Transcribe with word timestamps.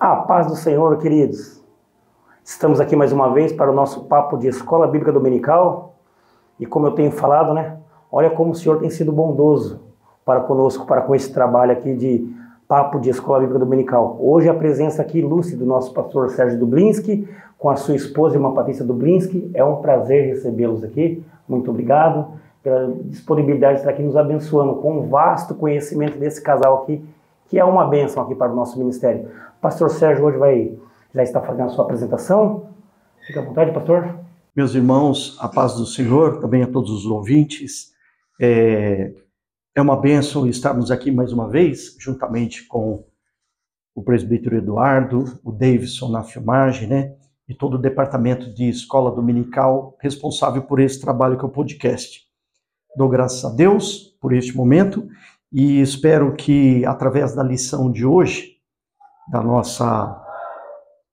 A 0.00 0.14
paz 0.14 0.46
do 0.46 0.54
Senhor, 0.54 0.96
queridos. 0.98 1.60
Estamos 2.44 2.78
aqui 2.78 2.94
mais 2.94 3.10
uma 3.10 3.34
vez 3.34 3.52
para 3.52 3.68
o 3.68 3.74
nosso 3.74 4.04
papo 4.04 4.36
de 4.36 4.46
Escola 4.46 4.86
Bíblica 4.86 5.10
Dominical. 5.10 5.96
E 6.60 6.64
como 6.64 6.86
eu 6.86 6.92
tenho 6.92 7.10
falado, 7.10 7.52
né? 7.52 7.78
Olha 8.10 8.30
como 8.30 8.52
o 8.52 8.54
Senhor 8.54 8.78
tem 8.78 8.90
sido 8.90 9.10
bondoso 9.10 9.80
para 10.24 10.38
conosco, 10.38 10.86
para 10.86 11.00
com 11.00 11.16
esse 11.16 11.32
trabalho 11.32 11.72
aqui 11.72 11.96
de 11.96 12.32
papo 12.68 13.00
de 13.00 13.10
Escola 13.10 13.40
Bíblica 13.40 13.58
Dominical. 13.58 14.16
Hoje 14.20 14.48
a 14.48 14.54
presença 14.54 15.02
aqui 15.02 15.18
ilustre 15.18 15.56
do 15.56 15.66
nosso 15.66 15.92
pastor 15.92 16.30
Sérgio 16.30 16.60
Dublinski, 16.60 17.28
com 17.58 17.68
a 17.68 17.74
sua 17.74 17.96
esposa, 17.96 18.36
irmã 18.36 18.54
Patrícia 18.54 18.84
Dublinski. 18.84 19.50
É 19.52 19.64
um 19.64 19.82
prazer 19.82 20.28
recebê-los 20.28 20.84
aqui. 20.84 21.24
Muito 21.48 21.72
obrigado 21.72 22.34
pela 22.62 22.94
disponibilidade 23.06 23.74
de 23.74 23.80
estar 23.80 23.90
aqui 23.90 24.02
nos 24.04 24.16
abençoando 24.16 24.76
com 24.76 25.00
um 25.00 25.08
vasto 25.08 25.56
conhecimento 25.56 26.16
desse 26.18 26.40
casal 26.40 26.82
aqui 26.82 27.04
que 27.48 27.58
é 27.58 27.64
uma 27.64 27.86
bênção 27.86 28.22
aqui 28.22 28.34
para 28.34 28.52
o 28.52 28.56
nosso 28.56 28.78
ministério. 28.78 29.30
O 29.58 29.60
pastor 29.60 29.90
Sérgio 29.90 30.24
hoje 30.24 30.38
vai 30.38 30.78
já 31.14 31.22
está 31.22 31.40
fazendo 31.40 31.66
a 31.66 31.68
sua 31.70 31.84
apresentação. 31.84 32.70
Fique 33.26 33.38
à 33.38 33.42
vontade, 33.42 33.72
pastor. 33.72 34.20
Meus 34.54 34.74
irmãos, 34.74 35.36
a 35.40 35.48
paz 35.48 35.74
do 35.74 35.86
Senhor, 35.86 36.40
também 36.40 36.62
a 36.62 36.66
todos 36.66 36.90
os 36.90 37.06
ouvintes. 37.06 37.92
É, 38.40 39.12
é 39.74 39.80
uma 39.80 39.96
bênção 39.96 40.46
estarmos 40.46 40.90
aqui 40.90 41.10
mais 41.10 41.32
uma 41.32 41.48
vez, 41.48 41.96
juntamente 41.98 42.66
com 42.66 43.04
o 43.94 44.02
presbítero 44.02 44.56
Eduardo, 44.56 45.24
o 45.42 45.50
Davidson 45.50 46.08
na 46.08 46.22
filmagem, 46.22 46.88
né? 46.88 47.14
E 47.48 47.54
todo 47.54 47.74
o 47.74 47.78
departamento 47.78 48.52
de 48.52 48.68
escola 48.68 49.10
dominical 49.10 49.96
responsável 50.00 50.62
por 50.62 50.78
esse 50.80 51.00
trabalho 51.00 51.38
que 51.38 51.44
é 51.44 51.48
o 51.48 51.50
podcast. 51.50 52.26
Dou 52.96 53.08
graças 53.08 53.44
a 53.44 53.54
Deus 53.54 54.16
por 54.20 54.34
este 54.34 54.54
momento 54.56 55.08
e 55.52 55.80
espero 55.80 56.34
que, 56.34 56.84
através 56.84 57.34
da 57.34 57.42
lição 57.42 57.90
de 57.90 58.04
hoje, 58.04 58.56
da 59.30 59.42
nossa 59.42 60.24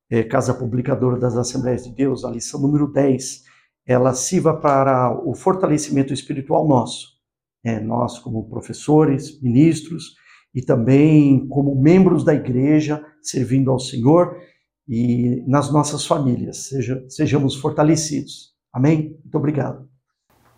é, 0.09 0.23
Casa 0.23 0.53
Publicadora 0.53 1.17
das 1.17 1.37
Assembleias 1.37 1.85
de 1.85 1.93
Deus, 1.93 2.25
a 2.25 2.31
lição 2.31 2.59
número 2.59 2.91
10, 2.91 3.43
ela 3.85 4.13
sirva 4.13 4.53
para 4.55 5.11
o 5.25 5.33
fortalecimento 5.33 6.13
espiritual 6.13 6.67
nosso. 6.67 7.15
É, 7.63 7.79
nós, 7.79 8.19
como 8.19 8.49
professores, 8.49 9.41
ministros 9.41 10.15
e 10.53 10.61
também 10.61 11.47
como 11.47 11.75
membros 11.75 12.23
da 12.23 12.33
igreja, 12.33 13.03
servindo 13.21 13.71
ao 13.71 13.79
Senhor 13.79 14.37
e 14.87 15.43
nas 15.47 15.71
nossas 15.71 16.05
famílias, 16.05 16.67
seja, 16.67 17.03
sejamos 17.09 17.55
fortalecidos. 17.55 18.53
Amém? 18.71 19.17
Muito 19.23 19.37
obrigado. 19.37 19.89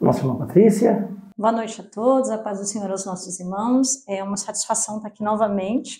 Nossa 0.02 0.20
irmã 0.20 0.36
Patrícia. 0.36 1.17
Boa 1.40 1.52
noite 1.52 1.80
a 1.80 1.84
todos, 1.84 2.32
a 2.32 2.38
paz 2.40 2.58
do 2.58 2.66
Senhor 2.66 2.90
aos 2.90 3.06
nossos 3.06 3.40
irmãos. 3.40 4.04
É 4.08 4.24
uma 4.24 4.38
satisfação 4.38 4.98
estar 4.98 5.10
aqui 5.10 5.24
novamente, 5.24 6.00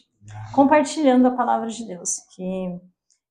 compartilhando 0.52 1.28
a 1.28 1.32
palavra 1.32 1.68
de 1.68 1.86
Deus. 1.86 2.22
Que 2.36 2.82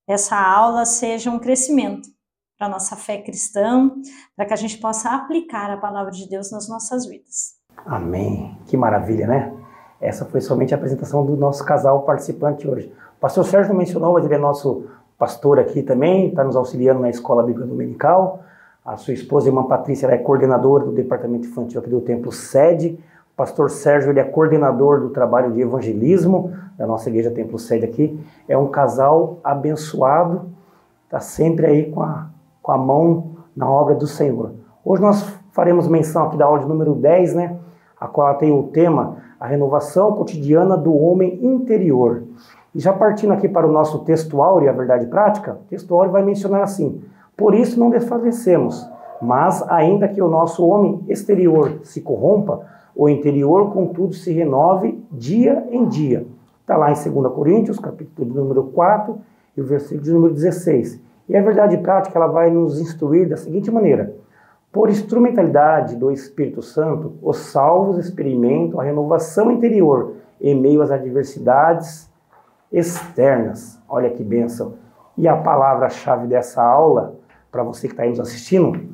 essa 0.06 0.40
aula 0.40 0.84
seja 0.84 1.32
um 1.32 1.40
crescimento 1.40 2.08
para 2.56 2.68
a 2.68 2.70
nossa 2.70 2.94
fé 2.94 3.20
cristã, 3.20 3.90
para 4.36 4.46
que 4.46 4.54
a 4.54 4.56
gente 4.56 4.78
possa 4.78 5.16
aplicar 5.16 5.68
a 5.68 5.78
palavra 5.78 6.12
de 6.12 6.28
Deus 6.28 6.52
nas 6.52 6.68
nossas 6.68 7.06
vidas. 7.06 7.56
Amém. 7.84 8.56
Que 8.66 8.76
maravilha, 8.76 9.26
né? 9.26 9.52
Essa 10.00 10.24
foi 10.24 10.40
somente 10.40 10.72
a 10.72 10.76
apresentação 10.76 11.26
do 11.26 11.36
nosso 11.36 11.64
casal 11.64 12.04
participante 12.04 12.68
hoje. 12.68 12.94
O 13.16 13.20
pastor 13.20 13.44
Sérgio 13.44 13.74
mencionou, 13.74 14.12
mas 14.12 14.24
ele 14.24 14.34
é 14.36 14.38
nosso 14.38 14.88
pastor 15.18 15.58
aqui 15.58 15.82
também, 15.82 16.28
está 16.28 16.44
nos 16.44 16.54
auxiliando 16.54 17.00
na 17.00 17.10
Escola 17.10 17.42
Bíblica 17.42 17.66
Dominical. 17.66 18.44
A 18.86 18.96
sua 18.96 19.14
esposa, 19.14 19.48
a 19.48 19.50
irmã 19.50 19.64
Patrícia, 19.64 20.06
é 20.06 20.16
coordenadora 20.16 20.84
do 20.84 20.92
departamento 20.92 21.48
infantil 21.48 21.80
aqui 21.80 21.90
do 21.90 22.00
Templo 22.00 22.30
Sede. 22.30 22.96
O 23.32 23.36
pastor 23.36 23.68
Sérgio, 23.68 24.10
ele 24.10 24.20
é 24.20 24.24
coordenador 24.24 25.00
do 25.00 25.10
trabalho 25.10 25.50
de 25.50 25.60
evangelismo 25.60 26.52
da 26.78 26.86
nossa 26.86 27.08
igreja 27.10 27.32
Templo 27.32 27.58
Sede 27.58 27.84
aqui. 27.84 28.16
É 28.48 28.56
um 28.56 28.68
casal 28.68 29.38
abençoado, 29.42 30.50
está 31.04 31.18
sempre 31.18 31.66
aí 31.66 31.90
com 31.90 32.00
a, 32.00 32.28
com 32.62 32.70
a 32.70 32.78
mão 32.78 33.32
na 33.56 33.68
obra 33.68 33.96
do 33.96 34.06
Senhor. 34.06 34.52
Hoje 34.84 35.02
nós 35.02 35.20
faremos 35.50 35.88
menção 35.88 36.28
aqui 36.28 36.36
da 36.36 36.44
aula 36.44 36.60
de 36.60 36.66
número 36.66 36.94
10, 36.94 37.34
né? 37.34 37.56
A 37.98 38.06
qual 38.06 38.32
tem 38.36 38.52
o 38.52 38.68
tema 38.68 39.16
A 39.40 39.48
Renovação 39.48 40.12
Cotidiana 40.12 40.76
do 40.76 40.94
Homem 40.96 41.44
Interior. 41.44 42.22
E 42.72 42.78
já 42.78 42.92
partindo 42.92 43.32
aqui 43.32 43.48
para 43.48 43.66
o 43.66 43.72
nosso 43.72 44.04
texto 44.04 44.40
áureo, 44.40 44.70
a 44.70 44.72
verdade 44.72 45.06
prática, 45.06 45.54
o 45.54 45.68
texto 45.68 45.92
áureo 45.92 46.12
vai 46.12 46.22
mencionar 46.22 46.62
assim: 46.62 47.02
por 47.36 47.54
isso 47.54 47.78
não 47.78 47.90
desfalecemos, 47.90 48.88
mas 49.20 49.62
ainda 49.68 50.08
que 50.08 50.22
o 50.22 50.28
nosso 50.28 50.66
homem 50.66 51.04
exterior 51.08 51.80
se 51.82 52.00
corrompa, 52.00 52.66
o 52.94 53.08
interior, 53.08 53.72
contudo, 53.72 54.14
se 54.14 54.32
renove 54.32 55.04
dia 55.12 55.66
em 55.70 55.86
dia. 55.86 56.26
Está 56.62 56.76
lá 56.76 56.90
em 56.90 56.94
2 56.94 57.32
Coríntios, 57.34 57.78
capítulo 57.78 58.32
número 58.32 58.64
4, 58.64 59.18
e 59.56 59.60
o 59.60 59.64
versículo 59.64 60.14
número 60.14 60.32
16. 60.32 61.00
E 61.28 61.36
a 61.36 61.42
verdade 61.42 61.76
prática 61.78 62.18
ela 62.18 62.26
vai 62.26 62.50
nos 62.50 62.80
instruir 62.80 63.28
da 63.28 63.36
seguinte 63.36 63.70
maneira: 63.70 64.14
por 64.72 64.88
instrumentalidade 64.88 65.96
do 65.96 66.10
Espírito 66.10 66.62
Santo, 66.62 67.14
os 67.22 67.36
salvos 67.36 67.98
experimentam 67.98 68.80
a 68.80 68.84
renovação 68.84 69.50
interior 69.50 70.14
em 70.40 70.58
meio 70.58 70.82
às 70.82 70.90
adversidades 70.90 72.10
externas. 72.72 73.80
Olha 73.88 74.10
que 74.10 74.24
bênção! 74.24 74.74
E 75.16 75.26
a 75.26 75.36
palavra-chave 75.36 76.26
dessa 76.26 76.62
aula 76.62 77.15
para 77.56 77.64
você 77.64 77.88
que 77.88 77.94
está 77.94 78.02
aí 78.02 78.10
nos 78.10 78.20
assistindo, 78.20 78.90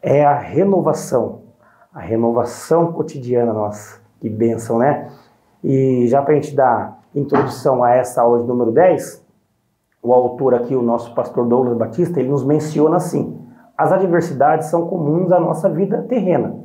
é 0.00 0.24
a 0.24 0.38
renovação. 0.38 1.42
A 1.92 2.00
renovação 2.00 2.90
cotidiana 2.92 3.52
nossa. 3.52 4.00
Que 4.20 4.28
bênção, 4.30 4.78
né? 4.78 5.12
E 5.62 6.06
já 6.08 6.22
para 6.22 6.32
a 6.32 6.34
gente 6.36 6.56
dar 6.56 7.02
introdução 7.14 7.84
a 7.84 7.90
essa 7.90 8.22
aula 8.22 8.40
de 8.40 8.46
número 8.46 8.72
10, 8.72 9.22
o 10.02 10.14
autor 10.14 10.54
aqui, 10.54 10.74
o 10.74 10.80
nosso 10.80 11.14
pastor 11.14 11.46
Douglas 11.46 11.76
Batista, 11.76 12.20
ele 12.20 12.30
nos 12.30 12.42
menciona 12.42 12.96
assim: 12.96 13.38
as 13.76 13.92
adversidades 13.92 14.68
são 14.68 14.86
comuns 14.86 15.30
à 15.30 15.38
nossa 15.38 15.68
vida 15.68 16.02
terrena. 16.08 16.56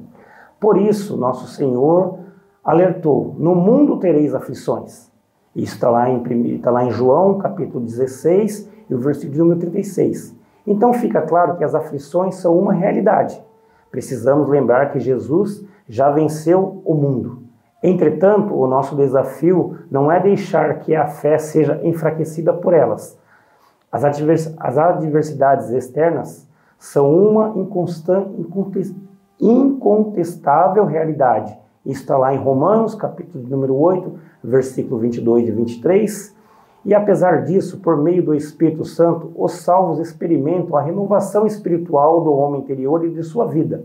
Por 0.58 0.78
isso, 0.78 1.18
nosso 1.18 1.48
Senhor 1.48 2.18
alertou: 2.64 3.36
no 3.38 3.54
mundo 3.56 3.98
tereis 3.98 4.34
aflições. 4.34 5.12
Isso 5.54 5.76
está 5.76 5.90
lá, 5.90 6.10
em, 6.10 6.60
tá 6.60 6.72
lá 6.72 6.86
em 6.86 6.92
João, 6.92 7.40
capítulo 7.40 7.84
16, 7.84 8.70
e 8.90 8.96
o 8.96 9.00
versículo 9.00 9.40
número 9.40 9.60
36. 9.60 10.39
Então 10.66 10.94
fica 10.94 11.22
claro 11.22 11.58
que 11.58 11.64
as 11.64 11.74
aflições 11.74 12.36
são 12.36 12.58
uma 12.58 12.74
realidade. 12.74 13.42
Precisamos 13.92 14.48
lembrar 14.48 14.92
que 14.92 15.00
Jesus 15.00 15.66
já 15.88 16.12
venceu 16.12 16.82
o 16.86 16.94
mundo. 16.94 17.44
Entretanto, 17.82 18.54
o 18.54 18.68
nosso 18.68 18.96
desafio 18.96 19.78
não 19.90 20.12
é 20.12 20.20
deixar 20.20 20.80
que 20.80 20.96
a 20.96 21.08
fé 21.08 21.38
seja 21.38 21.80
enfraquecida 21.84 22.54
por 22.54 22.74
elas. 22.74 23.18
As, 23.92 24.04
advers 24.04 24.54
as 24.60 24.78
adversidades 24.78 25.70
externas 25.72 26.48
são 26.78 27.12
uma 27.12 27.54
incontestável 29.40 30.86
realidade. 30.86 31.58
Isso 31.86 32.02
está 32.02 32.18
lá 32.18 32.34
em 32.34 32.38
Romanos, 32.38 32.94
capítulo 32.94 33.48
número 33.48 33.76
8, 33.76 34.14
versículo 34.44 35.00
22 35.00 35.48
e 35.48 35.52
23. 35.52 36.39
E 36.90 36.96
apesar 36.96 37.44
disso, 37.44 37.82
por 37.82 37.98
meio 37.98 38.24
do 38.24 38.34
Espírito 38.34 38.84
Santo, 38.84 39.32
os 39.36 39.52
salvos 39.52 40.00
experimentam 40.00 40.76
a 40.76 40.82
renovação 40.82 41.46
espiritual 41.46 42.22
do 42.22 42.34
homem 42.34 42.62
interior 42.62 43.06
e 43.06 43.12
de 43.12 43.22
sua 43.22 43.46
vida. 43.46 43.84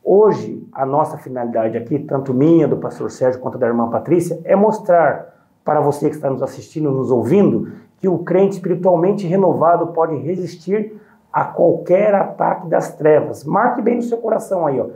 Hoje, 0.00 0.64
a 0.72 0.86
nossa 0.86 1.18
finalidade 1.18 1.76
aqui, 1.76 1.98
tanto 1.98 2.32
minha, 2.32 2.68
do 2.68 2.76
pastor 2.76 3.10
Sérgio, 3.10 3.40
quanto 3.40 3.58
da 3.58 3.66
irmã 3.66 3.90
Patrícia, 3.90 4.40
é 4.44 4.54
mostrar 4.54 5.34
para 5.64 5.80
você 5.80 6.08
que 6.08 6.14
está 6.14 6.30
nos 6.30 6.40
assistindo, 6.40 6.88
nos 6.88 7.10
ouvindo, 7.10 7.72
que 7.98 8.06
o 8.06 8.18
crente 8.18 8.54
espiritualmente 8.54 9.26
renovado 9.26 9.88
pode 9.88 10.14
resistir 10.14 10.96
a 11.32 11.44
qualquer 11.44 12.14
ataque 12.14 12.68
das 12.68 12.94
trevas. 12.94 13.42
Marque 13.42 13.82
bem 13.82 13.96
no 13.96 14.02
seu 14.02 14.18
coração 14.18 14.68
aí, 14.68 14.78
ó. 14.78 14.86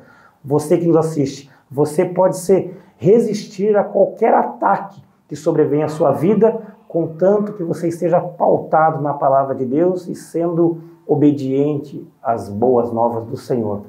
Você 0.44 0.78
que 0.78 0.86
nos 0.86 0.96
assiste, 0.96 1.50
você 1.68 2.04
pode 2.04 2.36
ser 2.36 2.80
resistir 2.96 3.76
a 3.76 3.82
qualquer 3.82 4.32
ataque 4.32 5.02
que 5.26 5.34
sobrevenha 5.34 5.86
à 5.86 5.88
sua 5.88 6.12
vida 6.12 6.67
contanto 6.88 7.52
que 7.52 7.62
você 7.62 7.88
esteja 7.88 8.18
pautado 8.20 9.02
na 9.02 9.12
palavra 9.12 9.54
de 9.54 9.64
Deus 9.64 10.08
e 10.08 10.14
sendo 10.14 10.78
obediente 11.06 12.06
às 12.22 12.48
boas 12.48 12.90
novas 12.92 13.24
do 13.26 13.36
Senhor. 13.36 13.82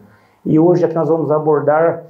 E 0.46 0.60
hoje 0.60 0.86
aqui 0.86 0.96
nós 0.96 1.10
vamos 1.10 1.32
abordar 1.32 2.04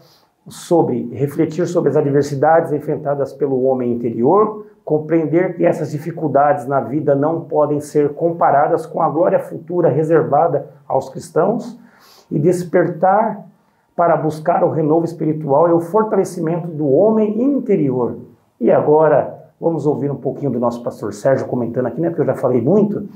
sobre 0.47 1.09
refletir 1.13 1.67
sobre 1.67 1.89
as 1.89 1.95
adversidades 1.95 2.71
enfrentadas 2.71 3.31
pelo 3.33 3.63
homem 3.63 3.91
interior, 3.91 4.65
compreender 4.83 5.55
que 5.55 5.65
essas 5.65 5.91
dificuldades 5.91 6.65
na 6.65 6.79
vida 6.79 7.15
não 7.15 7.41
podem 7.41 7.79
ser 7.79 8.13
comparadas 8.13 8.85
com 8.85 9.01
a 9.01 9.09
glória 9.09 9.39
futura 9.39 9.89
reservada 9.89 10.67
aos 10.87 11.09
cristãos 11.09 11.79
e 12.31 12.39
despertar 12.39 13.45
para 13.95 14.17
buscar 14.17 14.63
o 14.63 14.71
renovo 14.71 15.05
espiritual 15.05 15.69
e 15.69 15.73
o 15.73 15.79
fortalecimento 15.79 16.67
do 16.67 16.87
homem 16.87 17.41
interior. 17.41 18.17
E 18.59 18.71
agora, 18.71 19.38
Vamos 19.59 19.85
ouvir 19.85 20.09
um 20.09 20.15
pouquinho 20.15 20.51
do 20.51 20.59
nosso 20.59 20.81
pastor 20.81 21.13
Sérgio 21.13 21.47
comentando 21.47 21.87
aqui, 21.87 21.99
né? 21.99 22.09
Porque 22.09 22.21
eu 22.21 22.25
já 22.25 22.35
falei 22.35 22.61
muito. 22.61 23.09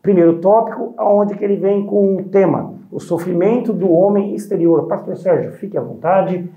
Primeiro 0.00 0.40
tópico, 0.40 0.94
aonde 0.96 1.36
que 1.36 1.44
ele 1.44 1.56
vem 1.56 1.86
com 1.86 2.16
o 2.16 2.24
tema, 2.24 2.74
o 2.90 3.00
sofrimento 3.00 3.72
do 3.72 3.90
homem 3.90 4.34
exterior. 4.34 4.86
Pastor 4.86 5.16
Sérgio, 5.16 5.52
fique 5.52 5.76
à 5.76 5.80
vontade. 5.80 6.50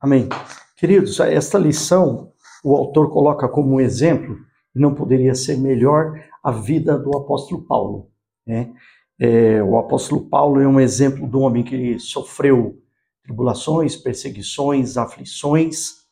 Amém. 0.00 0.28
Queridos, 0.76 1.18
esta 1.20 1.58
lição 1.58 2.28
o 2.62 2.74
autor 2.74 3.10
coloca 3.10 3.48
como 3.48 3.80
exemplo 3.80 4.36
e 4.74 4.80
não 4.80 4.92
poderia 4.94 5.34
ser 5.34 5.56
melhor 5.56 6.20
a 6.42 6.50
vida 6.50 6.98
do 6.98 7.16
apóstolo 7.16 7.62
Paulo. 7.62 8.10
Né? 8.46 8.72
É, 9.20 9.62
o 9.62 9.78
apóstolo 9.78 10.28
Paulo 10.28 10.60
é 10.60 10.66
um 10.66 10.80
exemplo 10.80 11.26
um 11.32 11.42
homem 11.42 11.62
que 11.62 11.98
sofreu 11.98 12.76
tribulações, 13.22 13.96
perseguições, 13.96 14.96
aflições, 14.96 16.05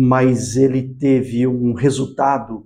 mas 0.00 0.56
ele 0.56 0.94
teve 0.94 1.44
um 1.44 1.72
resultado 1.72 2.64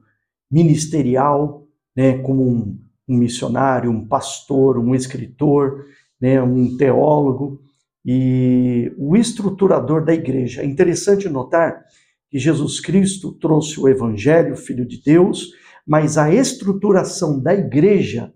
ministerial, 0.51 1.67
né, 1.97 2.19
como 2.19 2.47
um, 2.47 2.79
um 3.09 3.17
missionário, 3.17 3.91
um 3.91 4.07
pastor, 4.07 4.79
um 4.79 4.95
escritor, 4.95 5.87
né, 6.21 6.43
um 6.43 6.77
teólogo 6.77 7.59
e 8.05 8.93
o 8.99 9.17
estruturador 9.17 10.05
da 10.05 10.13
igreja. 10.13 10.61
É 10.61 10.67
interessante 10.67 11.27
notar 11.27 11.83
que 12.31 12.39
Jesus 12.39 12.81
Cristo 12.81 13.33
trouxe 13.33 13.81
o 13.81 13.89
Evangelho, 13.89 14.55
Filho 14.55 14.85
de 14.85 15.03
Deus, 15.03 15.53
mas 15.87 16.19
a 16.19 16.31
estruturação 16.31 17.41
da 17.41 17.55
igreja, 17.55 18.31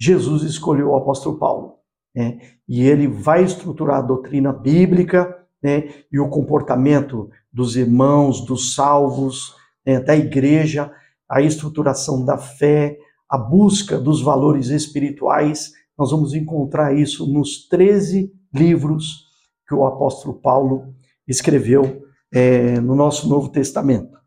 Jesus 0.00 0.42
escolheu 0.42 0.88
o 0.88 0.96
apóstolo 0.96 1.38
Paulo. 1.38 1.76
Né? 2.12 2.40
E 2.68 2.82
ele 2.82 3.06
vai 3.06 3.44
estruturar 3.44 3.98
a 3.98 4.02
doutrina 4.02 4.52
bíblica 4.52 5.32
né? 5.62 5.90
e 6.10 6.18
o 6.18 6.28
comportamento 6.28 7.30
dos 7.56 7.74
irmãos, 7.74 8.44
dos 8.44 8.74
salvos, 8.74 9.56
né? 9.84 9.98
da 9.98 10.14
igreja, 10.14 10.92
a 11.26 11.40
estruturação 11.40 12.22
da 12.22 12.36
fé, 12.36 12.98
a 13.26 13.38
busca 13.38 13.98
dos 13.98 14.20
valores 14.20 14.68
espirituais. 14.68 15.72
Nós 15.98 16.10
vamos 16.10 16.34
encontrar 16.34 16.94
isso 16.94 17.26
nos 17.26 17.66
13 17.66 18.30
livros 18.54 19.24
que 19.66 19.74
o 19.74 19.86
apóstolo 19.86 20.38
Paulo 20.38 20.94
escreveu 21.26 22.02
é, 22.30 22.78
no 22.78 22.94
nosso 22.94 23.26
Novo 23.26 23.48
Testamento. 23.48 24.18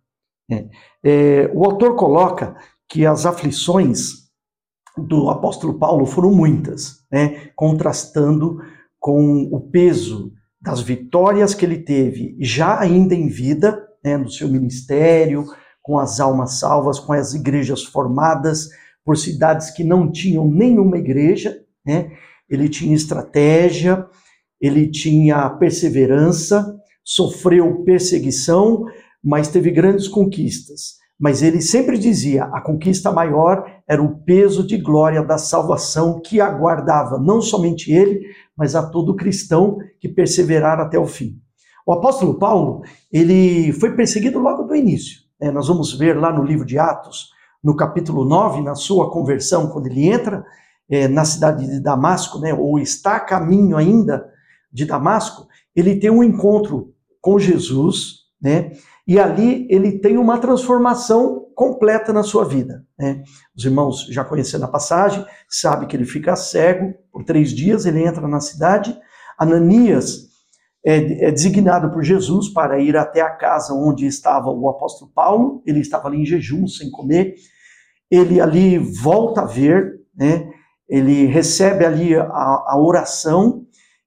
É, 0.51 0.67
é, 1.03 1.51
o 1.53 1.63
autor 1.63 1.95
coloca 1.95 2.57
que 2.89 3.05
as 3.05 3.27
aflições 3.27 4.27
do 4.97 5.29
apóstolo 5.29 5.77
Paulo 5.77 6.07
foram 6.07 6.31
muitas, 6.31 7.05
né, 7.11 7.51
contrastando 7.55 8.57
com 8.99 9.43
o 9.51 9.61
peso 9.69 10.33
das 10.61 10.81
vitórias 10.81 11.53
que 11.53 11.65
ele 11.65 11.79
teve 11.79 12.35
já 12.39 12.79
ainda 12.79 13.15
em 13.15 13.27
vida, 13.27 13.81
né, 14.03 14.17
no 14.17 14.29
seu 14.29 14.47
ministério, 14.47 15.45
com 15.81 15.97
as 15.97 16.19
almas 16.19 16.59
salvas, 16.59 16.99
com 16.99 17.13
as 17.13 17.33
igrejas 17.33 17.83
formadas 17.83 18.69
por 19.03 19.17
cidades 19.17 19.71
que 19.71 19.83
não 19.83 20.11
tinham 20.11 20.47
nenhuma 20.47 20.97
igreja, 20.97 21.57
né, 21.85 22.11
ele 22.49 22.67
tinha 22.67 22.95
estratégia, 22.95 24.05
ele 24.59 24.89
tinha 24.89 25.49
perseverança, 25.51 26.75
sofreu 27.03 27.83
perseguição, 27.83 28.85
mas 29.23 29.47
teve 29.47 29.71
grandes 29.71 30.07
conquistas. 30.07 30.99
Mas 31.19 31.41
ele 31.41 31.61
sempre 31.61 31.97
dizia: 31.97 32.45
a 32.45 32.61
conquista 32.61 33.11
maior 33.11 33.65
era 33.87 34.01
o 34.01 34.19
peso 34.23 34.65
de 34.65 34.77
glória 34.77 35.21
da 35.21 35.37
salvação 35.37 36.21
que 36.21 36.39
aguardava 36.39 37.19
não 37.19 37.41
somente 37.41 37.91
ele, 37.91 38.21
mas 38.59 38.75
a 38.75 38.83
todo 38.83 39.15
cristão 39.15 39.77
que 40.01 40.09
perseverar 40.09 40.81
até 40.81 40.99
o 40.99 41.07
fim. 41.07 41.39
O 41.87 41.93
apóstolo 41.93 42.33
Paulo, 42.33 42.81
ele 43.09 43.71
foi 43.71 43.95
perseguido 43.95 44.37
logo 44.37 44.63
do 44.63 44.75
início. 44.75 45.21
Né? 45.39 45.49
Nós 45.49 45.69
vamos 45.69 45.97
ver 45.97 46.19
lá 46.19 46.31
no 46.31 46.43
livro 46.43 46.65
de 46.65 46.77
Atos, 46.77 47.29
no 47.63 47.73
capítulo 47.73 48.25
9, 48.25 48.61
na 48.61 48.75
sua 48.75 49.09
conversão, 49.09 49.69
quando 49.69 49.87
ele 49.87 50.07
entra 50.07 50.45
é, 50.89 51.07
na 51.07 51.23
cidade 51.23 51.65
de 51.65 51.79
Damasco, 51.79 52.37
né, 52.39 52.53
ou 52.53 52.77
está 52.77 53.15
a 53.15 53.19
caminho 53.21 53.77
ainda 53.77 54.29
de 54.71 54.85
Damasco, 54.85 55.47
ele 55.73 55.95
tem 55.95 56.09
um 56.09 56.23
encontro 56.23 56.93
com 57.21 57.39
Jesus, 57.39 58.25
né? 58.41 58.71
E 59.07 59.19
ali 59.19 59.67
ele 59.69 59.99
tem 59.99 60.17
uma 60.17 60.37
transformação 60.37 61.38
completa 61.59 62.13
na 62.13 62.23
sua 62.23 62.45
vida. 62.45 62.85
Né? 62.97 63.21
Os 63.53 63.65
irmãos 63.65 64.07
já 64.09 64.23
conhecendo 64.23 64.63
a 64.63 64.69
passagem, 64.69 65.25
sabe 65.49 65.87
que 65.87 65.95
ele 65.97 66.05
fica 66.05 66.33
cego 66.33 66.93
por 67.11 67.25
três 67.25 67.49
dias, 67.49 67.85
ele 67.85 68.01
entra 68.01 68.25
na 68.29 68.39
cidade. 68.39 68.97
Ananias 69.37 70.29
é, 70.85 71.25
é 71.25 71.31
designado 71.31 71.91
por 71.91 72.01
Jesus 72.01 72.47
para 72.47 72.79
ir 72.79 72.95
até 72.95 73.19
a 73.19 73.31
casa 73.31 73.73
onde 73.73 74.05
estava 74.05 74.49
o 74.49 74.69
apóstolo 74.69 75.11
Paulo. 75.13 75.61
Ele 75.65 75.81
estava 75.81 76.07
ali 76.07 76.21
em 76.21 76.25
jejum, 76.25 76.65
sem 76.65 76.89
comer. 76.89 77.35
Ele 78.09 78.39
ali 78.39 78.77
volta 78.77 79.41
a 79.41 79.45
ver, 79.45 79.99
né? 80.15 80.49
ele 80.87 81.25
recebe 81.25 81.85
ali 81.85 82.15
a, 82.15 82.23
a 82.23 82.77
oração 82.79 83.65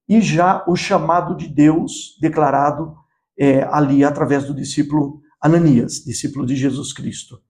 e 0.09 0.23
já 0.23 0.65
o 0.67 0.75
chamado 0.75 1.37
de 1.37 1.49
Deus 1.49 2.17
declarado 2.19 2.95
é, 3.39 3.63
ali 3.65 4.03
através 4.03 4.47
do 4.47 4.55
discípulo 4.55 5.21
Ananias, 5.43 6.05
discípulo 6.05 6.47
de 6.47 6.55
Jesus 6.55 6.93
Cristo. 6.93 7.41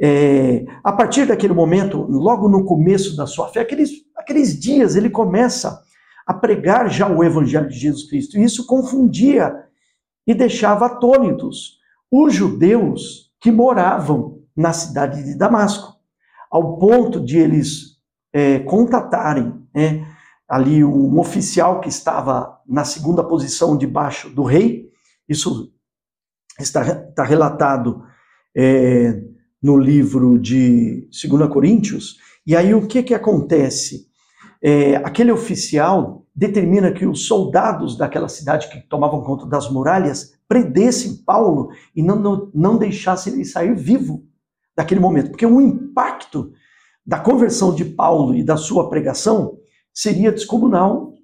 É, 0.00 0.64
a 0.84 0.92
partir 0.92 1.26
daquele 1.26 1.52
momento, 1.52 2.02
logo 2.02 2.48
no 2.48 2.64
começo 2.64 3.16
da 3.16 3.26
sua 3.26 3.48
fé, 3.48 3.60
aqueles, 3.60 3.90
aqueles 4.16 4.58
dias, 4.58 4.96
ele 4.96 5.10
começa 5.10 5.82
a 6.26 6.34
pregar 6.34 6.88
já 6.90 7.08
o 7.08 7.24
evangelho 7.24 7.68
de 7.68 7.78
Jesus 7.78 8.08
Cristo. 8.08 8.38
E 8.38 8.44
isso 8.44 8.66
confundia 8.66 9.54
e 10.26 10.34
deixava 10.34 10.86
atônitos 10.86 11.78
os 12.10 12.34
judeus 12.34 13.30
que 13.40 13.50
moravam 13.50 14.42
na 14.56 14.72
cidade 14.72 15.24
de 15.24 15.36
Damasco, 15.36 15.94
ao 16.50 16.78
ponto 16.78 17.20
de 17.20 17.38
eles 17.38 17.98
é, 18.32 18.58
contatarem 18.60 19.54
né, 19.74 20.06
ali 20.48 20.84
um 20.84 21.18
oficial 21.18 21.80
que 21.80 21.88
estava 21.88 22.58
na 22.66 22.84
segunda 22.84 23.22
posição 23.22 23.76
debaixo 23.76 24.28
do 24.30 24.42
rei. 24.42 24.90
Isso 25.28 25.72
está, 26.62 26.82
está 26.82 27.24
relatado 27.24 28.02
é, 28.56 29.22
no 29.62 29.76
livro 29.76 30.38
de 30.38 31.08
2 31.10 31.50
Coríntios. 31.50 32.16
E 32.46 32.56
aí 32.56 32.74
o 32.74 32.86
que, 32.86 33.02
que 33.02 33.14
acontece? 33.14 34.08
É, 34.62 34.96
aquele 34.96 35.32
oficial 35.32 36.26
determina 36.34 36.92
que 36.92 37.06
os 37.06 37.26
soldados 37.26 37.96
daquela 37.96 38.28
cidade 38.28 38.68
que 38.68 38.80
tomavam 38.88 39.22
conta 39.22 39.46
das 39.46 39.70
muralhas 39.70 40.32
prendessem 40.48 41.22
Paulo 41.24 41.70
e 41.94 42.02
não, 42.02 42.16
não, 42.16 42.50
não 42.54 42.78
deixassem 42.78 43.34
ele 43.34 43.44
sair 43.44 43.74
vivo 43.74 44.24
daquele 44.76 45.00
momento, 45.00 45.30
porque 45.30 45.46
o 45.46 45.60
impacto 45.60 46.52
da 47.06 47.18
conversão 47.18 47.74
de 47.74 47.84
Paulo 47.84 48.34
e 48.34 48.42
da 48.42 48.56
sua 48.56 48.88
pregação 48.88 49.58
seria 49.92 50.32
descomunal 50.32 51.14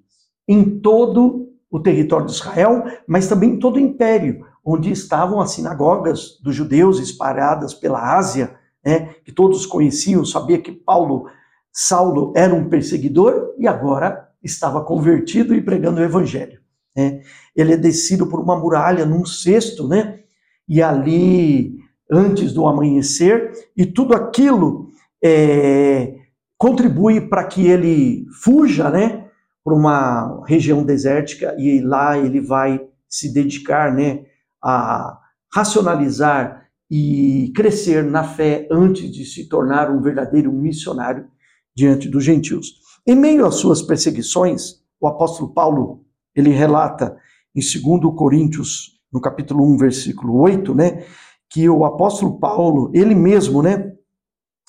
em 0.47 0.79
todo 0.79 1.47
o 1.69 1.79
território 1.79 2.25
de 2.25 2.33
Israel, 2.33 2.85
mas 3.07 3.27
também 3.27 3.51
em 3.51 3.59
todo 3.59 3.75
o 3.75 3.79
império, 3.79 4.45
onde 4.69 4.91
estavam 4.91 5.39
as 5.39 5.51
sinagogas 5.51 6.37
dos 6.43 6.53
judeus 6.53 6.99
espalhadas 6.99 7.73
pela 7.73 8.17
Ásia, 8.17 8.53
né, 8.85 9.15
que 9.23 9.31
todos 9.31 9.65
conheciam, 9.65 10.25
sabia 10.25 10.59
que 10.59 10.73
Paulo, 10.73 11.27
Saulo 11.71 12.33
era 12.35 12.53
um 12.53 12.67
perseguidor 12.67 13.55
e 13.57 13.65
agora 13.65 14.27
estava 14.43 14.83
convertido 14.83 15.55
e 15.55 15.61
pregando 15.61 16.01
o 16.01 16.03
evangelho. 16.03 16.59
Né. 16.93 17.21
Ele 17.55 17.73
é 17.73 17.77
descido 17.77 18.27
por 18.27 18.41
uma 18.41 18.59
muralha 18.59 19.05
num 19.05 19.25
cesto, 19.25 19.87
né, 19.87 20.19
e 20.67 20.81
ali, 20.81 21.77
antes 22.11 22.51
do 22.51 22.67
amanhecer, 22.67 23.53
e 23.75 23.85
tudo 23.85 24.13
aquilo 24.13 24.89
é, 25.23 26.13
contribui 26.57 27.21
para 27.21 27.45
que 27.45 27.65
ele 27.65 28.25
fuja, 28.43 28.89
né, 28.89 29.29
para 29.63 29.73
uma 29.73 30.43
região 30.45 30.83
desértica 30.83 31.55
e 31.57 31.79
lá 31.79 32.17
ele 32.17 32.41
vai 32.41 32.81
se 33.07 33.33
dedicar, 33.33 33.93
né, 33.93 34.25
a 34.63 35.19
racionalizar 35.53 36.67
e 36.89 37.51
crescer 37.55 38.03
na 38.03 38.23
fé 38.23 38.67
antes 38.71 39.11
de 39.11 39.25
se 39.25 39.47
tornar 39.47 39.91
um 39.91 40.01
verdadeiro 40.01 40.51
missionário 40.51 41.27
diante 41.75 42.09
dos 42.09 42.23
gentios. 42.23 42.79
Em 43.05 43.15
meio 43.15 43.45
às 43.45 43.55
suas 43.55 43.81
perseguições, 43.81 44.81
o 44.99 45.07
apóstolo 45.07 45.53
Paulo, 45.53 46.05
ele 46.35 46.49
relata 46.49 47.17
em 47.55 47.61
2 47.61 48.15
Coríntios, 48.15 48.99
no 49.11 49.21
capítulo 49.21 49.63
1, 49.73 49.77
versículo 49.77 50.39
8, 50.39 50.75
né, 50.75 51.05
que 51.49 51.69
o 51.69 51.85
apóstolo 51.85 52.39
Paulo, 52.39 52.91
ele 52.93 53.15
mesmo, 53.15 53.61
né, 53.61 53.93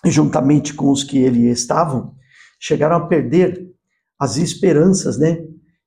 juntamente 0.04 0.74
com 0.74 0.90
os 0.90 1.02
que 1.02 1.18
ele 1.18 1.48
estavam, 1.48 2.14
chegaram 2.60 2.96
a 2.96 3.06
perder 3.06 3.68
as 4.18 4.36
esperanças 4.36 5.18
né, 5.18 5.44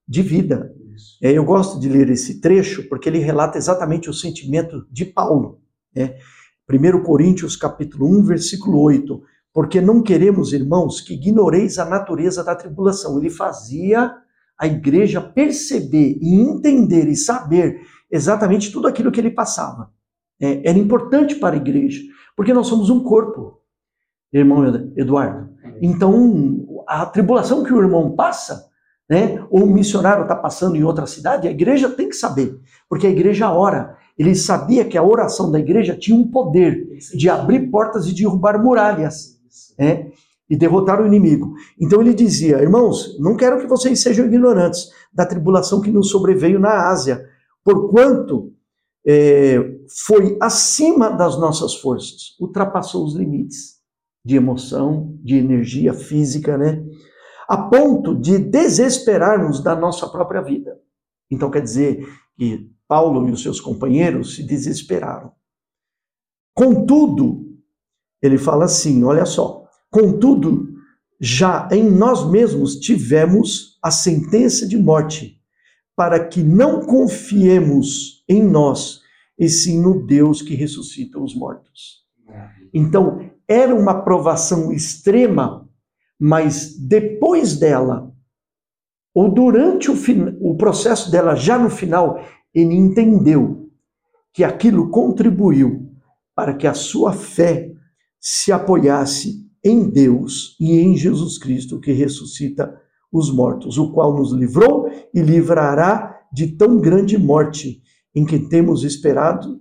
de 0.07 0.21
vida. 0.21 0.73
É, 1.21 1.31
eu 1.31 1.43
gosto 1.43 1.79
de 1.79 1.87
ler 1.87 2.09
esse 2.09 2.41
trecho 2.41 2.87
porque 2.89 3.07
ele 3.07 3.19
relata 3.19 3.57
exatamente 3.57 4.09
o 4.09 4.13
sentimento 4.13 4.85
de 4.91 5.05
Paulo. 5.05 5.61
Né? 5.95 6.15
1 6.69 7.03
Coríntios 7.03 7.55
capítulo 7.55 8.07
1, 8.19 8.23
versículo 8.23 8.79
8. 8.81 9.21
Porque 9.53 9.81
não 9.81 10.01
queremos, 10.01 10.53
irmãos, 10.53 11.01
que 11.01 11.13
ignoreis 11.13 11.77
a 11.77 11.85
natureza 11.85 12.43
da 12.43 12.55
tribulação. 12.55 13.19
Ele 13.19 13.29
fazia 13.29 14.13
a 14.57 14.67
igreja 14.67 15.19
perceber 15.19 16.17
e 16.21 16.35
entender 16.35 17.07
e 17.07 17.15
saber 17.15 17.81
exatamente 18.09 18.71
tudo 18.71 18.87
aquilo 18.87 19.11
que 19.11 19.19
ele 19.19 19.31
passava. 19.31 19.91
É, 20.39 20.69
era 20.69 20.77
importante 20.77 21.35
para 21.35 21.55
a 21.55 21.57
igreja, 21.57 22.01
porque 22.35 22.53
nós 22.53 22.67
somos 22.67 22.89
um 22.89 23.03
corpo 23.03 23.61
irmão 24.33 24.65
Eduardo. 24.95 25.49
Então, 25.81 26.65
a 26.87 27.05
tribulação 27.05 27.63
que 27.63 27.73
o 27.73 27.81
irmão 27.81 28.15
passa, 28.15 28.69
né, 29.11 29.45
ou 29.49 29.65
o 29.65 29.73
missionário 29.73 30.21
está 30.21 30.37
passando 30.37 30.77
em 30.77 30.85
outra 30.85 31.05
cidade, 31.05 31.45
a 31.45 31.51
igreja 31.51 31.89
tem 31.89 32.07
que 32.07 32.15
saber, 32.15 32.57
porque 32.87 33.05
a 33.05 33.09
igreja 33.09 33.51
ora, 33.51 33.97
Ele 34.17 34.33
sabia 34.33 34.85
que 34.85 34.97
a 34.97 35.03
oração 35.03 35.51
da 35.51 35.59
igreja 35.59 35.97
tinha 35.97 36.15
um 36.15 36.31
poder 36.31 36.87
de 37.13 37.29
abrir 37.29 37.69
portas 37.69 38.07
e 38.07 38.15
derrubar 38.15 38.63
muralhas 38.63 39.37
é, 39.77 40.07
e 40.49 40.55
derrotar 40.55 41.01
o 41.01 41.05
inimigo. 41.05 41.53
Então 41.77 41.99
ele 41.99 42.13
dizia: 42.13 42.61
Irmãos, 42.61 43.17
não 43.19 43.35
quero 43.35 43.59
que 43.59 43.67
vocês 43.67 44.01
sejam 44.01 44.25
ignorantes 44.27 44.89
da 45.13 45.25
tribulação 45.25 45.81
que 45.81 45.91
nos 45.91 46.09
sobreveio 46.09 46.57
na 46.59 46.89
Ásia, 46.89 47.25
porquanto 47.65 48.53
é, 49.05 49.57
foi 50.05 50.37
acima 50.39 51.09
das 51.09 51.37
nossas 51.37 51.75
forças, 51.75 52.37
ultrapassou 52.39 53.03
os 53.03 53.13
limites 53.13 53.81
de 54.23 54.37
emoção, 54.37 55.17
de 55.21 55.35
energia 55.35 55.93
física, 55.93 56.57
né? 56.57 56.81
A 57.51 57.57
ponto 57.57 58.15
de 58.15 58.37
desesperarmos 58.37 59.61
da 59.61 59.75
nossa 59.75 60.07
própria 60.07 60.41
vida. 60.41 60.79
Então 61.29 61.51
quer 61.51 61.61
dizer 61.61 62.07
que 62.37 62.71
Paulo 62.87 63.27
e 63.27 63.31
os 63.33 63.43
seus 63.43 63.59
companheiros 63.59 64.35
se 64.35 64.43
desesperaram. 64.43 65.33
Contudo, 66.55 67.45
ele 68.21 68.37
fala 68.37 68.63
assim: 68.63 69.03
olha 69.03 69.25
só, 69.25 69.65
contudo, 69.89 70.69
já 71.19 71.67
em 71.73 71.83
nós 71.83 72.25
mesmos 72.31 72.79
tivemos 72.79 73.77
a 73.83 73.91
sentença 73.91 74.65
de 74.65 74.77
morte, 74.77 75.37
para 75.93 76.25
que 76.25 76.41
não 76.41 76.79
confiemos 76.85 78.23
em 78.29 78.41
nós, 78.41 79.01
e 79.37 79.49
sim 79.49 79.81
no 79.81 80.05
Deus 80.05 80.41
que 80.41 80.55
ressuscita 80.55 81.19
os 81.19 81.35
mortos. 81.35 82.05
Então, 82.73 83.29
era 83.45 83.75
uma 83.75 84.01
provação 84.03 84.71
extrema, 84.71 85.69
mas 86.23 86.77
depois 86.77 87.57
dela, 87.57 88.13
ou 89.11 89.33
durante 89.33 89.89
o, 89.89 89.95
o 90.39 90.55
processo 90.55 91.09
dela, 91.09 91.35
já 91.35 91.57
no 91.57 91.67
final, 91.67 92.23
ele 92.53 92.75
entendeu 92.75 93.71
que 94.31 94.43
aquilo 94.43 94.91
contribuiu 94.91 95.89
para 96.35 96.53
que 96.53 96.67
a 96.67 96.75
sua 96.75 97.11
fé 97.11 97.73
se 98.19 98.51
apoiasse 98.51 99.49
em 99.65 99.89
Deus 99.89 100.55
e 100.59 100.79
em 100.79 100.95
Jesus 100.95 101.39
Cristo, 101.39 101.79
que 101.79 101.91
ressuscita 101.91 102.71
os 103.11 103.33
mortos, 103.33 103.79
o 103.79 103.91
qual 103.91 104.15
nos 104.15 104.31
livrou 104.31 104.91
e 105.11 105.21
livrará 105.23 106.21
de 106.31 106.55
tão 106.55 106.79
grande 106.79 107.17
morte, 107.17 107.81
em 108.13 108.23
que 108.23 108.37
temos 108.37 108.83
esperado, 108.83 109.59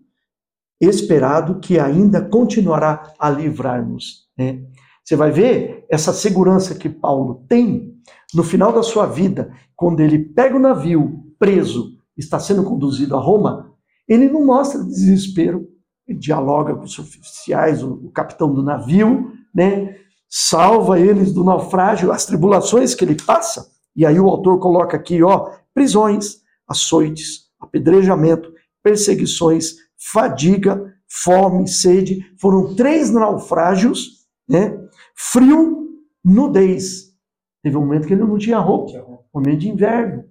esperado 0.79 1.59
que 1.59 1.79
ainda 1.79 2.21
continuará 2.21 3.15
a 3.19 3.31
livrar-nos. 3.31 4.29
Né? 4.37 4.63
Você 5.11 5.17
vai 5.17 5.33
ver 5.33 5.85
essa 5.91 6.13
segurança 6.13 6.73
que 6.73 6.89
Paulo 6.89 7.45
tem 7.49 7.97
no 8.33 8.45
final 8.45 8.73
da 8.73 8.81
sua 8.81 9.07
vida, 9.07 9.53
quando 9.75 9.99
ele 9.99 10.21
pega 10.21 10.55
o 10.55 10.61
navio 10.61 11.25
preso, 11.37 11.99
está 12.17 12.39
sendo 12.39 12.63
conduzido 12.63 13.17
a 13.17 13.21
Roma, 13.21 13.75
ele 14.07 14.29
não 14.29 14.47
mostra 14.47 14.85
desespero, 14.85 15.67
ele 16.07 16.17
dialoga 16.17 16.77
com 16.77 16.85
os 16.85 16.97
oficiais, 16.97 17.83
o, 17.83 18.09
capitão 18.15 18.55
do 18.55 18.63
navio, 18.63 19.33
né? 19.53 19.97
salva 20.29 21.01
eles 21.01 21.33
do 21.33 21.43
naufrágio, 21.43 22.13
as 22.13 22.25
tribulações 22.25 22.95
que 22.95 23.05
ele 23.05 23.17
passa. 23.21 23.67
E 23.97 24.07
aí 24.07 24.21
o 24.21 24.29
autor 24.29 24.61
coloca 24.61 24.97
aqui, 24.97 25.25
ó, 25.25 25.51
prisões, 25.75 26.37
açoites, 26.69 27.47
apedrejamento, 27.59 28.53
perseguições, 28.81 29.75
fadiga, 30.13 30.95
fome, 31.09 31.67
sede. 31.67 32.25
Foram 32.39 32.77
três 32.77 33.11
naufrágios, 33.11 34.21
né? 34.49 34.80
Frio, 35.23 35.89
nudez. 36.25 37.15
Teve 37.63 37.77
um 37.77 37.81
momento 37.81 38.07
que 38.07 38.15
ele 38.15 38.25
não 38.25 38.39
tinha 38.39 38.59
roupa, 38.59 38.93
momento 39.33 39.61
de 39.61 39.69
inverno. 39.69 40.25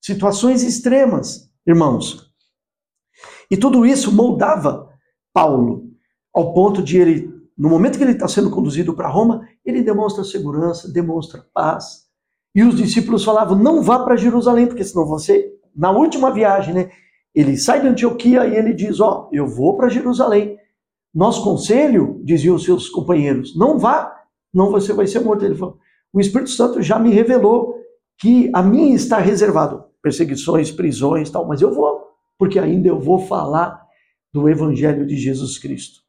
Situações 0.00 0.62
extremas, 0.62 1.50
irmãos. 1.66 2.32
E 3.50 3.56
tudo 3.56 3.84
isso 3.84 4.10
moldava 4.12 4.88
Paulo, 5.32 5.90
ao 6.32 6.54
ponto 6.54 6.82
de 6.82 6.98
ele 6.98 7.34
no 7.56 7.68
momento 7.68 7.96
que 7.96 8.02
ele 8.02 8.12
está 8.12 8.26
sendo 8.26 8.50
conduzido 8.50 8.94
para 8.94 9.08
Roma, 9.08 9.48
ele 9.64 9.82
demonstra 9.82 10.24
segurança, 10.24 10.92
demonstra 10.92 11.46
paz. 11.54 12.04
E 12.54 12.62
os 12.64 12.76
discípulos 12.76 13.24
falavam: 13.24 13.56
não 13.56 13.80
vá 13.80 14.00
para 14.00 14.16
Jerusalém, 14.16 14.66
porque 14.66 14.84
senão 14.84 15.06
você, 15.06 15.52
na 15.74 15.90
última 15.90 16.32
viagem, 16.32 16.74
né? 16.74 16.90
Ele 17.34 17.56
sai 17.56 17.80
de 17.80 17.88
Antioquia 17.88 18.46
e 18.46 18.56
ele 18.56 18.72
diz: 18.72 19.00
Ó, 19.00 19.28
oh, 19.28 19.34
eu 19.34 19.46
vou 19.46 19.76
para 19.76 19.88
Jerusalém. 19.88 20.58
Nosso 21.14 21.44
conselho, 21.44 22.20
diziam 22.24 22.56
os 22.56 22.64
seus 22.64 22.88
companheiros, 22.88 23.56
não 23.56 23.78
vá, 23.78 24.12
não 24.52 24.70
você 24.70 24.92
vai 24.92 25.06
ser 25.06 25.20
morto. 25.20 25.44
Ele 25.44 25.54
falou: 25.54 25.78
o 26.12 26.20
Espírito 26.20 26.50
Santo 26.50 26.82
já 26.82 26.98
me 26.98 27.10
revelou 27.10 27.76
que 28.18 28.50
a 28.52 28.62
mim 28.62 28.92
está 28.92 29.18
reservado 29.18 29.84
perseguições, 30.02 30.70
prisões, 30.70 31.30
tal, 31.30 31.46
mas 31.46 31.62
eu 31.62 31.72
vou, 31.72 32.02
porque 32.38 32.58
ainda 32.58 32.88
eu 32.88 33.00
vou 33.00 33.18
falar 33.20 33.82
do 34.32 34.48
Evangelho 34.48 35.06
de 35.06 35.16
Jesus 35.16 35.58
Cristo. 35.58 36.00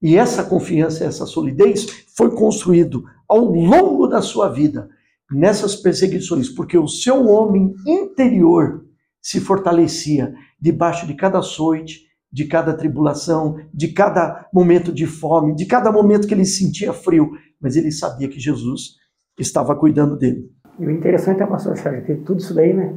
E 0.00 0.16
essa 0.16 0.44
confiança, 0.44 1.04
essa 1.04 1.26
solidez 1.26 2.06
foi 2.14 2.30
construído 2.30 3.04
ao 3.28 3.40
longo 3.40 4.06
da 4.06 4.22
sua 4.22 4.48
vida 4.48 4.88
nessas 5.30 5.74
perseguições, 5.74 6.48
porque 6.48 6.78
o 6.78 6.86
seu 6.86 7.26
homem 7.26 7.74
interior 7.86 8.84
se 9.20 9.40
fortalecia 9.40 10.34
debaixo 10.60 11.06
de 11.06 11.14
cada 11.14 11.38
açoite, 11.38 12.02
de 12.34 12.46
cada 12.46 12.74
tribulação, 12.74 13.60
de 13.72 13.92
cada 13.92 14.48
momento 14.52 14.92
de 14.92 15.06
fome, 15.06 15.54
de 15.54 15.66
cada 15.66 15.92
momento 15.92 16.26
que 16.26 16.34
ele 16.34 16.44
sentia 16.44 16.92
frio, 16.92 17.30
mas 17.60 17.76
ele 17.76 17.92
sabia 17.92 18.28
que 18.28 18.40
Jesus 18.40 18.96
estava 19.38 19.76
cuidando 19.76 20.16
dele. 20.16 20.50
E 20.76 20.84
o 20.84 20.90
interessante 20.90 21.40
é, 21.40 21.46
pastor 21.46 21.76
Sérgio, 21.76 22.04
que 22.04 22.16
tudo 22.16 22.40
isso 22.40 22.52
daí, 22.52 22.72
né? 22.74 22.92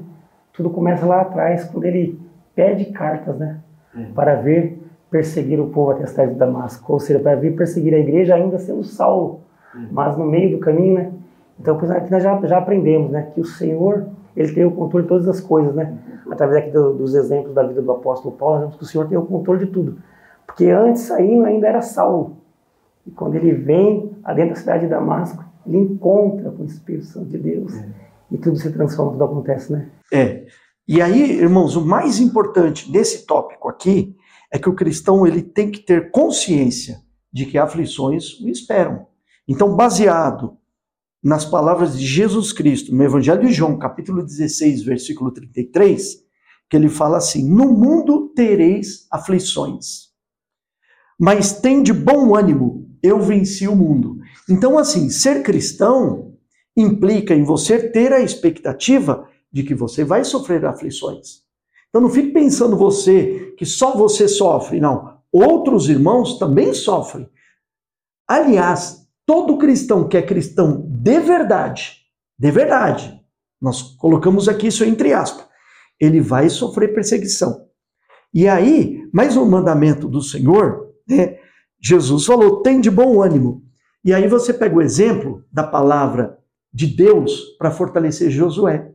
Tudo 0.51 0.71
começa 0.71 1.05
lá 1.05 1.21
atrás, 1.21 1.65
quando 1.65 1.85
ele 1.85 2.19
pede 2.55 2.85
cartas, 2.85 3.37
né? 3.37 3.59
É. 3.95 4.05
Para 4.05 4.41
ver 4.41 4.81
perseguir 5.11 5.59
o 5.59 5.69
povo 5.69 5.91
até 5.91 6.05
a 6.05 6.07
cidade 6.07 6.33
de 6.33 6.39
Damasco, 6.39 6.91
ou 6.91 6.99
seja, 6.99 7.19
para 7.19 7.35
vir 7.35 7.55
perseguir 7.55 7.93
a 7.93 7.99
igreja 7.99 8.33
ainda 8.33 8.57
sendo 8.57 8.83
Saulo, 8.83 9.41
uhum. 9.75 9.87
mas 9.91 10.17
no 10.17 10.25
meio 10.25 10.57
do 10.57 10.59
caminho, 10.59 10.95
né? 10.95 11.11
Então, 11.59 11.77
aqui 11.77 12.09
nós 12.09 12.23
já, 12.23 12.41
já 12.43 12.57
aprendemos, 12.57 13.11
né, 13.11 13.31
que 13.33 13.39
o 13.39 13.45
Senhor, 13.45 14.07
ele 14.37 14.53
tem 14.53 14.63
o 14.63 14.71
controle 14.71 15.03
de 15.03 15.09
todas 15.09 15.27
as 15.27 15.41
coisas, 15.41 15.73
né? 15.73 15.97
Através 16.29 16.63
aqui 16.63 16.71
do, 16.71 16.93
dos 16.93 17.15
exemplos 17.15 17.55
da 17.55 17.63
vida 17.63 17.81
do 17.81 17.91
apóstolo 17.91 18.35
Paulo, 18.35 18.59
vemos 18.59 18.75
que 18.75 18.83
o 18.83 18.85
Senhor 18.85 19.07
tem 19.07 19.17
o 19.17 19.25
controle 19.25 19.65
de 19.65 19.71
tudo. 19.71 19.97
Porque 20.45 20.65
antes 20.67 21.03
saindo 21.03 21.43
ainda 21.43 21.67
era 21.67 21.81
Saulo. 21.81 22.37
E 23.05 23.09
quando 23.09 23.35
ele 23.35 23.51
vem 23.51 24.11
adentro 24.23 24.53
da 24.53 24.59
cidade 24.59 24.83
de 24.83 24.89
Damasco, 24.89 25.43
ele 25.65 25.79
encontra 25.79 26.51
com 26.51 26.61
o 26.61 26.65
Espírito 26.65 27.05
Santo 27.05 27.25
de 27.29 27.37
Deus. 27.39 27.75
É. 27.75 27.89
E 28.29 28.37
tudo 28.37 28.57
se 28.57 28.71
transforma, 28.71 29.13
tudo 29.13 29.23
acontece, 29.23 29.71
né? 29.71 29.89
É. 30.13 30.45
E 30.87 31.01
aí, 31.01 31.39
irmãos, 31.39 31.75
o 31.75 31.83
mais 31.83 32.19
importante 32.19 32.91
desse 32.91 33.25
tópico 33.25 33.67
aqui 33.67 34.15
é 34.51 34.59
que 34.59 34.69
o 34.69 34.75
cristão 34.75 35.25
ele 35.25 35.41
tem 35.41 35.71
que 35.71 35.79
ter 35.79 36.11
consciência 36.11 36.99
de 37.33 37.45
que 37.45 37.57
aflições 37.57 38.39
o 38.39 38.47
esperam. 38.47 39.07
Então, 39.47 39.75
baseado 39.75 40.56
nas 41.27 41.43
palavras 41.43 41.99
de 41.99 42.05
Jesus 42.05 42.53
Cristo, 42.53 42.95
no 42.95 43.03
Evangelho 43.03 43.45
de 43.45 43.51
João, 43.51 43.77
capítulo 43.77 44.23
16, 44.23 44.81
versículo 44.83 45.29
33, 45.29 46.23
que 46.69 46.77
ele 46.77 46.87
fala 46.87 47.17
assim: 47.17 47.45
No 47.45 47.73
mundo 47.73 48.29
tereis 48.33 49.05
aflições, 49.11 50.07
mas 51.19 51.59
tem 51.59 51.83
de 51.83 51.91
bom 51.91 52.33
ânimo, 52.33 52.89
eu 53.03 53.19
venci 53.19 53.67
o 53.67 53.75
mundo. 53.75 54.19
Então, 54.49 54.77
assim, 54.77 55.09
ser 55.09 55.43
cristão 55.43 56.33
implica 56.77 57.35
em 57.35 57.43
você 57.43 57.89
ter 57.89 58.13
a 58.13 58.21
expectativa 58.21 59.27
de 59.51 59.63
que 59.63 59.75
você 59.75 60.05
vai 60.05 60.23
sofrer 60.23 60.63
aflições. 60.65 61.41
Então 61.89 62.01
não 62.01 62.09
fique 62.09 62.31
pensando 62.31 62.77
você 62.77 63.53
que 63.57 63.65
só 63.65 63.97
você 63.97 64.29
sofre, 64.29 64.79
não. 64.79 65.17
Outros 65.29 65.89
irmãos 65.89 66.39
também 66.39 66.73
sofrem. 66.73 67.29
Aliás, 68.25 69.06
todo 69.27 69.57
cristão 69.57 70.07
que 70.07 70.15
é 70.15 70.21
cristão 70.21 70.87
de 70.87 71.19
verdade, 71.19 71.97
de 72.39 72.49
verdade, 72.49 73.21
nós 73.61 73.81
colocamos 73.81 74.47
aqui 74.47 74.67
isso 74.67 74.85
entre 74.85 75.13
aspas, 75.13 75.45
ele 75.99 76.21
vai 76.21 76.49
sofrer 76.49 76.93
perseguição. 76.93 77.67
E 78.33 78.47
aí, 78.47 79.03
mais 79.13 79.35
um 79.35 79.45
mandamento 79.45 80.07
do 80.07 80.21
Senhor, 80.21 80.93
né? 81.07 81.37
Jesus 81.79 82.25
falou: 82.25 82.61
tem 82.61 82.79
de 82.79 82.89
bom 82.89 83.21
ânimo. 83.21 83.63
E 84.03 84.13
aí 84.13 84.27
você 84.27 84.53
pega 84.53 84.75
o 84.75 84.81
exemplo 84.81 85.43
da 85.51 85.63
palavra 85.63 86.37
de 86.73 86.87
Deus 86.87 87.55
para 87.57 87.71
fortalecer 87.71 88.29
Josué. 88.29 88.91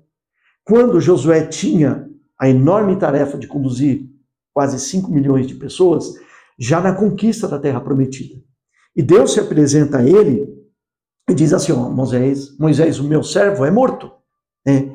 Quando 0.64 1.00
Josué 1.00 1.46
tinha 1.46 2.08
a 2.38 2.48
enorme 2.48 2.96
tarefa 2.96 3.36
de 3.36 3.46
conduzir 3.46 4.08
quase 4.54 4.78
5 4.78 5.10
milhões 5.10 5.46
de 5.46 5.54
pessoas 5.54 6.14
já 6.58 6.80
na 6.80 6.94
conquista 6.94 7.48
da 7.48 7.58
terra 7.58 7.80
prometida. 7.80 8.41
E 8.94 9.02
Deus 9.02 9.32
se 9.32 9.40
apresenta 9.40 9.98
a 9.98 10.04
ele 10.04 10.48
e 11.28 11.34
diz 11.34 11.52
assim: 11.52 11.72
ó, 11.72 11.88
Moisés, 11.88 12.56
Moisés, 12.58 12.98
o 12.98 13.04
meu 13.04 13.22
servo 13.22 13.64
é 13.64 13.70
morto. 13.70 14.10
Né? 14.66 14.94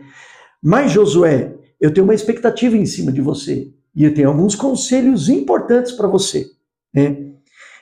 Mas 0.61 0.91
Josué, 0.91 1.55
eu 1.79 1.93
tenho 1.93 2.05
uma 2.05 2.15
expectativa 2.15 2.75
em 2.75 2.85
cima 2.85 3.11
de 3.11 3.21
você 3.21 3.73
e 3.95 4.03
eu 4.03 4.13
tenho 4.13 4.29
alguns 4.29 4.55
conselhos 4.55 5.29
importantes 5.29 5.91
para 5.91 6.07
você. 6.07 6.45
Né? 6.93 7.33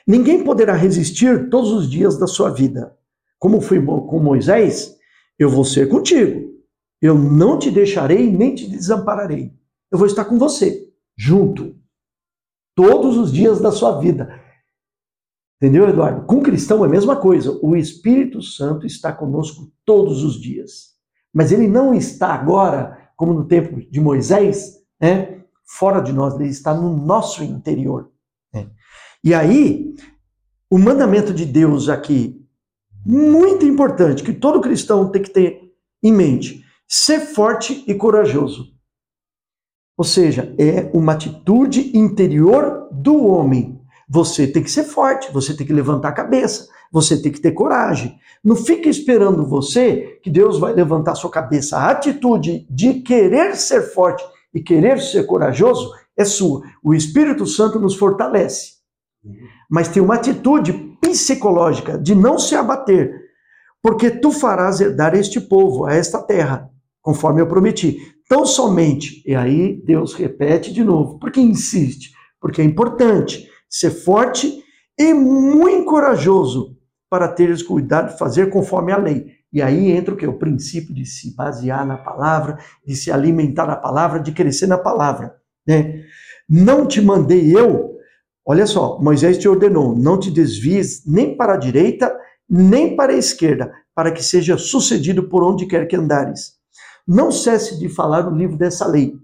Ninguém 0.06 0.44
poderá 0.44 0.74
resistir 0.74 1.50
todos 1.50 1.72
os 1.72 1.90
dias 1.90 2.18
da 2.18 2.26
sua 2.26 2.50
vida. 2.50 2.96
Como 3.38 3.60
fui 3.60 3.84
com 3.84 4.18
Moisés, 4.18 4.96
eu 5.38 5.50
vou 5.50 5.64
ser 5.64 5.88
contigo. 5.88 6.54
Eu 7.02 7.14
não 7.14 7.58
te 7.58 7.70
deixarei 7.70 8.30
nem 8.30 8.54
te 8.54 8.68
desampararei. 8.68 9.52
Eu 9.90 9.98
vou 9.98 10.06
estar 10.06 10.24
com 10.24 10.38
você, 10.38 10.88
junto. 11.16 11.74
todos 12.74 13.16
os 13.16 13.32
dias 13.32 13.60
da 13.60 13.72
sua 13.72 13.98
vida. 13.98 14.40
Entendeu, 15.56 15.88
Eduardo? 15.88 16.26
Com 16.26 16.42
cristão 16.42 16.84
é 16.84 16.86
a 16.86 16.90
mesma 16.90 17.16
coisa. 17.16 17.58
O 17.62 17.74
Espírito 17.74 18.42
Santo 18.42 18.86
está 18.86 19.12
conosco 19.12 19.72
todos 19.84 20.22
os 20.22 20.40
dias. 20.40 20.96
Mas 21.32 21.52
ele 21.52 21.66
não 21.66 21.94
está 21.94 22.34
agora, 22.34 23.10
como 23.16 23.32
no 23.32 23.46
tempo 23.46 23.80
de 23.90 24.00
Moisés, 24.00 24.76
né, 25.00 25.42
fora 25.66 26.00
de 26.00 26.12
nós, 26.12 26.34
ele 26.34 26.48
está 26.48 26.74
no 26.74 26.94
nosso 26.96 27.42
interior. 27.42 28.10
Né? 28.52 28.70
E 29.24 29.34
aí, 29.34 29.94
o 30.70 30.78
mandamento 30.78 31.32
de 31.32 31.44
Deus 31.44 31.88
aqui, 31.88 32.42
muito 33.04 33.64
importante, 33.64 34.22
que 34.22 34.32
todo 34.32 34.60
cristão 34.60 35.10
tem 35.10 35.22
que 35.22 35.30
ter 35.30 35.72
em 36.02 36.12
mente: 36.12 36.64
ser 36.88 37.20
forte 37.20 37.84
e 37.86 37.94
corajoso. 37.94 38.74
Ou 39.96 40.04
seja, 40.04 40.54
é 40.58 40.90
uma 40.94 41.12
atitude 41.12 41.96
interior 41.96 42.88
do 42.92 43.24
homem. 43.26 43.75
Você 44.08 44.46
tem 44.46 44.62
que 44.62 44.70
ser 44.70 44.84
forte, 44.84 45.32
você 45.32 45.54
tem 45.54 45.66
que 45.66 45.72
levantar 45.72 46.10
a 46.10 46.12
cabeça, 46.12 46.68
você 46.92 47.20
tem 47.20 47.32
que 47.32 47.40
ter 47.40 47.52
coragem. 47.52 48.18
Não 48.42 48.54
fique 48.54 48.88
esperando 48.88 49.44
você 49.44 50.18
que 50.22 50.30
Deus 50.30 50.58
vai 50.58 50.72
levantar 50.72 51.12
a 51.12 51.16
sua 51.16 51.30
cabeça. 51.30 51.76
A 51.76 51.90
atitude 51.90 52.66
de 52.70 52.94
querer 53.00 53.56
ser 53.56 53.82
forte 53.82 54.24
e 54.54 54.62
querer 54.62 55.00
ser 55.00 55.24
corajoso 55.26 55.92
é 56.16 56.24
sua. 56.24 56.62
O 56.82 56.94
Espírito 56.94 57.44
Santo 57.46 57.80
nos 57.80 57.96
fortalece. 57.96 58.76
Mas 59.68 59.88
tem 59.88 60.00
uma 60.00 60.14
atitude 60.14 60.72
psicológica 61.00 61.98
de 61.98 62.14
não 62.14 62.38
se 62.38 62.54
abater, 62.54 63.12
porque 63.82 64.10
tu 64.10 64.30
farás 64.30 64.80
herdar 64.80 65.14
este 65.14 65.40
povo, 65.40 65.84
a 65.84 65.94
esta 65.94 66.22
terra, 66.22 66.70
conforme 67.02 67.40
eu 67.40 67.46
prometi. 67.46 68.00
Tão 68.28 68.46
somente, 68.46 69.22
e 69.26 69.34
aí 69.34 69.80
Deus 69.84 70.14
repete 70.14 70.72
de 70.72 70.82
novo, 70.82 71.18
porque 71.18 71.40
insiste, 71.40 72.12
porque 72.40 72.60
é 72.60 72.64
importante 72.64 73.48
ser 73.68 73.90
forte 73.90 74.62
e 74.98 75.12
muito 75.12 75.84
corajoso 75.84 76.76
para 77.10 77.28
teres 77.28 77.62
cuidado 77.62 78.12
de 78.12 78.18
fazer 78.18 78.50
conforme 78.50 78.92
a 78.92 78.96
lei. 78.96 79.36
E 79.52 79.62
aí 79.62 79.90
entra 79.90 80.12
o 80.12 80.16
que? 80.16 80.26
O 80.26 80.38
princípio 80.38 80.94
de 80.94 81.06
se 81.06 81.34
basear 81.34 81.86
na 81.86 81.96
palavra, 81.96 82.58
de 82.86 82.94
se 82.94 83.10
alimentar 83.10 83.66
na 83.66 83.76
palavra, 83.76 84.20
de 84.20 84.32
crescer 84.32 84.66
na 84.66 84.76
palavra. 84.76 85.36
Né? 85.66 86.04
Não 86.48 86.86
te 86.86 87.00
mandei 87.00 87.56
eu, 87.56 87.96
olha 88.44 88.66
só, 88.66 89.00
Moisés 89.00 89.38
te 89.38 89.48
ordenou, 89.48 89.96
não 89.96 90.18
te 90.18 90.30
desvies 90.30 91.04
nem 91.06 91.36
para 91.36 91.54
a 91.54 91.56
direita, 91.56 92.16
nem 92.48 92.94
para 92.96 93.12
a 93.12 93.16
esquerda, 93.16 93.72
para 93.94 94.12
que 94.12 94.22
seja 94.22 94.56
sucedido 94.58 95.28
por 95.28 95.42
onde 95.42 95.66
quer 95.66 95.86
que 95.86 95.96
andares. 95.96 96.54
Não 97.06 97.30
cesse 97.30 97.78
de 97.78 97.88
falar 97.88 98.28
o 98.28 98.36
livro 98.36 98.56
dessa 98.56 98.86
lei, 98.86 99.14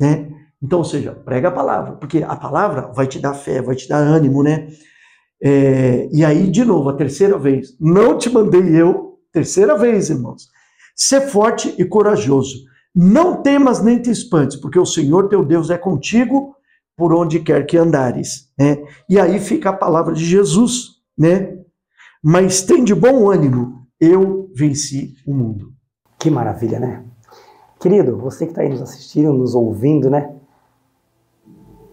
né? 0.00 0.30
Então, 0.62 0.80
ou 0.80 0.84
seja, 0.84 1.12
prega 1.12 1.48
a 1.48 1.52
palavra, 1.52 1.92
porque 1.92 2.22
a 2.22 2.34
palavra 2.34 2.90
vai 2.94 3.06
te 3.06 3.18
dar 3.18 3.34
fé, 3.34 3.62
vai 3.62 3.76
te 3.76 3.88
dar 3.88 3.98
ânimo, 3.98 4.42
né? 4.42 4.68
É, 5.40 6.08
e 6.12 6.24
aí, 6.24 6.50
de 6.50 6.64
novo, 6.64 6.88
a 6.88 6.96
terceira 6.96 7.38
vez, 7.38 7.76
não 7.80 8.18
te 8.18 8.28
mandei 8.28 8.80
eu, 8.80 9.18
terceira 9.32 9.76
vez, 9.76 10.10
irmãos, 10.10 10.48
ser 10.96 11.20
forte 11.22 11.74
e 11.78 11.84
corajoso. 11.84 12.64
Não 12.94 13.40
temas 13.40 13.80
nem 13.80 14.02
te 14.02 14.10
espantes, 14.10 14.56
porque 14.56 14.78
o 14.78 14.86
Senhor 14.86 15.28
teu 15.28 15.44
Deus 15.44 15.70
é 15.70 15.78
contigo 15.78 16.56
por 16.96 17.12
onde 17.12 17.38
quer 17.38 17.64
que 17.64 17.76
andares. 17.76 18.48
Né? 18.58 18.78
E 19.08 19.20
aí 19.20 19.38
fica 19.38 19.70
a 19.70 19.76
palavra 19.76 20.12
de 20.12 20.24
Jesus, 20.24 20.96
né? 21.16 21.56
Mas 22.20 22.62
tem 22.62 22.82
de 22.82 22.92
bom 22.92 23.30
ânimo, 23.30 23.86
eu 24.00 24.50
venci 24.52 25.14
o 25.24 25.32
mundo. 25.32 25.72
Que 26.18 26.28
maravilha, 26.28 26.80
né? 26.80 27.04
Querido, 27.78 28.18
você 28.18 28.44
que 28.44 28.50
está 28.50 28.62
aí 28.62 28.68
nos 28.68 28.82
assistindo, 28.82 29.32
nos 29.32 29.54
ouvindo, 29.54 30.10
né? 30.10 30.34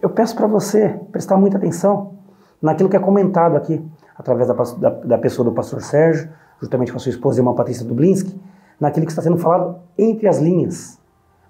Eu 0.05 0.11
peço 0.11 0.35
para 0.35 0.45
você 0.45 0.89
prestar 1.11 1.35
muita 1.35 1.57
atenção 1.57 2.19
naquilo 2.61 2.87
que 2.87 2.95
é 2.95 2.99
comentado 2.99 3.57
aqui, 3.57 3.83
através 4.15 4.47
da, 4.47 4.53
da, 4.53 4.89
da, 5.03 5.17
pessoa 5.17 5.43
do 5.43 5.51
pastor 5.51 5.81
Sérgio, 5.81 6.29
juntamente 6.61 6.91
com 6.91 6.97
a 6.97 6.99
sua 6.99 7.09
esposa, 7.09 7.39
irmã 7.39 7.55
Patrícia 7.55 7.83
Dublinski, 7.83 8.39
naquilo 8.79 9.07
que 9.07 9.11
está 9.11 9.23
sendo 9.23 9.39
falado 9.39 9.79
entre 9.97 10.27
as 10.27 10.37
linhas. 10.37 11.01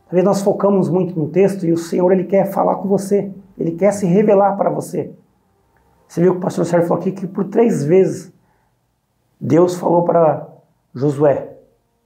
Talvez 0.05 0.23
nós 0.23 0.41
focamos 0.41 0.87
muito 0.87 1.19
no 1.19 1.27
texto 1.27 1.65
e 1.65 1.73
o 1.73 1.77
Senhor 1.77 2.09
ele 2.13 2.23
quer 2.23 2.45
falar 2.45 2.75
com 2.75 2.87
você, 2.87 3.29
ele 3.57 3.73
quer 3.73 3.91
se 3.91 4.05
revelar 4.05 4.55
para 4.55 4.69
você. 4.69 5.13
Você 6.07 6.21
viu 6.21 6.31
que 6.31 6.37
o 6.37 6.41
pastor 6.41 6.65
Sérgio 6.65 6.87
falou 6.87 7.01
aqui 7.01 7.11
que 7.11 7.27
por 7.27 7.43
três 7.49 7.83
vezes 7.83 8.31
Deus 9.37 9.75
falou 9.75 10.05
para 10.05 10.47
Josué: 10.93 11.57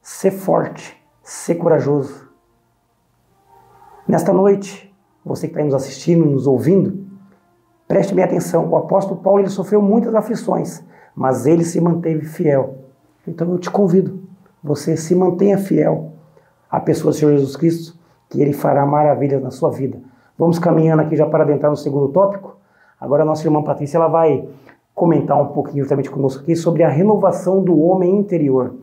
ser 0.01 0.31
forte, 0.31 0.99
ser 1.21 1.53
corajoso. 1.53 2.27
Nesta 4.07 4.33
noite, 4.33 4.88
você 5.29 5.47
que 5.47 5.53
está 5.53 5.63
nos 5.63 5.75
assistindo, 5.75 6.25
nos 6.25 6.47
ouvindo, 6.47 7.05
preste 7.87 8.13
bem 8.13 8.23
atenção. 8.23 8.67
O 8.67 8.75
apóstolo 8.75 9.21
Paulo 9.21 9.41
ele 9.41 9.49
sofreu 9.49 9.81
muitas 9.81 10.13
aflições, 10.15 10.83
mas 11.15 11.45
ele 11.45 11.63
se 11.63 11.79
manteve 11.79 12.25
fiel. 12.25 12.79
Então 13.27 13.49
eu 13.51 13.59
te 13.59 13.69
convido, 13.69 14.23
você 14.63 14.97
se 14.97 15.13
mantenha 15.15 15.57
fiel 15.57 16.13
à 16.69 16.79
pessoa 16.79 17.11
do 17.11 17.17
Senhor 17.17 17.31
Jesus 17.31 17.55
Cristo, 17.55 17.97
que 18.27 18.41
ele 18.41 18.53
fará 18.53 18.85
maravilhas 18.85 19.41
na 19.41 19.51
sua 19.51 19.69
vida. 19.69 20.01
Vamos 20.37 20.57
caminhando 20.57 21.01
aqui 21.03 21.15
já 21.15 21.27
para 21.27 21.43
adentrar 21.43 21.69
no 21.69 21.77
segundo 21.77 22.07
tópico. 22.09 22.57
Agora 22.99 23.23
a 23.23 23.25
nossa 23.25 23.45
irmã 23.45 23.61
Patrícia 23.61 23.97
ela 23.97 24.07
vai 24.07 24.47
comentar 24.95 25.39
um 25.41 25.47
pouquinho 25.47 25.83
justamente 25.83 26.09
conosco 26.09 26.41
aqui 26.41 26.55
sobre 26.55 26.83
a 26.83 26.89
renovação 26.89 27.63
do 27.63 27.79
homem 27.79 28.15
interior. 28.17 28.75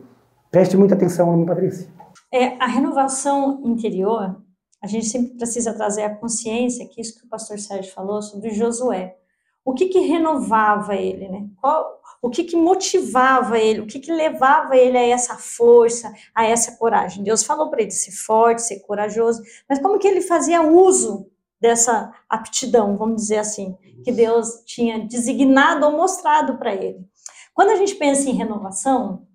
Preste 0.49 0.77
muita 0.77 0.95
atenção, 0.95 1.31
irmã 1.31 1.45
Patrícia. 1.45 1.89
É, 2.31 2.61
a 2.61 2.67
renovação 2.67 3.61
interior, 3.63 4.35
a 4.81 4.87
gente 4.87 5.07
sempre 5.07 5.35
precisa 5.35 5.73
trazer 5.73 6.03
a 6.03 6.15
consciência, 6.15 6.87
que 6.87 7.01
isso 7.01 7.19
que 7.19 7.25
o 7.25 7.29
pastor 7.29 7.59
Sérgio 7.59 7.91
falou 7.91 8.21
sobre 8.21 8.51
Josué. 8.51 9.17
O 9.65 9.73
que 9.73 9.87
que 9.87 9.99
renovava 9.99 10.95
ele, 10.95 11.27
né? 11.27 11.47
Qual, 11.59 12.01
o 12.21 12.29
que 12.29 12.43
que 12.43 12.55
motivava 12.55 13.59
ele, 13.59 13.81
o 13.81 13.87
que 13.87 13.99
que 13.99 14.11
levava 14.11 14.77
ele 14.77 14.97
a 14.97 15.05
essa 15.05 15.35
força, 15.35 16.13
a 16.33 16.45
essa 16.45 16.77
coragem? 16.77 17.23
Deus 17.23 17.43
falou 17.43 17.69
para 17.69 17.81
ele 17.81 17.91
ser 17.91 18.11
forte, 18.11 18.61
ser 18.61 18.79
corajoso, 18.81 19.41
mas 19.67 19.79
como 19.79 19.99
que 19.99 20.07
ele 20.07 20.21
fazia 20.21 20.61
uso 20.61 21.29
dessa 21.59 22.13
aptidão, 22.29 22.95
vamos 22.97 23.23
dizer 23.23 23.39
assim, 23.39 23.75
que 24.03 24.11
Deus 24.11 24.61
tinha 24.65 25.05
designado 25.05 25.85
ou 25.85 25.91
mostrado 25.91 26.57
para 26.57 26.73
ele? 26.73 27.05
Quando 27.53 27.71
a 27.71 27.75
gente 27.75 27.95
pensa 27.95 28.29
em 28.29 28.33
renovação, 28.33 29.27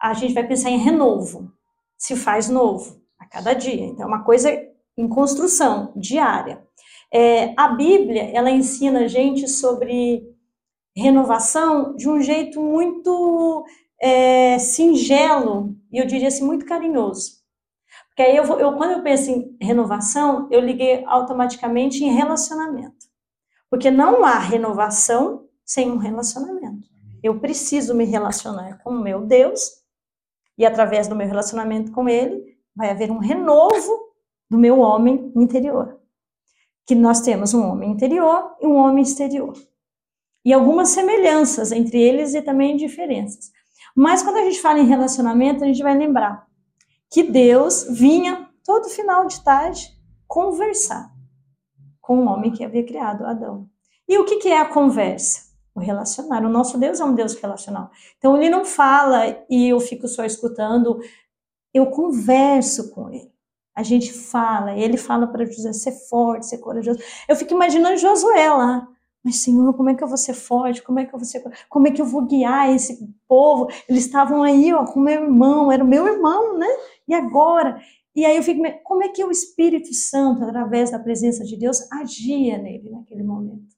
a 0.00 0.14
gente 0.14 0.32
vai 0.32 0.46
pensar 0.46 0.70
em 0.70 0.78
renovo 0.78 1.52
se 1.96 2.14
faz 2.14 2.48
novo 2.48 3.02
a 3.18 3.26
cada 3.26 3.52
dia. 3.54 3.84
Então, 3.84 4.04
é 4.04 4.06
uma 4.06 4.22
coisa 4.22 4.50
em 4.96 5.08
construção 5.08 5.92
diária. 5.96 6.62
É, 7.12 7.54
a 7.56 7.68
Bíblia, 7.68 8.30
ela 8.32 8.50
ensina 8.50 9.00
a 9.00 9.08
gente 9.08 9.48
sobre 9.48 10.22
renovação 10.96 11.94
de 11.96 12.08
um 12.08 12.20
jeito 12.20 12.60
muito 12.60 13.64
é, 14.00 14.58
singelo 14.58 15.76
e 15.92 15.98
eu 15.98 16.06
diria 16.06 16.28
assim, 16.28 16.44
muito 16.44 16.66
carinhoso. 16.66 17.42
Porque 18.08 18.22
aí 18.22 18.36
eu, 18.36 18.44
eu, 18.58 18.76
quando 18.76 18.92
eu 18.92 19.02
penso 19.02 19.30
em 19.30 19.56
renovação, 19.60 20.48
eu 20.50 20.60
liguei 20.60 21.04
automaticamente 21.06 22.04
em 22.04 22.12
relacionamento. 22.12 23.06
Porque 23.68 23.90
não 23.90 24.24
há 24.24 24.38
renovação 24.38 25.48
sem 25.64 25.90
um 25.90 25.96
relacionamento. 25.96 26.88
Eu 27.22 27.40
preciso 27.40 27.94
me 27.94 28.04
relacionar 28.04 28.78
com 28.84 28.90
o 28.90 29.00
meu 29.00 29.22
Deus 29.22 29.84
e 30.56 30.64
através 30.64 31.08
do 31.08 31.16
meu 31.16 31.26
relacionamento 31.26 31.90
com 31.90 32.08
Ele, 32.08 32.56
vai 32.76 32.90
haver 32.90 33.10
um 33.10 33.18
renovo 33.18 34.03
do 34.50 34.58
meu 34.58 34.80
homem 34.80 35.32
interior. 35.36 36.00
Que 36.86 36.94
nós 36.94 37.20
temos 37.20 37.54
um 37.54 37.64
homem 37.64 37.92
interior 37.92 38.56
e 38.60 38.66
um 38.66 38.76
homem 38.76 39.02
exterior. 39.02 39.54
E 40.44 40.52
algumas 40.52 40.90
semelhanças 40.90 41.72
entre 41.72 42.00
eles 42.00 42.34
e 42.34 42.42
também 42.42 42.76
diferenças. 42.76 43.50
Mas 43.96 44.22
quando 44.22 44.36
a 44.36 44.44
gente 44.44 44.60
fala 44.60 44.78
em 44.78 44.86
relacionamento, 44.86 45.64
a 45.64 45.66
gente 45.66 45.82
vai 45.82 45.96
lembrar 45.96 46.46
que 47.10 47.22
Deus 47.22 47.86
vinha 47.90 48.48
todo 48.64 48.90
final 48.90 49.26
de 49.26 49.42
tarde 49.42 49.96
conversar 50.26 51.10
com 52.00 52.18
o 52.18 52.26
homem 52.26 52.50
que 52.50 52.64
havia 52.64 52.84
criado 52.84 53.24
Adão. 53.24 53.68
E 54.06 54.18
o 54.18 54.24
que, 54.24 54.48
é 54.48 54.58
a 54.58 54.68
conversa? 54.68 55.54
o 55.74 55.80
relacionar. 55.80 56.44
O 56.44 56.48
nosso 56.48 56.78
Deus 56.78 57.00
é 57.00 57.04
um 57.04 57.14
Deus 57.14 57.34
relacional. 57.34 57.90
Então 58.16 58.36
ele 58.36 58.48
não 58.48 58.64
fala 58.64 59.44
e 59.50 59.68
eu 59.68 59.80
fico 59.80 60.06
só 60.06 60.24
escutando, 60.24 61.00
eu 61.72 61.86
converso 61.86 62.90
com 62.92 63.10
ele. 63.10 63.33
A 63.74 63.82
gente 63.82 64.12
fala, 64.12 64.76
ele 64.76 64.96
fala 64.96 65.26
para 65.26 65.44
José 65.44 65.72
ser 65.72 65.92
forte, 66.08 66.46
ser 66.46 66.58
corajoso. 66.58 67.00
Eu 67.28 67.36
fico 67.36 67.54
imaginando 67.54 67.96
Josué 67.96 68.48
lá. 68.50 68.88
Mas, 69.24 69.36
Senhor, 69.36 69.72
como 69.74 69.88
é 69.88 69.94
que 69.94 70.04
eu 70.04 70.08
vou 70.08 70.18
ser 70.18 70.34
forte? 70.34 70.82
Como 70.82 70.98
é 70.98 71.06
que 71.06 71.14
eu 71.14 71.18
vou 71.18 71.24
ser, 71.24 71.42
como 71.68 71.88
é 71.88 71.90
que 71.90 72.00
eu 72.00 72.04
vou 72.04 72.26
guiar 72.26 72.70
esse 72.70 73.08
povo? 73.26 73.68
Eles 73.88 74.04
estavam 74.04 74.42
aí, 74.42 74.72
ó, 74.74 74.84
com 74.84 75.00
meu 75.00 75.22
irmão, 75.22 75.72
era 75.72 75.82
o 75.82 75.86
meu 75.86 76.06
irmão, 76.06 76.58
né? 76.58 76.68
E 77.08 77.14
agora? 77.14 77.80
E 78.14 78.24
aí 78.24 78.36
eu 78.36 78.42
fico, 78.42 78.62
como 78.84 79.02
é 79.02 79.08
que 79.08 79.24
o 79.24 79.30
Espírito 79.30 79.92
Santo, 79.94 80.44
através 80.44 80.90
da 80.90 80.98
presença 80.98 81.42
de 81.42 81.56
Deus, 81.56 81.90
agia 81.90 82.58
nele 82.58 82.90
naquele 82.90 83.22
momento? 83.22 83.74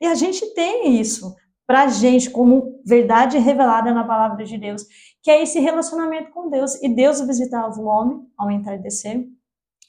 E 0.00 0.06
a 0.06 0.14
gente 0.14 0.54
tem 0.54 0.98
isso 0.98 1.36
para 1.68 1.82
a 1.82 1.88
gente 1.88 2.30
como 2.30 2.80
verdade 2.82 3.36
revelada 3.36 3.92
na 3.92 4.02
palavra 4.02 4.42
de 4.42 4.56
Deus, 4.56 4.86
que 5.22 5.30
é 5.30 5.42
esse 5.42 5.60
relacionamento 5.60 6.30
com 6.30 6.48
Deus. 6.48 6.82
E 6.82 6.88
Deus 6.88 7.20
visitava 7.20 7.78
o 7.78 7.84
homem 7.84 8.26
ao 8.38 8.50
entardecer, 8.50 9.28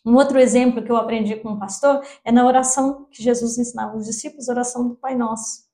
Um 0.05 0.15
outro 0.15 0.37
exemplo 0.37 0.83
que 0.83 0.91
eu 0.91 0.97
aprendi 0.97 1.37
com 1.37 1.51
um 1.51 1.59
pastor 1.59 2.01
é 2.25 2.31
na 2.31 2.45
oração 2.45 3.07
que 3.09 3.23
Jesus 3.23 3.57
ensinava 3.57 3.95
os 3.95 4.05
discípulos, 4.05 4.49
oração 4.49 4.89
do 4.89 4.95
Pai 4.95 5.15
Nosso. 5.15 5.69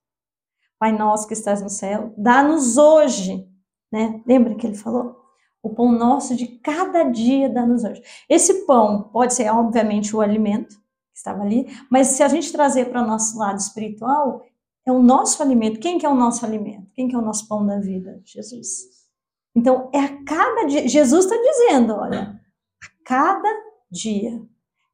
Pai 0.78 0.92
Nosso 0.92 1.28
que 1.28 1.34
estás 1.34 1.62
no 1.62 1.70
céu, 1.70 2.14
dá-nos 2.16 2.78
hoje, 2.78 3.48
né? 3.92 4.22
Lembra 4.28 4.54
que 4.54 4.68
ele 4.68 4.76
falou? 4.76 5.16
O 5.64 5.74
pão 5.74 5.92
nosso 5.92 6.36
de 6.36 6.46
cada 6.48 7.04
dia 7.04 7.50
dá-nos 7.50 7.84
hoje. 7.84 8.04
Esse 8.30 8.66
pão 8.68 9.10
pode 9.12 9.34
ser, 9.34 9.50
obviamente, 9.50 10.16
o 10.16 10.22
alimento 10.22 10.76
que 10.76 11.18
estava 11.18 11.42
ali, 11.42 11.68
mas 11.90 12.08
se 12.08 12.22
a 12.22 12.28
gente 12.28 12.52
trazer 12.52 12.92
para 12.92 13.02
o 13.02 13.08
nosso 13.08 13.40
lado 13.40 13.58
espiritual, 13.58 14.44
é 14.86 14.92
o 14.92 15.02
nosso 15.02 15.42
alimento. 15.42 15.80
Quem 15.80 15.98
que 15.98 16.06
é 16.06 16.10
o 16.10 16.16
nosso 16.16 16.46
alimento? 16.46 16.92
Quem 16.94 17.08
que 17.08 17.16
é 17.16 17.18
o 17.18 17.22
nosso 17.22 17.48
pão 17.48 17.66
da 17.66 17.80
vida? 17.80 18.22
Jesus. 18.24 18.96
Então, 19.56 19.90
é 19.94 20.00
a 20.00 20.24
cada 20.24 20.66
dia. 20.66 20.88
Jesus 20.88 21.26
está 21.26 21.38
dizendo, 21.38 21.96
olha, 21.96 22.40
a 22.84 23.04
cada 23.04 23.50
dia. 23.90 24.42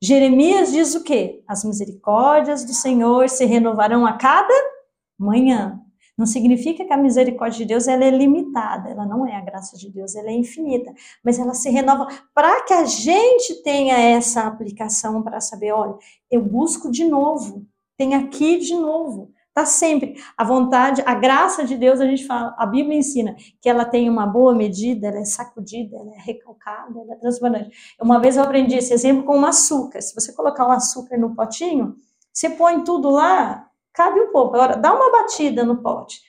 Jeremias 0.01 0.71
diz 0.71 0.95
o 0.95 1.04
quê? 1.04 1.43
As 1.47 1.63
misericórdias 1.63 2.63
do 2.63 2.73
Senhor 2.73 3.27
se 3.30 3.45
renovarão 3.45 4.06
a 4.06 4.13
cada 4.13 4.54
manhã. 5.17 5.80
Não 6.17 6.25
significa 6.25 6.86
que 6.86 6.93
a 6.93 6.97
misericórdia 6.97 7.60
de 7.60 7.65
Deus 7.65 7.88
ela 7.88 8.04
é 8.04 8.12
limitada, 8.12 8.89
ela 8.89 9.06
não 9.06 9.25
é 9.25 9.36
a 9.36 9.41
graça 9.41 9.77
de 9.77 9.89
Deus, 9.89 10.15
ela 10.15 10.30
é 10.30 10.34
infinita, 10.34 10.93
mas 11.23 11.39
ela 11.39 11.54
se 11.54 11.69
renova 11.69 12.08
para 12.34 12.63
que 12.63 12.73
a 12.73 12.86
gente 12.86 13.63
tenha 13.63 13.97
essa 13.97 14.43
aplicação 14.43 15.23
para 15.23 15.39
saber, 15.39 15.71
olha, 15.71 15.95
eu 16.30 16.41
busco 16.41 16.91
de 16.91 17.06
novo, 17.06 17.65
tem 17.97 18.13
aqui 18.13 18.58
de 18.58 18.75
novo. 18.75 19.32
Tá 19.62 19.65
sempre 19.65 20.15
a 20.36 20.43
vontade, 20.43 21.04
a 21.06 21.13
graça 21.13 21.63
de 21.63 21.78
Deus, 21.78 22.02
a 22.02 22.06
gente 22.08 22.26
fala, 22.26 22.56
a 22.58 22.65
Bíblia 22.65 22.97
ensina 22.97 23.36
que 23.62 23.69
ela 23.69 23.86
tem 23.86 24.10
uma 24.10 24.26
boa 24.26 24.56
medida, 24.56 25.10
ela 25.10 25.19
é 25.19 25.24
sacudida, 25.24 25.97
ela 25.97 26.15
é 26.15 26.19
recalcada, 26.19 27.00
ela 27.00 27.13
é 27.13 27.15
transbordante. 27.17 27.69
Uma 28.02 28.19
vez 28.19 28.38
eu 28.38 28.41
aprendi 28.43 28.76
esse 28.76 28.91
exemplo 28.91 29.24
com 29.24 29.38
um 29.38 29.45
açúcar. 29.45 30.02
Se 30.02 30.15
você 30.15 30.34
colocar 30.34 30.67
um 30.67 30.71
açúcar 30.71 31.15
no 31.15 31.36
potinho, 31.36 31.95
você 32.34 32.50
põe 32.50 32.84
tudo 32.84 33.12
lá, 33.12 33.69
cabe 33.93 34.19
um 34.19 34.32
pouco. 34.32 34.56
Agora, 34.56 34.76
dá 34.76 34.95
uma 34.95 35.12
batida 35.12 35.63
no 35.63 35.80
pote. 35.80 36.19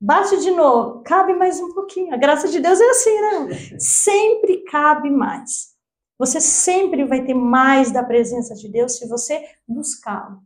Bate 0.00 0.40
de 0.40 0.50
novo, 0.50 1.00
cabe 1.04 1.32
mais 1.34 1.60
um 1.60 1.72
pouquinho. 1.72 2.12
A 2.12 2.16
graça 2.16 2.48
de 2.48 2.58
Deus 2.58 2.80
é 2.80 2.90
assim, 2.90 3.20
né? 3.20 3.78
Sempre 3.78 4.64
cabe 4.64 5.10
mais. 5.10 5.76
Você 6.18 6.40
sempre 6.40 7.04
vai 7.04 7.22
ter 7.22 7.34
mais 7.34 7.92
da 7.92 8.02
presença 8.02 8.52
de 8.56 8.68
Deus 8.68 8.96
se 8.96 9.06
você 9.06 9.46
buscá-lo. 9.68 10.40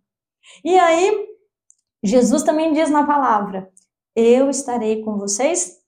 E 0.62 0.78
aí, 0.78 1.33
Jesus 2.04 2.42
também 2.42 2.72
diz 2.72 2.90
na 2.90 3.06
palavra: 3.06 3.70
Eu 4.14 4.50
estarei 4.50 5.02
com 5.02 5.16
vocês 5.16 5.78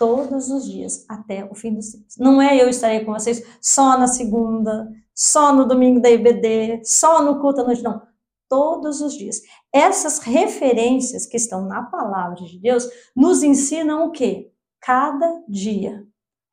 todos 0.00 0.50
os 0.50 0.64
dias, 0.64 1.04
até 1.08 1.44
o 1.44 1.54
fim 1.54 1.74
dos 1.74 1.92
tempos. 1.92 2.16
Não 2.18 2.40
é 2.40 2.60
eu 2.60 2.68
estarei 2.68 3.04
com 3.04 3.12
vocês 3.12 3.42
só 3.60 3.98
na 3.98 4.06
segunda, 4.06 4.90
só 5.14 5.52
no 5.52 5.66
domingo 5.66 6.00
da 6.00 6.10
IBD, 6.10 6.80
só 6.84 7.22
no 7.22 7.38
culto 7.40 7.60
à 7.60 7.64
noite, 7.64 7.82
não. 7.82 8.02
Todos 8.48 9.00
os 9.00 9.14
dias. 9.14 9.42
Essas 9.72 10.18
referências 10.18 11.24
que 11.24 11.36
estão 11.36 11.66
na 11.66 11.82
palavra 11.84 12.44
de 12.44 12.58
Deus 12.58 12.88
nos 13.14 13.44
ensinam 13.44 14.06
o 14.06 14.10
quê? 14.10 14.50
Cada 14.80 15.40
dia. 15.46 16.04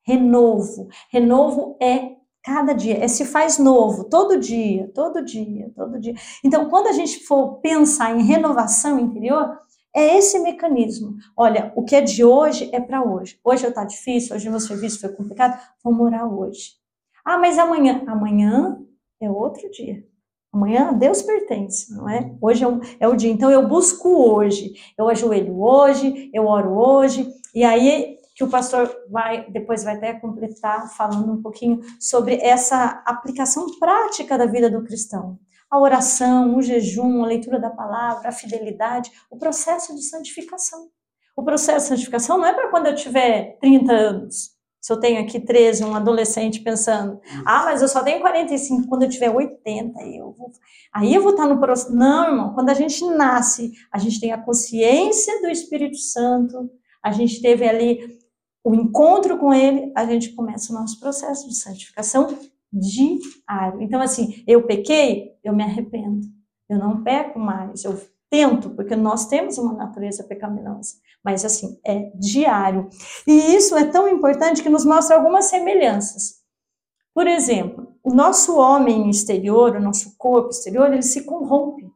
Renovo. 0.06 0.89
Renovo 1.10 1.75
é 1.82 2.16
Cada 2.48 2.72
dia, 2.72 3.04
é 3.04 3.10
se 3.10 3.26
faz 3.26 3.60
novo, 3.60 4.06
todo 4.06 4.40
dia, 4.40 4.90
todo 4.96 5.22
dia, 5.22 5.70
todo 5.76 6.00
dia. 6.00 6.14
Então, 6.42 6.70
quando 6.70 6.88
a 6.88 6.94
gente 6.94 7.26
for 7.26 7.56
pensar 7.56 8.18
em 8.18 8.24
renovação 8.24 8.98
interior, 8.98 9.60
é 9.94 10.18
esse 10.18 10.40
mecanismo. 10.40 11.18
Olha, 11.36 11.74
o 11.76 11.84
que 11.84 11.94
é 11.94 12.00
de 12.00 12.24
hoje 12.24 12.70
é 12.72 12.80
para 12.80 13.04
hoje. 13.04 13.38
Hoje 13.44 13.68
está 13.68 13.84
difícil, 13.84 14.34
hoje 14.34 14.50
meu 14.50 14.62
serviço 14.62 15.02
foi 15.02 15.10
complicado, 15.10 15.62
vou 15.84 15.92
morar 15.92 16.26
hoje. 16.26 16.76
Ah, 17.26 17.38
mas 17.38 17.60
amanhã? 17.60 18.02
Amanhã 18.08 18.80
é 19.20 19.30
outro 19.30 19.70
dia. 19.70 20.06
Amanhã 20.54 20.94
Deus 20.94 21.22
pertence, 21.22 21.94
não 21.94 22.10
é? 22.10 22.34
Hoje 22.40 22.64
é 22.64 22.68
o, 22.70 22.80
é 23.02 23.08
o 23.10 23.16
dia. 23.18 23.30
Então 23.30 23.52
eu 23.52 23.68
busco 23.68 24.08
hoje. 24.08 24.72
Eu 24.98 25.10
ajoelho 25.10 25.60
hoje, 25.60 26.32
eu 26.34 26.48
oro 26.48 26.72
hoje. 26.78 27.30
E 27.54 27.66
aí 27.66 28.16
que 28.38 28.43
o 28.43 28.50
pastor 28.50 28.88
vai 29.10 29.50
depois 29.50 29.84
vai 29.84 29.95
até 29.95 30.13
completar 30.13 30.95
falando 30.95 31.34
um 31.34 31.41
pouquinho 31.41 31.82
sobre 32.00 32.36
essa 32.36 33.02
aplicação 33.04 33.65
prática 33.80 34.38
da 34.38 34.45
vida 34.45 34.69
do 34.69 34.84
cristão. 34.84 35.39
A 35.71 35.80
oração, 35.80 36.56
o 36.56 36.62
jejum, 36.62 37.23
a 37.23 37.28
leitura 37.28 37.60
da 37.60 37.71
palavra, 37.71 38.30
a 38.30 38.32
fidelidade, 38.32 39.12
o 39.32 39.38
processo 39.38 39.95
de 39.95 40.04
santificação. 40.04 40.88
O 41.36 41.43
processo 41.43 41.86
de 41.86 41.89
santificação 41.89 42.38
não 42.38 42.45
é 42.45 42.54
para 42.54 42.69
quando 42.69 42.86
eu 42.86 42.95
tiver 42.95 43.58
30 43.60 43.91
anos. 43.91 44.52
Se 44.80 44.93
eu 44.93 45.00
tenho 45.00 45.19
aqui 45.19 45.39
13, 45.39 45.84
um 45.84 45.95
adolescente 45.95 46.62
pensando, 46.62 47.19
ah, 47.43 47.63
mas 47.65 47.82
eu 47.82 47.88
só 47.88 48.04
tenho 48.04 48.21
45, 48.21 48.88
quando 48.88 49.04
eu 49.04 49.10
tiver 49.10 49.32
80, 49.32 50.00
eu 50.15 50.32
vou... 50.38 50.52
aí 50.93 51.13
eu 51.13 51.23
vou 51.23 51.32
estar 51.32 51.47
no 51.47 51.60
processo. 51.60 51.93
Não, 51.93 52.28
irmão, 52.28 52.54
quando 52.54 52.69
a 52.69 52.76
gente 52.76 53.04
nasce, 53.04 53.71
a 53.91 53.97
gente 53.97 54.19
tem 54.19 54.32
a 54.32 54.38
consciência 54.38 55.41
do 55.41 55.47
Espírito 55.47 55.97
Santo, 55.97 56.69
a 57.04 57.12
gente 57.12 57.41
teve 57.41 57.67
ali 57.67 58.16
o 58.67 58.75
encontro 58.75 59.38
com 59.38 59.53
ele, 59.53 59.93
a 59.95 60.06
gente 60.06 60.34
começa 60.34 60.73
o 60.73 60.75
nosso 60.75 60.99
processo 60.99 61.47
de 61.47 61.56
santificação 61.56 62.38
diário. 62.69 63.82
Então, 63.82 64.01
assim, 64.01 64.43
eu 64.45 64.67
pequei, 64.67 65.38
eu 65.41 65.56
me 65.56 65.63
arrependo. 65.63 66.27
Eu 66.69 66.77
não 66.77 67.01
peco 67.01 67.39
mais, 67.39 67.86
eu 67.86 67.97
tento, 68.30 68.71
porque 68.71 68.93
nós 68.93 69.25
temos 69.27 69.58
uma 69.58 69.71
natureza 69.71 70.21
pecaminosa. 70.21 70.95
Mas, 71.23 71.45
assim, 71.45 71.80
é 71.82 72.12
diário. 72.15 72.89
E 73.25 73.56
isso 73.56 73.73
é 73.77 73.86
tão 73.86 74.10
importante 74.10 74.62
que 74.62 74.67
nos 74.67 74.84
mostra 74.84 75.15
algumas 75.15 75.45
semelhanças. 75.45 76.41
Por 77.13 77.25
exemplo, 77.25 77.95
o 78.03 78.13
nosso 78.13 78.58
homem 78.58 79.10
exterior, 79.10 79.77
o 79.77 79.82
nosso 79.82 80.17
corpo 80.17 80.49
exterior, 80.49 80.91
ele 80.91 81.03
se 81.03 81.23
corrompe. 81.23 81.89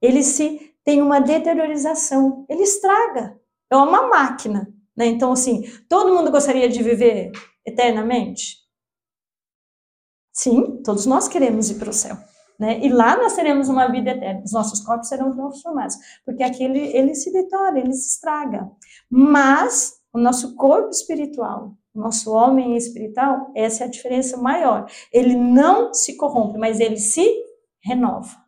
Ele 0.00 0.24
se 0.24 0.74
tem 0.82 1.00
uma 1.00 1.20
deteriorização, 1.20 2.44
ele 2.48 2.64
estraga. 2.64 3.40
É 3.70 3.76
uma 3.76 4.08
máquina. 4.08 4.71
Né? 4.96 5.06
Então, 5.06 5.32
assim, 5.32 5.62
todo 5.88 6.14
mundo 6.14 6.30
gostaria 6.30 6.68
de 6.68 6.82
viver 6.82 7.32
eternamente? 7.66 8.58
Sim, 10.32 10.82
todos 10.82 11.06
nós 11.06 11.28
queremos 11.28 11.70
ir 11.70 11.78
para 11.78 11.90
o 11.90 11.92
céu. 11.92 12.16
Né? 12.58 12.80
E 12.80 12.88
lá 12.88 13.16
nós 13.16 13.34
teremos 13.34 13.68
uma 13.68 13.88
vida 13.88 14.10
eterna. 14.10 14.42
Os 14.44 14.52
nossos 14.52 14.80
corpos 14.80 15.08
serão 15.08 15.34
transformados, 15.34 15.96
porque 16.24 16.42
aquele 16.42 16.78
ele 16.96 17.14
se 17.14 17.32
detora, 17.32 17.78
ele 17.78 17.92
se 17.92 18.14
estraga. 18.14 18.70
Mas 19.10 19.94
o 20.12 20.18
nosso 20.18 20.54
corpo 20.54 20.90
espiritual, 20.90 21.74
o 21.94 22.00
nosso 22.00 22.32
homem 22.32 22.76
espiritual, 22.76 23.50
essa 23.54 23.84
é 23.84 23.86
a 23.86 23.90
diferença 23.90 24.36
maior. 24.36 24.86
Ele 25.12 25.34
não 25.34 25.92
se 25.92 26.16
corrompe, 26.16 26.58
mas 26.58 26.80
ele 26.80 26.98
se 26.98 27.28
renova. 27.82 28.42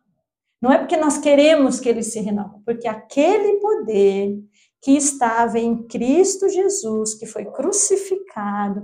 Não 0.61 0.71
é 0.71 0.77
porque 0.77 0.97
nós 0.97 1.17
queremos 1.17 1.79
que 1.79 1.89
ele 1.89 2.01
se 2.01 2.19
renova, 2.19 2.59
porque 2.65 2.87
aquele 2.87 3.59
poder 3.59 4.39
que 4.81 4.91
estava 4.91 5.59
em 5.59 5.87
Cristo 5.87 6.47
Jesus, 6.47 7.15
que 7.15 7.25
foi 7.25 7.45
crucificado, 7.45 8.83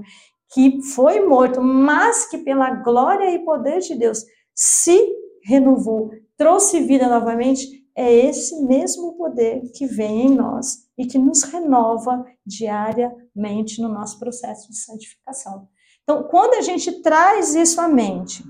que 0.53 0.81
foi 0.93 1.19
morto, 1.21 1.61
mas 1.61 2.25
que 2.25 2.39
pela 2.39 2.71
glória 2.71 3.31
e 3.33 3.45
poder 3.45 3.79
de 3.79 3.95
Deus 3.95 4.25
se 4.53 4.99
renovou, 5.43 6.11
trouxe 6.37 6.81
vida 6.81 7.07
novamente, 7.07 7.81
é 7.95 8.11
esse 8.11 8.63
mesmo 8.63 9.17
poder 9.17 9.61
que 9.75 9.85
vem 9.85 10.27
em 10.27 10.35
nós 10.35 10.87
e 10.97 11.05
que 11.05 11.17
nos 11.17 11.43
renova 11.43 12.25
diariamente 12.45 13.81
no 13.81 13.89
nosso 13.89 14.19
processo 14.19 14.69
de 14.69 14.77
santificação. 14.77 15.67
Então, 16.03 16.23
quando 16.23 16.55
a 16.55 16.61
gente 16.61 17.01
traz 17.01 17.53
isso 17.53 17.79
à 17.79 17.87
mente, 17.87 18.43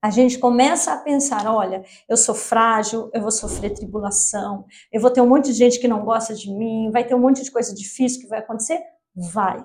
a 0.00 0.10
gente 0.10 0.38
começa 0.38 0.92
a 0.92 0.98
pensar: 0.98 1.46
olha, 1.52 1.84
eu 2.08 2.16
sou 2.16 2.34
frágil, 2.34 3.10
eu 3.12 3.20
vou 3.20 3.30
sofrer 3.30 3.74
tribulação, 3.74 4.64
eu 4.92 5.00
vou 5.00 5.10
ter 5.10 5.20
um 5.20 5.28
monte 5.28 5.46
de 5.46 5.54
gente 5.54 5.78
que 5.78 5.88
não 5.88 6.04
gosta 6.04 6.34
de 6.34 6.50
mim, 6.52 6.90
vai 6.92 7.04
ter 7.04 7.14
um 7.14 7.20
monte 7.20 7.42
de 7.42 7.50
coisa 7.50 7.74
difícil 7.74 8.20
que 8.20 8.28
vai 8.28 8.38
acontecer? 8.38 8.80
Vai. 9.14 9.64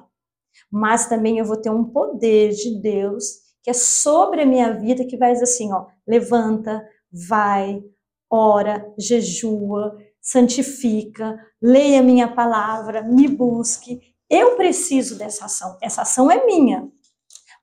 Mas 0.71 1.07
também 1.07 1.37
eu 1.37 1.45
vou 1.45 1.57
ter 1.57 1.69
um 1.69 1.83
poder 1.83 2.49
de 2.49 2.81
Deus 2.81 3.43
que 3.61 3.69
é 3.69 3.73
sobre 3.73 4.41
a 4.41 4.45
minha 4.45 4.73
vida, 4.73 5.05
que 5.05 5.17
vai 5.17 5.31
dizer 5.31 5.45
assim: 5.45 5.71
ó, 5.71 5.85
levanta, 6.07 6.85
vai, 7.11 7.81
ora, 8.29 8.91
jejua, 8.97 9.97
santifica, 10.21 11.39
leia 11.61 12.01
minha 12.01 12.33
palavra, 12.33 13.03
me 13.03 13.27
busque. 13.27 13.99
Eu 14.29 14.55
preciso 14.55 15.17
dessa 15.17 15.45
ação. 15.45 15.77
Essa 15.81 16.01
ação 16.01 16.31
é 16.31 16.45
minha, 16.45 16.89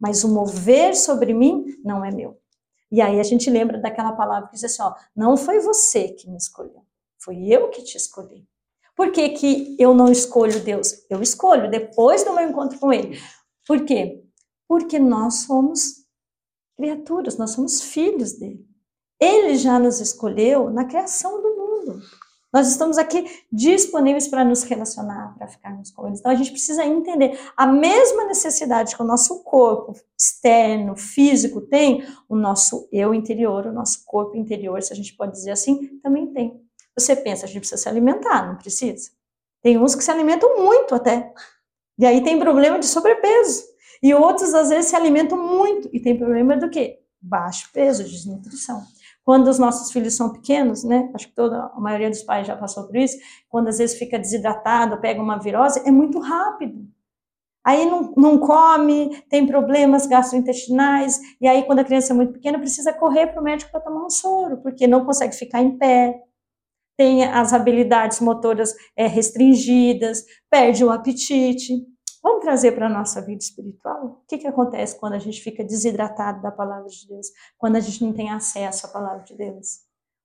mas 0.00 0.22
o 0.22 0.32
mover 0.32 0.96
sobre 0.96 1.34
mim 1.34 1.64
não 1.84 2.04
é 2.04 2.12
meu. 2.12 2.39
E 2.90 3.00
aí 3.00 3.20
a 3.20 3.22
gente 3.22 3.48
lembra 3.48 3.78
daquela 3.78 4.12
palavra 4.12 4.48
que 4.48 4.54
diz 4.54 4.64
assim, 4.64 4.82
ó, 4.82 4.94
não 5.14 5.36
foi 5.36 5.60
você 5.60 6.08
que 6.08 6.28
me 6.28 6.36
escolheu, 6.36 6.84
foi 7.18 7.46
eu 7.46 7.68
que 7.70 7.82
te 7.82 7.96
escolhi. 7.96 8.46
Por 8.96 9.12
que, 9.12 9.30
que 9.30 9.76
eu 9.78 9.94
não 9.94 10.10
escolho 10.10 10.62
Deus? 10.62 11.06
Eu 11.08 11.22
escolho 11.22 11.70
depois 11.70 12.24
do 12.24 12.34
meu 12.34 12.48
encontro 12.48 12.78
com 12.78 12.92
Ele. 12.92 13.18
Por 13.66 13.84
quê? 13.84 14.22
Porque 14.68 14.98
nós 14.98 15.44
somos 15.46 16.04
criaturas, 16.76 17.38
nós 17.38 17.52
somos 17.52 17.80
filhos 17.80 18.32
dele. 18.32 18.66
Ele 19.18 19.56
já 19.56 19.78
nos 19.78 20.00
escolheu 20.00 20.70
na 20.70 20.84
criação 20.84 21.40
do 21.40 21.56
mundo. 21.56 22.02
Nós 22.52 22.68
estamos 22.68 22.98
aqui 22.98 23.24
disponíveis 23.50 24.26
para 24.26 24.44
nos 24.44 24.64
relacionar, 24.64 25.34
para 25.36 25.46
ficarmos 25.46 25.90
com 25.90 26.06
eles. 26.06 26.18
Então 26.18 26.32
a 26.32 26.34
gente 26.34 26.50
precisa 26.50 26.84
entender 26.84 27.38
a 27.56 27.66
mesma 27.66 28.24
necessidade 28.24 28.96
que 28.96 29.02
o 29.02 29.06
nosso 29.06 29.44
corpo 29.44 29.94
externo, 30.18 30.96
físico 30.96 31.60
tem, 31.60 32.04
o 32.28 32.34
nosso 32.34 32.88
eu 32.90 33.14
interior, 33.14 33.66
o 33.66 33.72
nosso 33.72 34.04
corpo 34.04 34.36
interior, 34.36 34.82
se 34.82 34.92
a 34.92 34.96
gente 34.96 35.14
pode 35.14 35.32
dizer 35.32 35.52
assim, 35.52 35.98
também 36.00 36.26
tem. 36.32 36.60
Você 36.98 37.14
pensa, 37.14 37.44
a 37.44 37.48
gente 37.48 37.60
precisa 37.60 37.80
se 37.80 37.88
alimentar, 37.88 38.46
não 38.46 38.56
precisa? 38.56 39.10
Tem 39.62 39.78
uns 39.78 39.94
que 39.94 40.02
se 40.02 40.10
alimentam 40.10 40.62
muito 40.62 40.94
até. 40.94 41.32
E 41.98 42.04
aí 42.04 42.22
tem 42.22 42.38
problema 42.38 42.78
de 42.78 42.86
sobrepeso. 42.86 43.62
E 44.02 44.14
outros, 44.14 44.54
às 44.54 44.70
vezes, 44.70 44.90
se 44.90 44.96
alimentam 44.96 45.38
muito 45.38 45.88
e 45.92 46.00
tem 46.00 46.16
problema 46.16 46.56
do 46.56 46.70
quê? 46.70 47.00
Baixo 47.20 47.68
peso, 47.72 48.02
desnutrição. 48.02 48.82
Quando 49.30 49.46
os 49.46 49.60
nossos 49.60 49.92
filhos 49.92 50.16
são 50.16 50.32
pequenos, 50.32 50.82
né? 50.82 51.08
Acho 51.14 51.28
que 51.28 51.34
toda 51.36 51.70
a 51.72 51.78
maioria 51.78 52.10
dos 52.10 52.20
pais 52.20 52.48
já 52.48 52.56
passou 52.56 52.88
por 52.88 52.96
isso. 52.96 53.16
Quando 53.48 53.68
às 53.68 53.78
vezes 53.78 53.96
fica 53.96 54.18
desidratado, 54.18 55.00
pega 55.00 55.22
uma 55.22 55.38
virose, 55.38 55.80
é 55.86 55.90
muito 55.92 56.18
rápido. 56.18 56.84
Aí 57.64 57.86
não, 57.86 58.12
não 58.16 58.38
come, 58.38 59.22
tem 59.28 59.46
problemas 59.46 60.08
gastrointestinais, 60.08 61.20
e 61.40 61.46
aí 61.46 61.62
quando 61.62 61.78
a 61.78 61.84
criança 61.84 62.12
é 62.12 62.16
muito 62.16 62.32
pequena 62.32 62.58
precisa 62.58 62.92
correr 62.92 63.28
para 63.28 63.40
o 63.40 63.44
médico 63.44 63.70
para 63.70 63.78
tomar 63.78 64.04
um 64.04 64.10
soro, 64.10 64.56
porque 64.62 64.88
não 64.88 65.04
consegue 65.04 65.36
ficar 65.36 65.62
em 65.62 65.78
pé, 65.78 66.20
tem 66.98 67.22
as 67.22 67.52
habilidades 67.52 68.18
motoras 68.18 68.74
é, 68.96 69.06
restringidas, 69.06 70.24
perde 70.50 70.84
o 70.84 70.90
apetite. 70.90 71.74
Vamos 72.22 72.42
trazer 72.42 72.72
para 72.72 72.86
a 72.86 72.90
nossa 72.90 73.20
vida 73.22 73.42
espiritual? 73.42 74.22
O 74.22 74.26
que, 74.26 74.38
que 74.38 74.46
acontece 74.46 74.98
quando 74.98 75.14
a 75.14 75.18
gente 75.18 75.40
fica 75.40 75.64
desidratado 75.64 76.42
da 76.42 76.50
palavra 76.50 76.88
de 76.88 77.08
Deus? 77.08 77.28
Quando 77.56 77.76
a 77.76 77.80
gente 77.80 78.04
não 78.04 78.12
tem 78.12 78.30
acesso 78.30 78.86
à 78.86 78.90
palavra 78.90 79.24
de 79.24 79.34
Deus? 79.34 79.80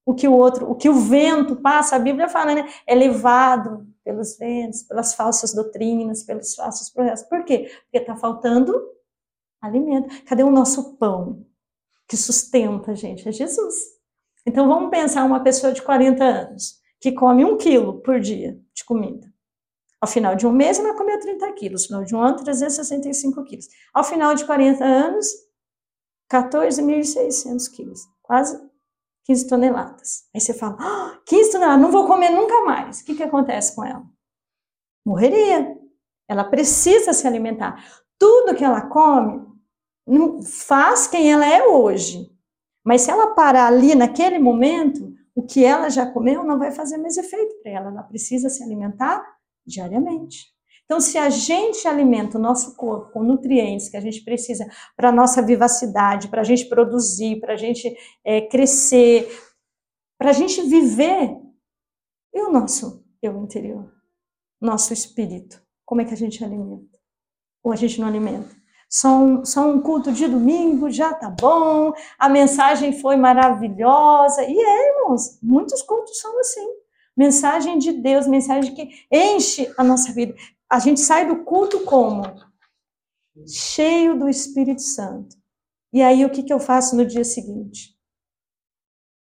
O 0.05 0.13
que 0.13 0.27
o 0.27 0.33
outro, 0.33 0.69
o 0.69 0.75
que 0.75 0.89
o 0.89 0.93
vento 0.93 1.55
passa, 1.55 1.95
a 1.95 1.99
Bíblia 1.99 2.27
fala, 2.27 2.53
né? 2.53 2.69
É 2.85 2.93
levado 2.93 3.87
pelos 4.03 4.37
ventos, 4.37 4.83
pelas 4.83 5.15
falsas 5.15 5.53
doutrinas, 5.53 6.23
pelos 6.23 6.53
falsos 6.53 6.89
projetos. 6.89 7.23
Por 7.23 7.43
quê? 7.43 7.71
Porque 7.83 7.97
está 7.97 8.15
faltando 8.15 8.73
alimento. 9.59 10.23
Cadê 10.25 10.43
o 10.43 10.51
nosso 10.51 10.95
pão 10.97 11.45
que 12.07 12.15
sustenta 12.15 12.91
a 12.91 12.95
gente? 12.95 13.27
É 13.27 13.31
Jesus. 13.31 13.75
Então 14.45 14.67
vamos 14.67 14.91
pensar 14.91 15.23
uma 15.23 15.39
pessoa 15.39 15.73
de 15.73 15.81
40 15.81 16.23
anos 16.23 16.79
que 16.99 17.11
come 17.11 17.43
um 17.43 17.57
quilo 17.57 18.01
por 18.01 18.19
dia 18.19 18.59
de 18.73 18.85
comida. 18.85 19.33
Ao 20.05 20.07
final 20.07 20.35
de 20.35 20.45
um 20.45 20.51
mês, 20.51 20.77
ela 20.77 20.93
comeu 20.93 21.19
30 21.19 21.51
quilos. 21.53 21.81
Ao 21.81 21.87
final 21.87 22.03
de 22.03 22.15
um 22.15 22.21
ano, 22.21 22.43
365 22.43 23.43
quilos. 23.43 23.67
Ao 23.91 24.03
final 24.03 24.35
de 24.35 24.45
40 24.45 24.85
anos, 24.85 25.25
14.600 26.31 27.71
quilos. 27.75 28.01
Quase 28.21 28.55
15 29.23 29.47
toneladas. 29.47 30.29
Aí 30.31 30.39
você 30.39 30.53
fala, 30.53 30.77
ah, 30.79 31.19
15 31.25 31.53
toneladas, 31.53 31.81
não 31.81 31.91
vou 31.91 32.05
comer 32.05 32.29
nunca 32.29 32.63
mais. 32.63 33.01
O 33.01 33.05
que, 33.05 33.15
que 33.15 33.23
acontece 33.23 33.75
com 33.75 33.83
ela? 33.83 34.03
Morreria. 35.03 35.75
Ela 36.29 36.43
precisa 36.43 37.11
se 37.11 37.25
alimentar. 37.25 37.83
Tudo 38.19 38.53
que 38.53 38.63
ela 38.63 38.81
come 38.81 39.43
faz 40.43 41.07
quem 41.07 41.33
ela 41.33 41.47
é 41.47 41.65
hoje. 41.65 42.31
Mas 42.85 43.01
se 43.01 43.09
ela 43.09 43.33
parar 43.33 43.65
ali 43.65 43.95
naquele 43.95 44.37
momento, 44.37 45.15
o 45.33 45.41
que 45.41 45.65
ela 45.65 45.89
já 45.89 46.05
comeu 46.05 46.43
não 46.43 46.59
vai 46.59 46.71
fazer 46.71 46.99
mais 46.99 47.17
efeito 47.17 47.55
para 47.63 47.71
ela. 47.71 47.89
Ela 47.89 48.03
precisa 48.03 48.49
se 48.49 48.61
alimentar 48.61 49.34
diariamente. 49.65 50.55
Então, 50.85 51.01
se 51.01 51.17
a 51.17 51.29
gente 51.29 51.87
alimenta 51.87 52.37
o 52.37 52.41
nosso 52.41 52.75
corpo 52.75 53.11
com 53.11 53.23
nutrientes 53.23 53.89
que 53.89 53.97
a 53.97 54.01
gente 54.01 54.23
precisa 54.23 54.69
para 54.95 55.09
a 55.09 55.11
nossa 55.11 55.41
vivacidade, 55.41 56.27
para 56.27 56.41
a 56.41 56.43
gente 56.43 56.65
produzir, 56.65 57.39
para 57.39 57.53
a 57.53 57.57
gente 57.57 57.91
é, 58.23 58.41
crescer, 58.41 59.27
para 60.17 60.29
a 60.29 60.33
gente 60.33 60.61
viver, 60.61 61.35
e 62.33 62.41
o 62.41 62.51
nosso 62.51 63.03
eu 63.21 63.35
interior, 63.41 63.91
nosso 64.61 64.93
espírito, 64.93 65.59
como 65.83 66.01
é 66.01 66.05
que 66.05 66.13
a 66.13 66.17
gente 66.17 66.43
alimenta? 66.43 66.99
Ou 67.63 67.71
a 67.71 67.75
gente 67.75 67.99
não 67.99 68.07
alimenta? 68.07 68.55
Só 68.87 69.09
um, 69.17 69.43
só 69.43 69.67
um 69.67 69.81
culto 69.81 70.11
de 70.11 70.27
domingo 70.27 70.91
já 70.91 71.11
tá 71.15 71.29
bom, 71.31 71.93
a 72.19 72.29
mensagem 72.29 72.99
foi 72.99 73.15
maravilhosa. 73.15 74.43
E 74.43 74.55
é, 74.55 74.89
irmãos, 74.89 75.39
muitos 75.41 75.81
cultos 75.81 76.19
são 76.19 76.39
assim 76.39 76.84
mensagem 77.15 77.77
de 77.77 77.91
Deus, 77.93 78.27
mensagem 78.27 78.73
que 78.73 78.89
enche 79.11 79.73
a 79.77 79.83
nossa 79.83 80.13
vida. 80.13 80.35
A 80.69 80.79
gente 80.79 80.99
sai 80.99 81.27
do 81.27 81.43
culto 81.43 81.83
como? 81.85 82.23
Cheio 83.47 84.17
do 84.17 84.29
Espírito 84.29 84.81
Santo. 84.81 85.35
E 85.91 86.01
aí 86.01 86.25
o 86.25 86.29
que, 86.29 86.43
que 86.43 86.53
eu 86.53 86.59
faço 86.59 86.95
no 86.95 87.05
dia 87.05 87.23
seguinte? 87.23 87.95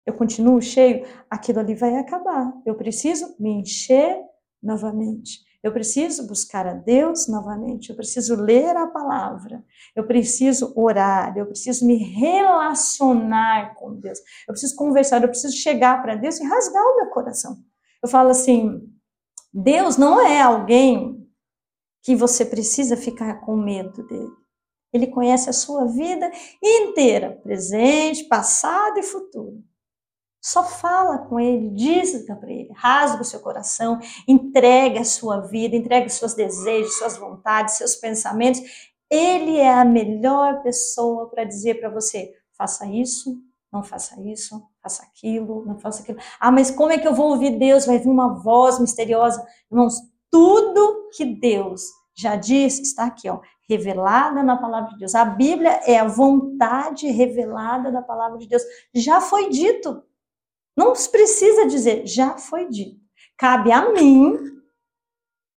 Eu 0.06 0.14
continuo 0.14 0.62
cheio? 0.62 1.06
Aquilo 1.30 1.60
ali 1.60 1.76
vai 1.76 1.96
acabar. 1.96 2.54
Eu 2.66 2.76
preciso 2.76 3.36
me 3.40 3.50
encher 3.50 4.22
novamente. 4.62 5.45
Eu 5.66 5.74
preciso 5.74 6.28
buscar 6.28 6.68
a 6.68 6.76
Deus 6.76 7.28
novamente, 7.28 7.90
eu 7.90 7.96
preciso 7.96 8.36
ler 8.36 8.78
a 8.78 8.86
palavra, 8.86 9.66
eu 9.96 10.06
preciso 10.06 10.72
orar, 10.76 11.36
eu 11.36 11.48
preciso 11.48 11.88
me 11.88 11.96
relacionar 11.96 13.74
com 13.74 14.00
Deus, 14.00 14.20
eu 14.48 14.54
preciso 14.54 14.76
conversar, 14.76 15.24
eu 15.24 15.28
preciso 15.28 15.58
chegar 15.58 16.04
para 16.04 16.14
Deus 16.14 16.40
e 16.40 16.44
rasgar 16.44 16.84
o 16.84 16.98
meu 16.98 17.08
coração. 17.08 17.58
Eu 18.04 18.08
falo 18.08 18.30
assim: 18.30 18.80
Deus 19.52 19.98
não 19.98 20.22
é 20.22 20.40
alguém 20.40 21.28
que 22.04 22.16
você 22.16 22.46
precisa 22.46 22.96
ficar 22.96 23.42
com 23.42 23.58
medo 23.58 24.06
dele. 24.06 24.34
Ele 24.94 25.08
conhece 25.08 25.50
a 25.50 25.54
sua 25.54 25.88
vida 25.88 26.32
inteira, 26.64 27.42
presente, 27.42 28.26
passado 28.26 29.00
e 29.00 29.04
futuro. 29.04 29.64
Só 30.46 30.64
fala 30.64 31.18
com 31.18 31.40
ele, 31.40 31.72
diz 31.72 32.24
para 32.24 32.52
ele, 32.52 32.70
rasga 32.76 33.24
o 33.24 33.26
seu 33.26 33.40
coração, 33.40 34.00
entregue 34.28 35.00
a 35.00 35.04
sua 35.04 35.40
vida, 35.40 35.76
entregue 35.76 36.08
seus 36.08 36.36
desejos, 36.36 37.00
suas 37.00 37.18
vontades, 37.18 37.78
seus 37.78 37.96
pensamentos. 37.96 38.62
Ele 39.10 39.58
é 39.58 39.74
a 39.74 39.84
melhor 39.84 40.62
pessoa 40.62 41.28
para 41.32 41.46
dizer 41.46 41.80
para 41.80 41.90
você: 41.90 42.32
faça 42.56 42.86
isso, 42.86 43.42
não 43.74 43.82
faça 43.82 44.22
isso, 44.22 44.62
faça 44.84 45.02
aquilo, 45.02 45.66
não 45.66 45.80
faça 45.80 46.04
aquilo. 46.04 46.20
Ah, 46.40 46.52
mas 46.52 46.70
como 46.70 46.92
é 46.92 47.00
que 47.00 47.08
eu 47.08 47.16
vou 47.16 47.32
ouvir 47.32 47.58
Deus? 47.58 47.88
Vai 47.88 47.98
vir 47.98 48.10
uma 48.10 48.36
voz 48.36 48.78
misteriosa. 48.78 49.44
Irmãos, 49.72 50.00
tudo 50.30 51.10
que 51.18 51.26
Deus 51.26 51.82
já 52.14 52.36
diz 52.36 52.80
está 52.80 53.06
aqui, 53.06 53.28
ó, 53.28 53.40
revelada 53.68 54.44
na 54.44 54.58
palavra 54.58 54.92
de 54.92 55.00
Deus. 55.00 55.16
A 55.16 55.26
Bíblia 55.26 55.82
é 55.88 55.98
a 55.98 56.08
vontade 56.08 57.08
revelada 57.08 57.92
da 57.92 58.04
palavra 58.04 58.38
de 58.38 58.48
Deus. 58.48 58.62
Já 58.94 59.20
foi 59.20 59.50
dito. 59.50 60.04
Não 60.76 60.94
precisa 61.12 61.66
dizer, 61.66 62.06
já 62.06 62.38
foi 62.38 62.68
dito. 62.70 63.00
Cabe 63.38 63.72
a 63.72 63.92
mim 63.92 64.34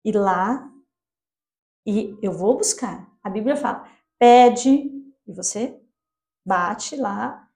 ir 0.04 0.16
lá 0.16 0.72
e 1.86 2.18
eu 2.22 2.32
vou 2.32 2.58
buscar. 2.58 3.10
A 3.24 3.30
Bíblia 3.30 3.56
fala: 3.56 3.90
pede 4.20 4.92
e 5.28 5.34
você 5.34 5.80
bate 6.46 6.96
lá, 6.96 7.50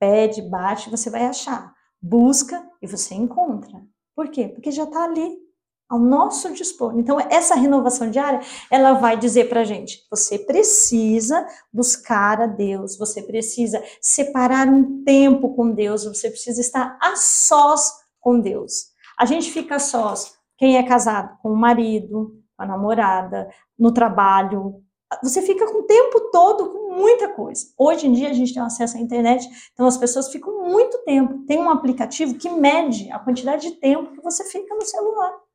pede, 0.00 0.42
bate, 0.42 0.90
você 0.90 1.10
vai 1.10 1.26
achar. 1.26 1.74
Busca 2.00 2.68
e 2.80 2.86
você 2.86 3.14
encontra. 3.14 3.84
Por 4.14 4.30
quê? 4.30 4.48
Porque 4.48 4.70
já 4.70 4.84
está 4.84 5.04
ali 5.04 5.45
ao 5.88 5.98
nosso 5.98 6.52
dispor. 6.52 6.98
Então, 6.98 7.18
essa 7.30 7.54
renovação 7.54 8.10
diária, 8.10 8.40
ela 8.70 8.94
vai 8.94 9.16
dizer 9.16 9.48
para 9.48 9.60
a 9.60 9.64
gente: 9.64 10.06
você 10.10 10.38
precisa 10.38 11.46
buscar 11.72 12.40
a 12.40 12.46
Deus, 12.46 12.96
você 12.96 13.22
precisa 13.22 13.82
separar 14.00 14.68
um 14.68 15.04
tempo 15.04 15.54
com 15.54 15.70
Deus, 15.70 16.04
você 16.04 16.30
precisa 16.30 16.60
estar 16.60 16.98
a 17.00 17.16
sós 17.16 17.92
com 18.20 18.40
Deus. 18.40 18.90
A 19.18 19.24
gente 19.24 19.50
fica 19.50 19.76
a 19.76 19.80
sós, 19.80 20.34
quem 20.58 20.76
é 20.76 20.82
casado 20.82 21.38
com 21.40 21.50
o 21.50 21.56
marido, 21.56 22.34
com 22.56 22.62
a 22.62 22.66
namorada, 22.66 23.48
no 23.78 23.92
trabalho. 23.92 24.82
Você 25.22 25.40
fica 25.40 25.70
com 25.70 25.78
o 25.78 25.84
tempo 25.84 26.20
todo 26.32 26.68
com 26.70 26.94
muita 26.94 27.28
coisa. 27.28 27.64
Hoje 27.78 28.08
em 28.08 28.12
dia 28.12 28.28
a 28.28 28.32
gente 28.32 28.52
tem 28.52 28.62
acesso 28.62 28.96
à 28.96 29.00
internet, 29.00 29.48
então 29.72 29.86
as 29.86 29.96
pessoas 29.96 30.28
ficam 30.30 30.64
muito 30.68 30.98
tempo. 31.04 31.44
Tem 31.46 31.58
um 31.60 31.70
aplicativo 31.70 32.34
que 32.34 32.50
mede 32.50 33.10
a 33.12 33.18
quantidade 33.20 33.70
de 33.70 33.76
tempo 33.76 34.12
que 34.12 34.20
você 34.20 34.42
fica 34.44 34.74
no 34.74 34.84
celular. 34.84 35.45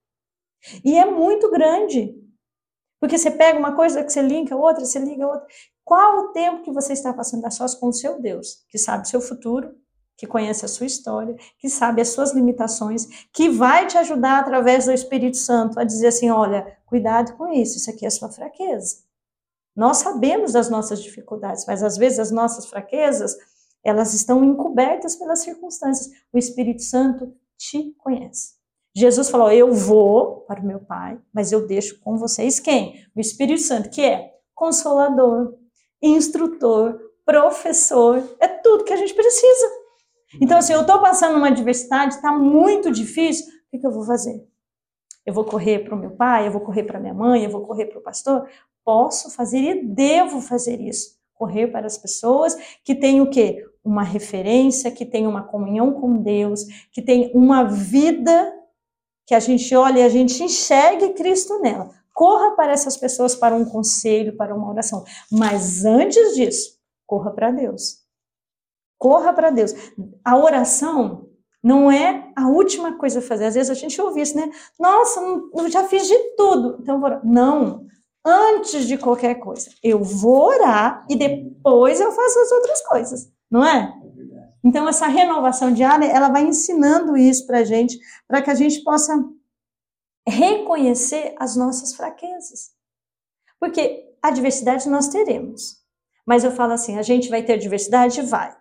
E 0.83 0.97
é 0.97 1.05
muito 1.05 1.49
grande. 1.49 2.15
Porque 2.99 3.17
você 3.17 3.31
pega 3.31 3.57
uma 3.57 3.75
coisa 3.75 4.03
que 4.03 4.11
você 4.11 4.21
linka 4.21 4.55
outra, 4.55 4.85
você 4.85 4.99
liga 4.99 5.27
outra. 5.27 5.47
Qual 5.83 6.19
o 6.19 6.27
tempo 6.31 6.61
que 6.61 6.71
você 6.71 6.93
está 6.93 7.11
passando 7.11 7.45
a 7.45 7.51
sós 7.51 7.73
com 7.73 7.87
o 7.87 7.93
seu 7.93 8.21
Deus, 8.21 8.63
que 8.69 8.77
sabe 8.77 9.05
o 9.05 9.09
seu 9.09 9.19
futuro, 9.19 9.75
que 10.15 10.27
conhece 10.27 10.63
a 10.63 10.67
sua 10.67 10.85
história, 10.85 11.35
que 11.57 11.67
sabe 11.67 11.99
as 11.99 12.09
suas 12.09 12.31
limitações, 12.31 13.07
que 13.33 13.49
vai 13.49 13.87
te 13.87 13.97
ajudar 13.97 14.39
através 14.39 14.85
do 14.85 14.91
Espírito 14.91 15.37
Santo 15.37 15.79
a 15.79 15.83
dizer 15.83 16.07
assim: 16.07 16.29
olha, 16.29 16.77
cuidado 16.85 17.35
com 17.35 17.47
isso, 17.47 17.77
isso 17.77 17.89
aqui 17.89 18.05
é 18.05 18.09
sua 18.11 18.29
fraqueza. 18.29 18.97
Nós 19.75 19.97
sabemos 19.97 20.51
das 20.51 20.69
nossas 20.69 21.01
dificuldades, 21.01 21.65
mas 21.65 21.81
às 21.81 21.97
vezes 21.97 22.19
as 22.19 22.29
nossas 22.29 22.67
fraquezas, 22.67 23.35
elas 23.83 24.13
estão 24.13 24.43
encobertas 24.43 25.15
pelas 25.15 25.41
circunstâncias. 25.41 26.11
O 26.31 26.37
Espírito 26.37 26.83
Santo 26.83 27.33
te 27.57 27.95
conhece. 27.97 28.60
Jesus 28.93 29.29
falou: 29.29 29.51
Eu 29.51 29.73
vou 29.73 30.41
para 30.41 30.61
o 30.61 30.65
meu 30.65 30.79
Pai, 30.79 31.19
mas 31.33 31.51
eu 31.51 31.65
deixo 31.65 31.99
com 31.99 32.17
vocês 32.17 32.59
quem? 32.59 33.05
O 33.15 33.19
Espírito 33.19 33.61
Santo, 33.61 33.89
que 33.89 34.01
é 34.01 34.31
consolador, 34.53 35.55
instrutor, 36.01 36.99
professor, 37.25 38.23
é 38.39 38.47
tudo 38.47 38.83
que 38.83 38.93
a 38.93 38.97
gente 38.97 39.13
precisa. 39.13 39.81
Então, 40.39 40.57
assim, 40.57 40.73
eu 40.73 40.81
estou 40.81 40.99
passando 41.01 41.37
uma 41.37 41.47
adversidade, 41.47 42.15
está 42.15 42.31
muito 42.31 42.91
difícil, 42.91 43.45
o 43.47 43.71
que, 43.71 43.79
que 43.79 43.87
eu 43.87 43.91
vou 43.91 44.03
fazer? 44.03 44.45
Eu 45.25 45.33
vou 45.33 45.43
correr 45.43 45.79
para 45.79 45.95
o 45.95 45.97
meu 45.97 46.11
pai, 46.11 46.47
eu 46.47 46.51
vou 46.51 46.61
correr 46.61 46.83
para 46.83 46.99
minha 46.99 47.13
mãe, 47.13 47.43
eu 47.43 47.49
vou 47.49 47.61
correr 47.61 47.85
para 47.85 47.99
o 47.99 48.03
pastor? 48.03 48.47
Posso 48.83 49.29
fazer 49.31 49.57
e 49.57 49.85
devo 49.85 50.41
fazer 50.41 50.79
isso. 50.81 51.19
Correr 51.33 51.67
para 51.67 51.85
as 51.85 51.97
pessoas 51.97 52.55
que 52.83 52.95
têm 52.95 53.21
o 53.21 53.29
quê? 53.29 53.63
Uma 53.83 54.03
referência, 54.03 54.91
que 54.91 55.05
têm 55.05 55.27
uma 55.27 55.43
comunhão 55.43 55.93
com 55.93 56.17
Deus, 56.17 56.65
que 56.91 57.01
têm 57.01 57.31
uma 57.33 57.63
vida 57.63 58.60
que 59.25 59.35
a 59.35 59.39
gente 59.39 59.73
olha 59.75 59.99
e 59.99 60.03
a 60.03 60.09
gente 60.09 60.43
enxergue 60.43 61.13
Cristo 61.13 61.59
nela. 61.59 61.89
Corra 62.13 62.51
para 62.55 62.73
essas 62.73 62.97
pessoas 62.97 63.35
para 63.35 63.55
um 63.55 63.65
conselho, 63.65 64.35
para 64.35 64.53
uma 64.53 64.69
oração. 64.69 65.03
Mas 65.31 65.85
antes 65.85 66.35
disso, 66.35 66.77
corra 67.07 67.31
para 67.31 67.51
Deus. 67.51 67.99
Corra 68.97 69.33
para 69.33 69.49
Deus. 69.49 69.73
A 70.23 70.37
oração 70.37 71.29
não 71.63 71.91
é 71.91 72.31
a 72.35 72.47
última 72.47 72.97
coisa 72.97 73.19
a 73.19 73.21
fazer. 73.21 73.45
Às 73.45 73.55
vezes 73.55 73.69
a 73.69 73.73
gente 73.73 73.99
ouve 74.01 74.21
isso, 74.21 74.35
né? 74.35 74.49
Nossa, 74.79 75.19
eu 75.19 75.69
já 75.69 75.87
fiz 75.87 76.07
de 76.07 76.17
tudo. 76.35 76.77
Então, 76.79 76.99
vou 76.99 77.09
orar. 77.09 77.21
Não. 77.25 77.85
Antes 78.25 78.87
de 78.87 78.97
qualquer 78.97 79.35
coisa, 79.35 79.71
eu 79.81 80.03
vou 80.03 80.49
orar 80.49 81.05
e 81.09 81.15
depois 81.15 81.99
eu 81.99 82.11
faço 82.11 82.39
as 82.39 82.51
outras 82.51 82.81
coisas. 82.87 83.31
Não 83.49 83.65
é? 83.65 83.91
Então, 84.63 84.87
essa 84.87 85.07
renovação 85.07 85.73
diária, 85.73 86.05
ela 86.05 86.29
vai 86.29 86.43
ensinando 86.43 87.17
isso 87.17 87.47
para 87.47 87.59
a 87.59 87.63
gente, 87.63 87.99
para 88.27 88.41
que 88.41 88.49
a 88.49 88.55
gente 88.55 88.83
possa 88.83 89.13
reconhecer 90.27 91.33
as 91.37 91.55
nossas 91.55 91.93
fraquezas. 91.93 92.71
Porque 93.59 94.15
a 94.21 94.31
diversidade 94.31 94.87
nós 94.89 95.07
teremos. 95.07 95.81
Mas 96.25 96.43
eu 96.43 96.51
falo 96.51 96.73
assim, 96.73 96.97
a 96.97 97.01
gente 97.01 97.29
vai 97.29 97.43
ter 97.43 97.57
diversidade? 97.57 98.21
Vai. 98.21 98.55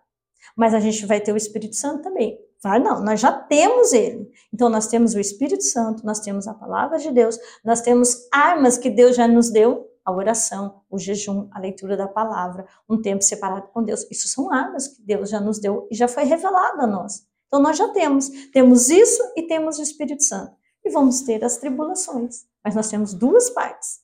Mas 0.56 0.74
a 0.74 0.80
gente 0.80 1.04
vai 1.06 1.20
ter 1.20 1.32
o 1.32 1.36
Espírito 1.36 1.76
Santo 1.76 2.02
também. 2.02 2.38
Vai 2.62 2.78
não, 2.78 3.02
nós 3.02 3.20
já 3.20 3.32
temos 3.32 3.92
ele. 3.92 4.30
Então 4.52 4.68
nós 4.68 4.86
temos 4.86 5.14
o 5.14 5.20
Espírito 5.20 5.62
Santo, 5.64 6.04
nós 6.04 6.20
temos 6.20 6.46
a 6.46 6.52
palavra 6.52 6.98
de 6.98 7.10
Deus, 7.10 7.38
nós 7.64 7.80
temos 7.80 8.28
armas 8.30 8.76
que 8.76 8.90
Deus 8.90 9.16
já 9.16 9.26
nos 9.26 9.50
deu, 9.50 9.89
a 10.10 10.16
oração, 10.16 10.82
o 10.90 10.98
jejum, 10.98 11.48
a 11.52 11.58
leitura 11.58 11.96
da 11.96 12.06
palavra, 12.06 12.66
um 12.88 13.00
tempo 13.00 13.22
separado 13.22 13.68
com 13.68 13.82
Deus. 13.82 14.06
Isso 14.10 14.28
são 14.28 14.52
armas 14.52 14.88
que 14.88 15.02
Deus 15.02 15.30
já 15.30 15.40
nos 15.40 15.58
deu 15.58 15.86
e 15.90 15.94
já 15.94 16.08
foi 16.08 16.24
revelado 16.24 16.82
a 16.82 16.86
nós. 16.86 17.26
Então 17.46 17.60
nós 17.60 17.76
já 17.76 17.88
temos, 17.88 18.28
temos 18.52 18.90
isso 18.90 19.22
e 19.36 19.42
temos 19.42 19.78
o 19.78 19.82
Espírito 19.82 20.22
Santo. 20.22 20.52
E 20.84 20.90
vamos 20.90 21.22
ter 21.22 21.44
as 21.44 21.56
tribulações, 21.56 22.46
mas 22.64 22.74
nós 22.74 22.88
temos 22.88 23.12
duas 23.14 23.50
partes. 23.50 24.00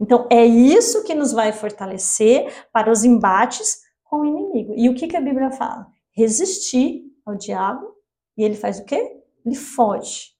Então 0.00 0.26
é 0.30 0.44
isso 0.44 1.04
que 1.04 1.14
nos 1.14 1.32
vai 1.32 1.52
fortalecer 1.52 2.68
para 2.72 2.90
os 2.90 3.04
embates 3.04 3.82
com 4.04 4.20
o 4.20 4.26
inimigo. 4.26 4.74
E 4.76 4.88
o 4.88 4.94
que, 4.94 5.06
que 5.06 5.16
a 5.16 5.20
Bíblia 5.20 5.50
fala? 5.50 5.86
Resistir 6.10 7.04
ao 7.24 7.36
diabo 7.36 7.94
e 8.36 8.42
ele 8.42 8.56
faz 8.56 8.80
o 8.80 8.84
quê? 8.84 9.22
Ele 9.44 9.54
foge. 9.54 10.30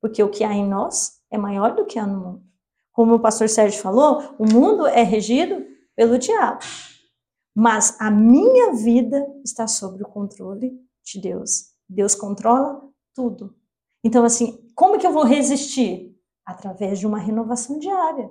Porque 0.00 0.22
o 0.22 0.30
que 0.30 0.44
há 0.44 0.52
em 0.52 0.66
nós 0.66 1.20
é 1.30 1.36
maior 1.36 1.74
do 1.74 1.84
que 1.84 1.98
há 1.98 2.06
no 2.06 2.18
mundo. 2.18 2.49
Como 2.92 3.14
o 3.14 3.20
pastor 3.20 3.48
Sérgio 3.48 3.80
falou, 3.80 4.34
o 4.38 4.44
mundo 4.44 4.86
é 4.86 5.02
regido 5.02 5.64
pelo 5.96 6.18
diabo. 6.18 6.60
Mas 7.54 7.96
a 8.00 8.10
minha 8.10 8.72
vida 8.72 9.26
está 9.44 9.66
sob 9.66 10.02
o 10.02 10.08
controle 10.08 10.72
de 11.04 11.20
Deus. 11.20 11.70
Deus 11.88 12.14
controla 12.14 12.80
tudo. 13.14 13.54
Então, 14.04 14.24
assim, 14.24 14.66
como 14.74 14.98
que 14.98 15.06
eu 15.06 15.12
vou 15.12 15.24
resistir? 15.24 16.16
Através 16.44 16.98
de 16.98 17.06
uma 17.06 17.18
renovação 17.18 17.78
diária 17.78 18.30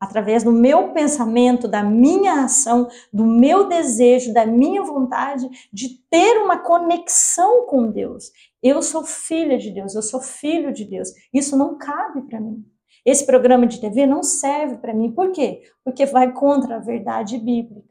através 0.00 0.42
do 0.42 0.50
meu 0.50 0.94
pensamento, 0.94 1.68
da 1.68 1.82
minha 1.82 2.44
ação, 2.44 2.88
do 3.12 3.26
meu 3.26 3.68
desejo, 3.68 4.32
da 4.32 4.46
minha 4.46 4.82
vontade 4.82 5.46
de 5.70 6.00
ter 6.10 6.38
uma 6.38 6.56
conexão 6.58 7.66
com 7.66 7.90
Deus. 7.90 8.32
Eu 8.62 8.80
sou 8.80 9.04
filha 9.04 9.58
de 9.58 9.70
Deus, 9.70 9.94
eu 9.94 10.02
sou 10.02 10.20
filho 10.20 10.72
de 10.72 10.86
Deus. 10.86 11.10
Isso 11.32 11.56
não 11.56 11.76
cabe 11.76 12.22
para 12.22 12.40
mim. 12.40 12.64
Esse 13.04 13.24
programa 13.24 13.66
de 13.66 13.80
TV 13.80 14.06
não 14.06 14.22
serve 14.22 14.76
para 14.76 14.94
mim. 14.94 15.12
Por 15.12 15.32
quê? 15.32 15.62
Porque 15.84 16.04
vai 16.06 16.32
contra 16.32 16.76
a 16.76 16.80
verdade 16.80 17.38
bíblica. 17.38 17.88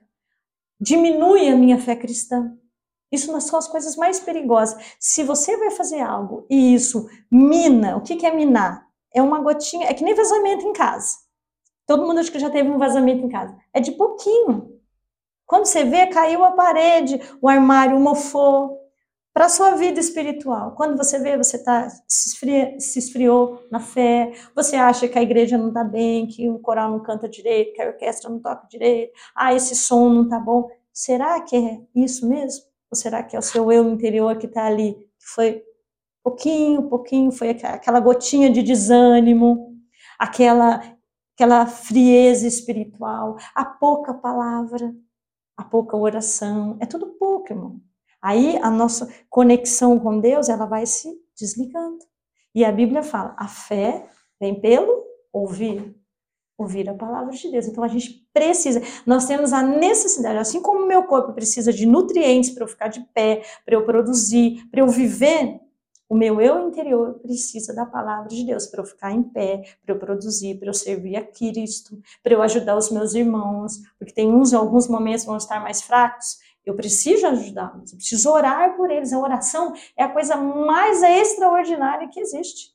Diminui 0.80 1.50
a 1.50 1.56
minha 1.56 1.78
fé 1.78 1.96
cristã. 1.96 2.56
Isso 3.12 3.40
são 3.42 3.58
as 3.58 3.68
coisas 3.68 3.96
mais 3.96 4.20
perigosas. 4.20 4.96
Se 5.00 5.24
você 5.24 5.58
vai 5.58 5.72
fazer 5.72 6.00
algo 6.00 6.46
e 6.50 6.74
isso 6.74 7.10
mina, 7.30 7.98
o 7.98 8.02
que 8.02 8.26
é 8.26 8.34
minar? 8.34 8.88
É 9.12 9.22
uma 9.22 9.42
gotinha, 9.42 9.88
é 9.88 9.94
que 9.94 10.04
nem 10.04 10.14
vazamento 10.14 10.68
em 10.68 10.74
casa. 10.74 11.18
Todo 11.88 12.06
mundo 12.06 12.20
acha 12.20 12.32
que 12.32 12.38
já 12.38 12.52
teve 12.52 12.70
um 12.70 12.78
vazamento 12.78 13.26
em 13.26 13.30
casa. 13.30 13.58
É 13.74 13.80
de 13.80 13.92
pouquinho. 13.94 14.80
Quando 15.48 15.66
você 15.66 15.84
vê, 15.84 16.06
caiu 16.06 16.44
a 16.44 16.52
parede, 16.52 17.20
o 17.42 17.50
armário 17.50 18.00
mofou. 18.00 18.79
Para 19.40 19.46
a 19.46 19.50
sua 19.50 19.72
vida 19.76 20.02
espiritual, 20.02 20.74
quando 20.76 20.98
você 20.98 21.18
vê, 21.18 21.38
você 21.38 21.58
tá, 21.64 21.88
se, 22.06 22.28
esfria, 22.28 22.78
se 22.78 23.00
esfriou 23.00 23.66
na 23.72 23.80
fé, 23.80 24.34
você 24.54 24.76
acha 24.76 25.08
que 25.08 25.18
a 25.18 25.22
igreja 25.22 25.58
não 25.58 25.70
está 25.70 25.82
bem, 25.82 26.28
que 26.28 26.50
o 26.50 26.60
coral 26.60 26.92
não 26.92 27.00
canta 27.02 27.30
direito, 27.30 27.72
que 27.72 27.82
a 27.82 27.88
orquestra 27.88 28.30
não 28.30 28.42
toca 28.42 28.68
direito, 28.68 29.14
ah, 29.34 29.54
esse 29.54 29.78
som 29.78 30.10
não 30.10 30.24
está 30.24 30.38
bom. 30.38 30.68
Será 30.92 31.40
que 31.40 31.56
é 31.56 31.80
isso 31.96 32.28
mesmo? 32.28 32.66
Ou 32.92 32.98
será 32.98 33.24
que 33.24 33.34
é 33.34 33.40
o 33.40 33.42
seu 33.42 33.72
eu 33.72 33.88
interior 33.90 34.38
que 34.38 34.46
está 34.46 34.66
ali, 34.66 34.94
que 34.96 35.26
foi 35.34 35.64
pouquinho, 36.22 36.90
pouquinho, 36.90 37.32
foi 37.32 37.52
aquela 37.52 38.02
gotinha 38.02 38.50
de 38.50 38.62
desânimo, 38.62 39.74
aquela 40.20 40.84
aquela 41.34 41.66
frieza 41.66 42.46
espiritual, 42.46 43.38
a 43.56 43.64
pouca 43.64 44.14
palavra, 44.14 44.94
a 45.56 45.64
pouca 45.64 45.96
oração, 45.96 46.78
é 46.82 46.86
tudo 46.86 47.16
pouco, 47.18 47.54
irmão. 47.54 47.80
Aí 48.22 48.58
a 48.62 48.70
nossa 48.70 49.10
conexão 49.30 50.00
com 50.00 50.20
Deus, 50.20 50.50
ela 50.50 50.66
vai 50.66 50.86
se 50.86 51.10
desligando. 51.38 52.00
E 52.54 52.66
a 52.66 52.72
Bíblia 52.72 53.04
fala, 53.04 53.36
a 53.38 53.48
fé 53.48 54.08
vem 54.40 54.60
pelo 54.60 55.04
ouvir, 55.32 55.96
ouvir 56.58 56.90
a 56.90 56.94
palavra 56.94 57.32
de 57.32 57.50
Deus. 57.50 57.68
Então 57.68 57.84
a 57.84 57.88
gente 57.88 58.28
precisa, 58.34 58.82
nós 59.06 59.26
temos 59.26 59.54
a 59.54 59.62
necessidade, 59.62 60.38
assim 60.38 60.62
como 60.62 60.86
meu 60.86 61.04
corpo 61.04 61.34
precisa 61.34 61.72
de 61.72 61.86
nutrientes 61.86 62.50
para 62.50 62.64
eu 62.64 62.68
ficar 62.68 62.88
de 62.88 63.02
pé, 63.14 63.44
para 63.66 63.76
eu 63.76 63.86
produzir, 63.86 64.68
para 64.70 64.82
eu 64.82 64.88
viver, 64.88 65.62
o 66.10 66.16
meu 66.16 66.42
eu 66.42 66.68
interior 66.68 67.20
precisa 67.20 67.72
da 67.72 67.86
palavra 67.86 68.28
de 68.30 68.44
Deus 68.44 68.66
para 68.66 68.82
eu 68.82 68.86
ficar 68.86 69.12
em 69.12 69.22
pé, 69.22 69.62
para 69.86 69.94
eu 69.94 70.00
produzir, 70.00 70.58
para 70.58 70.68
eu 70.70 70.74
servir 70.74 71.16
a 71.16 71.24
Cristo, 71.24 72.02
para 72.24 72.34
eu 72.34 72.42
ajudar 72.42 72.76
os 72.76 72.90
meus 72.90 73.14
irmãos, 73.14 73.80
porque 74.00 74.12
tem 74.12 74.28
uns, 74.28 74.52
alguns 74.52 74.88
momentos 74.88 75.24
vão 75.24 75.38
estar 75.38 75.62
mais 75.62 75.84
fracos. 75.84 76.40
Eu 76.70 76.76
preciso 76.76 77.26
ajudá-los, 77.26 77.92
eu 77.92 77.98
preciso 77.98 78.30
orar 78.32 78.78
por 78.78 78.92
eles. 78.92 79.12
A 79.12 79.20
oração 79.20 79.74
é 79.98 80.04
a 80.04 80.10
coisa 80.10 80.36
mais 80.36 81.02
extraordinária 81.02 82.08
que 82.08 82.20
existe. 82.20 82.72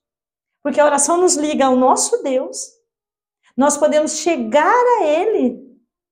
Porque 0.63 0.81
a 0.81 0.85
oração 0.85 1.17
nos 1.17 1.37
liga 1.37 1.67
ao 1.67 1.77
nosso 1.77 2.21
Deus. 2.23 2.73
Nós 3.57 3.77
podemos 3.77 4.19
chegar 4.19 4.75
a 4.99 5.05
Ele 5.05 5.63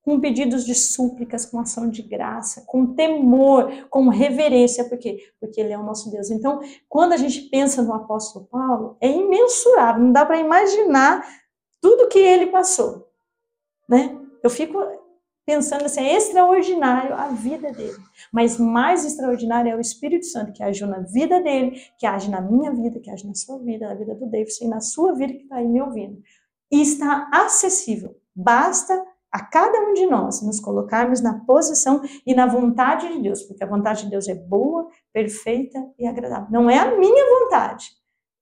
com 0.03 0.21
pedidos 0.21 0.65
de 0.65 0.77
súplicas, 0.77 1.45
com 1.45 1.59
ação 1.59 1.89
de 1.91 2.03
graça, 2.03 2.65
com 2.67 2.95
temor, 2.95 3.89
com 3.91 4.09
reverência, 4.09 4.85
por 4.85 4.99
quê? 4.99 5.19
Porque 5.41 5.61
ele 5.61 5.73
é 5.73 5.79
o 5.79 5.85
nosso 5.85 6.11
Deus. 6.11 6.29
Então, 6.31 6.61
quando 6.89 7.13
a 7.13 7.17
gente 7.17 7.43
pensa 7.43 7.83
no 7.83 7.95
apóstolo 7.95 8.47
Paulo, 8.47 8.97
é 9.01 9.09
imensurável, 9.09 10.03
não 10.03 10.13
dá 10.13 10.27
para 10.27 10.39
imaginar 10.39 11.25
tudo 11.81 12.09
que 12.09 12.19
ele 12.19 12.47
passou, 12.47 13.09
né? 13.89 14.19
Eu 14.43 14.51
fico 14.51 14.79
pensando 15.45 15.85
assim, 15.85 16.01
é 16.01 16.17
extraordinário 16.17 17.15
a 17.15 17.29
vida 17.29 17.73
dele, 17.73 17.99
mas 18.33 18.59
mais 18.59 19.05
extraordinário 19.05 19.73
é 19.73 19.77
o 19.77 19.81
Espírito 19.81 20.27
Santo 20.27 20.53
que 20.53 20.63
agiu 20.63 20.87
na 20.87 21.01
vida 21.01 21.41
dele, 21.41 21.81
que 21.99 22.07
age 22.07 22.31
na 22.31 22.41
minha 22.41 22.73
vida, 22.73 23.01
que 23.01 23.11
age 23.11 23.27
na 23.27 23.35
sua 23.35 23.59
vida, 23.59 23.89
na 23.89 23.95
vida 23.95 24.15
do 24.15 24.27
David 24.27 24.53
e 24.61 24.69
na 24.69 24.81
sua 24.81 25.15
vida 25.15 25.33
que 25.33 25.43
está 25.43 25.57
aí 25.57 25.67
me 25.67 25.83
ouvindo. 25.83 26.23
E 26.71 26.81
está 26.81 27.29
acessível, 27.33 28.17
basta 28.35 28.95
a 29.33 29.43
cada 29.43 29.81
um 29.81 29.95
de 29.95 30.07
nós 30.07 30.43
nos 30.43 30.61
colocarmos 30.61 31.23
na 31.23 31.41
posição 31.41 32.03
e 32.27 32.35
na 32.35 32.47
vontade 32.47 33.09
de 33.09 33.23
Deus, 33.23 33.43
porque 33.43 33.65
a 33.65 33.67
vontade 33.67 34.05
de 34.05 34.11
Deus 34.11 34.29
é 34.29 34.35
boa, 34.35 34.89
perfeita 35.13 35.79
e 35.99 36.07
agradável. 36.07 36.49
Não 36.51 36.69
é 36.69 36.79
a 36.79 36.97
minha 36.99 37.41
vontade. 37.41 37.91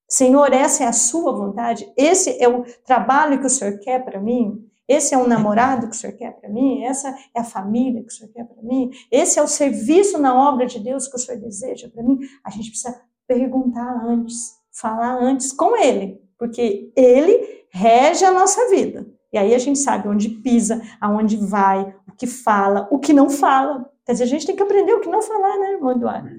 Senhor, 0.09 0.51
essa 0.51 0.83
é 0.83 0.87
a 0.87 0.93
sua 0.93 1.31
vontade? 1.31 1.89
Esse 1.95 2.43
é 2.43 2.49
o 2.49 2.65
trabalho 2.85 3.39
que 3.39 3.47
o 3.47 3.49
Senhor 3.49 3.79
quer 3.79 4.03
para 4.03 4.19
mim? 4.19 4.69
Esse 4.91 5.15
é 5.15 5.17
o 5.17 5.25
namorado 5.25 5.87
que 5.87 5.95
o 5.95 5.97
Senhor 5.97 6.13
quer 6.17 6.33
para 6.33 6.49
mim? 6.49 6.83
Essa 6.83 7.15
é 7.33 7.39
a 7.39 7.45
família 7.45 8.01
que 8.03 8.09
o 8.09 8.11
Senhor 8.11 8.29
quer 8.33 8.43
para 8.43 8.61
mim? 8.61 8.91
Esse 9.09 9.39
é 9.39 9.41
o 9.41 9.47
serviço 9.47 10.17
na 10.17 10.35
obra 10.35 10.65
de 10.65 10.79
Deus 10.79 11.07
que 11.07 11.15
o 11.15 11.19
Senhor 11.19 11.39
deseja 11.39 11.87
para 11.87 12.03
mim? 12.03 12.19
A 12.43 12.49
gente 12.49 12.69
precisa 12.69 13.01
perguntar 13.25 14.05
antes, 14.05 14.51
falar 14.69 15.15
antes 15.15 15.53
com 15.53 15.77
Ele, 15.77 16.21
porque 16.37 16.91
Ele 16.93 17.65
rege 17.69 18.25
a 18.25 18.33
nossa 18.33 18.69
vida. 18.69 19.07
E 19.31 19.37
aí 19.37 19.55
a 19.55 19.59
gente 19.59 19.79
sabe 19.79 20.09
onde 20.09 20.27
pisa, 20.27 20.81
aonde 20.99 21.37
vai, 21.37 21.95
o 22.05 22.11
que 22.11 22.27
fala, 22.27 22.89
o 22.91 22.99
que 22.99 23.13
não 23.13 23.29
fala. 23.29 23.89
Quer 24.05 24.11
dizer, 24.11 24.25
a 24.25 24.27
gente 24.27 24.45
tem 24.45 24.57
que 24.57 24.63
aprender 24.63 24.93
o 24.93 24.99
que 24.99 25.07
não 25.07 25.21
falar, 25.21 25.57
né, 25.57 25.71
irmão 25.71 25.93
Eduardo? 25.93 26.29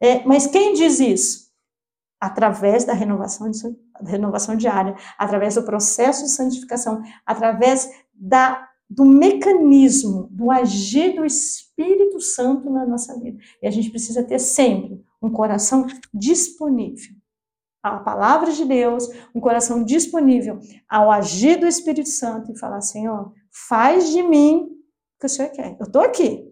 É, 0.00 0.24
mas 0.24 0.46
quem 0.46 0.74
diz 0.74 1.00
isso? 1.00 1.49
Através 2.20 2.84
da 2.84 2.92
renovação, 2.92 3.50
de, 3.50 3.58
renovação 4.04 4.54
diária, 4.54 4.94
através 5.18 5.54
do 5.54 5.62
processo 5.62 6.24
de 6.24 6.30
santificação, 6.30 7.02
através 7.24 7.90
da, 8.12 8.68
do 8.88 9.06
mecanismo, 9.06 10.28
do 10.30 10.50
agir 10.50 11.14
do 11.14 11.24
Espírito 11.24 12.20
Santo 12.20 12.68
na 12.68 12.84
nossa 12.84 13.18
vida. 13.18 13.38
E 13.62 13.66
a 13.66 13.70
gente 13.70 13.90
precisa 13.90 14.22
ter 14.22 14.38
sempre 14.38 15.02
um 15.22 15.30
coração 15.30 15.86
disponível 16.12 17.14
à 17.82 17.98
palavra 17.98 18.52
de 18.52 18.64
Deus, 18.64 19.08
um 19.34 19.40
coração 19.40 19.82
disponível 19.82 20.60
ao 20.88 21.10
agir 21.10 21.58
do 21.58 21.66
Espírito 21.66 22.08
Santo 22.08 22.52
e 22.52 22.58
falar: 22.58 22.80
Senhor, 22.80 23.32
faz 23.50 24.10
de 24.10 24.22
mim 24.22 24.68
o 25.16 25.20
que 25.20 25.26
o 25.26 25.28
Senhor 25.28 25.50
quer. 25.50 25.76
Eu 25.78 25.86
estou 25.86 26.02
aqui. 26.02 26.46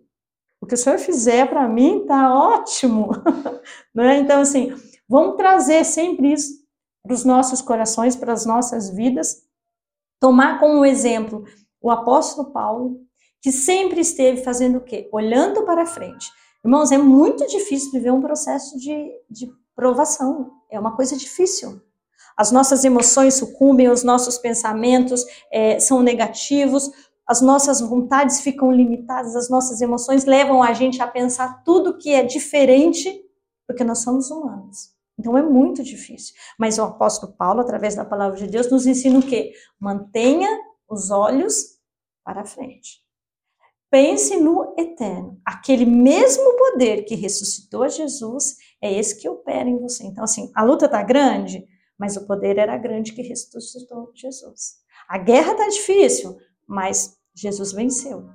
O 0.60 0.66
que 0.66 0.74
o 0.74 0.78
Senhor 0.78 0.98
fizer 0.98 1.48
para 1.48 1.68
mim 1.68 2.00
está 2.00 2.34
ótimo. 2.34 3.10
né? 3.94 4.18
Então, 4.18 4.40
assim, 4.40 4.74
vamos 5.08 5.36
trazer 5.36 5.84
sempre 5.84 6.32
isso 6.32 6.58
para 7.02 7.14
os 7.14 7.24
nossos 7.24 7.62
corações, 7.62 8.14
para 8.14 8.32
as 8.32 8.44
nossas 8.44 8.90
vidas. 8.90 9.42
Tomar 10.20 10.58
como 10.58 10.84
exemplo 10.84 11.44
o 11.80 11.90
apóstolo 11.90 12.50
Paulo, 12.50 13.00
que 13.40 13.52
sempre 13.52 14.00
esteve 14.00 14.42
fazendo 14.42 14.78
o 14.78 14.84
quê? 14.84 15.08
Olhando 15.12 15.62
para 15.62 15.86
frente. 15.86 16.30
Irmãos, 16.64 16.90
é 16.90 16.98
muito 16.98 17.46
difícil 17.46 17.92
viver 17.92 18.10
um 18.10 18.20
processo 18.20 18.76
de, 18.78 19.10
de 19.30 19.48
provação. 19.74 20.50
É 20.70 20.78
uma 20.78 20.94
coisa 20.96 21.16
difícil. 21.16 21.80
As 22.36 22.52
nossas 22.52 22.84
emoções 22.84 23.34
sucumbem, 23.34 23.88
os 23.88 24.02
nossos 24.02 24.38
pensamentos 24.38 25.24
é, 25.52 25.78
são 25.80 26.02
negativos, 26.02 26.90
as 27.26 27.40
nossas 27.40 27.80
vontades 27.80 28.40
ficam 28.40 28.72
limitadas, 28.72 29.36
as 29.36 29.48
nossas 29.48 29.80
emoções 29.80 30.24
levam 30.24 30.62
a 30.62 30.72
gente 30.72 31.00
a 31.02 31.06
pensar 31.06 31.62
tudo 31.62 31.98
que 31.98 32.10
é 32.10 32.22
diferente, 32.22 33.22
porque 33.66 33.84
nós 33.84 33.98
somos 33.98 34.30
humanos. 34.30 34.97
Então 35.18 35.36
é 35.36 35.42
muito 35.42 35.82
difícil. 35.82 36.34
Mas 36.58 36.78
o 36.78 36.82
apóstolo 36.82 37.32
Paulo, 37.32 37.60
através 37.60 37.94
da 37.94 38.04
palavra 38.04 38.36
de 38.36 38.46
Deus, 38.46 38.70
nos 38.70 38.86
ensina 38.86 39.18
o 39.18 39.22
quê? 39.22 39.52
Mantenha 39.80 40.48
os 40.88 41.10
olhos 41.10 41.78
para 42.24 42.44
frente. 42.44 43.02
Pense 43.90 44.36
no 44.36 44.74
eterno. 44.78 45.40
Aquele 45.44 45.86
mesmo 45.86 46.56
poder 46.56 47.04
que 47.04 47.14
ressuscitou 47.14 47.88
Jesus 47.88 48.56
é 48.82 48.92
esse 48.92 49.18
que 49.18 49.28
opera 49.28 49.68
em 49.68 49.78
você. 49.78 50.04
Então, 50.04 50.24
assim, 50.24 50.52
a 50.54 50.62
luta 50.62 50.84
está 50.84 51.02
grande, 51.02 51.66
mas 51.98 52.16
o 52.16 52.26
poder 52.26 52.58
era 52.58 52.76
grande 52.76 53.12
que 53.12 53.22
ressuscitou 53.22 54.12
Jesus. 54.14 54.76
A 55.08 55.16
guerra 55.16 55.52
está 55.52 55.68
difícil, 55.68 56.36
mas 56.66 57.16
Jesus 57.34 57.72
venceu. 57.72 58.28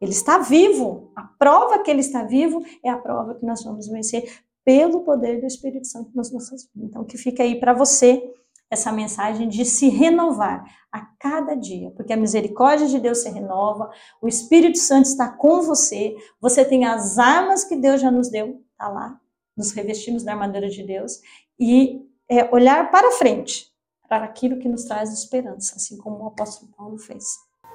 Ele 0.00 0.12
está 0.12 0.38
vivo. 0.38 1.12
A 1.14 1.22
prova 1.22 1.82
que 1.82 1.90
ele 1.90 2.00
está 2.00 2.24
vivo 2.24 2.64
é 2.82 2.88
a 2.88 2.98
prova 2.98 3.34
que 3.34 3.44
nós 3.44 3.62
vamos 3.62 3.86
vencer 3.88 4.42
pelo 4.64 5.00
poder 5.00 5.40
do 5.40 5.46
Espírito 5.46 5.86
Santo 5.86 6.10
nas 6.14 6.32
nossas 6.32 6.68
vidas. 6.74 6.90
Então, 6.90 7.04
que 7.04 7.18
fica 7.18 7.42
aí 7.42 7.60
para 7.60 7.72
você 7.72 8.22
essa 8.70 8.90
mensagem 8.90 9.48
de 9.48 9.64
se 9.64 9.88
renovar 9.88 10.64
a 10.90 11.00
cada 11.18 11.54
dia, 11.54 11.90
porque 11.92 12.12
a 12.12 12.16
misericórdia 12.16 12.86
de 12.86 12.98
Deus 12.98 13.18
se 13.18 13.28
renova, 13.28 13.90
o 14.20 14.28
Espírito 14.28 14.78
Santo 14.78 15.06
está 15.06 15.28
com 15.28 15.62
você, 15.62 16.16
você 16.40 16.64
tem 16.64 16.84
as 16.84 17.18
armas 17.18 17.64
que 17.64 17.76
Deus 17.76 18.00
já 18.00 18.10
nos 18.10 18.28
deu, 18.30 18.60
tá 18.76 18.88
lá, 18.88 19.20
nos 19.56 19.72
revestimos 19.72 20.22
da 20.24 20.32
armadura 20.32 20.68
de 20.68 20.82
Deus 20.82 21.20
e 21.58 22.00
é, 22.28 22.52
olhar 22.52 22.90
para 22.90 23.12
frente, 23.12 23.66
para 24.08 24.24
aquilo 24.24 24.58
que 24.58 24.68
nos 24.68 24.84
traz 24.84 25.12
esperança, 25.12 25.76
assim 25.76 25.96
como 25.96 26.24
o 26.24 26.28
apóstolo 26.28 26.72
Paulo 26.76 26.98
fez. 26.98 27.24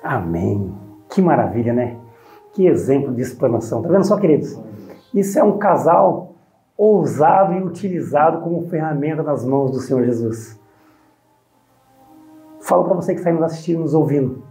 Amém. 0.04 0.74
Que 1.10 1.22
maravilha, 1.22 1.74
né? 1.74 2.00
Que 2.54 2.66
exemplo 2.66 3.14
de 3.14 3.22
explanação. 3.22 3.82
Tá 3.82 3.90
vendo 3.90 4.06
só, 4.06 4.18
queridos? 4.18 4.58
Isso 5.14 5.38
é 5.40 5.44
um 5.44 5.58
casal 5.58 6.36
ousado 6.80 7.54
e 7.56 7.62
utilizado 7.62 8.40
como 8.40 8.70
ferramenta 8.70 9.22
nas 9.22 9.44
mãos 9.44 9.70
do 9.70 9.82
Senhor 9.82 10.02
Jesus. 10.06 10.58
Falo 12.62 12.86
para 12.86 12.94
você 12.94 13.14
que 13.14 13.20
está 13.20 13.34
nos 13.34 13.44
assistindo, 13.44 13.82
nos 13.82 13.94
ouvindo. 13.94 14.42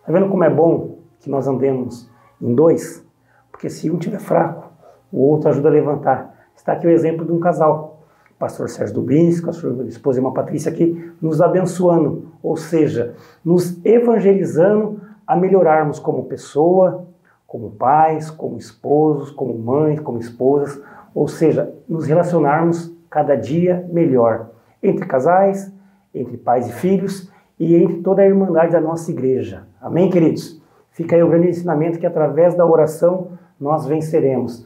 Está 0.00 0.12
vendo 0.12 0.28
como 0.28 0.42
é 0.42 0.50
bom 0.50 0.98
que 1.20 1.30
nós 1.30 1.46
andemos 1.46 2.10
em 2.42 2.52
dois? 2.52 3.06
Porque 3.52 3.70
se 3.70 3.88
um 3.88 3.98
tiver 3.98 4.18
fraco, 4.18 4.72
o 5.12 5.20
outro 5.20 5.48
ajuda 5.48 5.68
a 5.68 5.72
levantar. 5.72 6.34
Está 6.56 6.72
aqui 6.72 6.88
o 6.88 6.90
exemplo 6.90 7.24
de 7.24 7.30
um 7.30 7.38
casal. 7.38 8.02
O 8.32 8.34
pastor 8.34 8.68
Sérgio 8.68 8.96
Dubins, 8.96 9.40
com 9.40 9.50
a 9.50 9.52
sua 9.52 9.84
esposa 9.84 10.18
Irmã 10.18 10.32
Patrícia 10.32 10.72
aqui, 10.72 11.12
nos 11.22 11.40
abençoando, 11.40 12.32
ou 12.42 12.56
seja, 12.56 13.14
nos 13.44 13.84
evangelizando 13.84 15.00
a 15.24 15.36
melhorarmos 15.36 16.00
como 16.00 16.24
pessoa, 16.24 17.06
como 17.46 17.70
pais, 17.70 18.28
como 18.28 18.58
esposos, 18.58 19.30
como 19.30 19.56
mães, 19.56 20.00
como 20.00 20.18
esposas, 20.18 20.80
ou 21.18 21.26
seja, 21.26 21.74
nos 21.88 22.06
relacionarmos 22.06 22.94
cada 23.10 23.34
dia 23.34 23.84
melhor 23.92 24.50
entre 24.80 25.04
casais, 25.04 25.74
entre 26.14 26.36
pais 26.36 26.68
e 26.68 26.72
filhos 26.72 27.28
e 27.58 27.74
entre 27.74 28.02
toda 28.02 28.22
a 28.22 28.26
irmandade 28.26 28.70
da 28.70 28.80
nossa 28.80 29.10
igreja. 29.10 29.64
Amém, 29.80 30.10
queridos? 30.10 30.62
Fica 30.92 31.16
aí 31.16 31.22
o 31.24 31.28
grande 31.28 31.48
ensinamento 31.48 31.98
que 31.98 32.06
através 32.06 32.54
da 32.54 32.64
oração 32.64 33.32
nós 33.58 33.84
venceremos. 33.84 34.64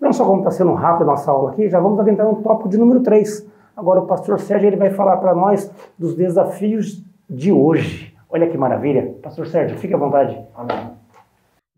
Não 0.00 0.12
só 0.12 0.24
como 0.24 0.38
está 0.38 0.52
sendo 0.52 0.72
rápido 0.72 1.02
a 1.02 1.06
nossa 1.06 1.32
aula 1.32 1.50
aqui, 1.50 1.68
já 1.68 1.80
vamos 1.80 1.98
adentrar 1.98 2.28
no 2.28 2.42
tópico 2.42 2.68
de 2.68 2.78
número 2.78 3.00
3. 3.00 3.44
Agora 3.76 3.98
o 3.98 4.06
pastor 4.06 4.38
Sérgio 4.38 4.68
ele 4.68 4.76
vai 4.76 4.90
falar 4.90 5.16
para 5.16 5.34
nós 5.34 5.68
dos 5.98 6.14
desafios 6.14 7.04
de 7.28 7.50
hoje. 7.50 8.14
Olha 8.30 8.48
que 8.48 8.56
maravilha. 8.56 9.16
Pastor 9.20 9.48
Sérgio, 9.48 9.76
fique 9.76 9.94
à 9.94 9.98
vontade. 9.98 10.40
Amém. 10.54 10.97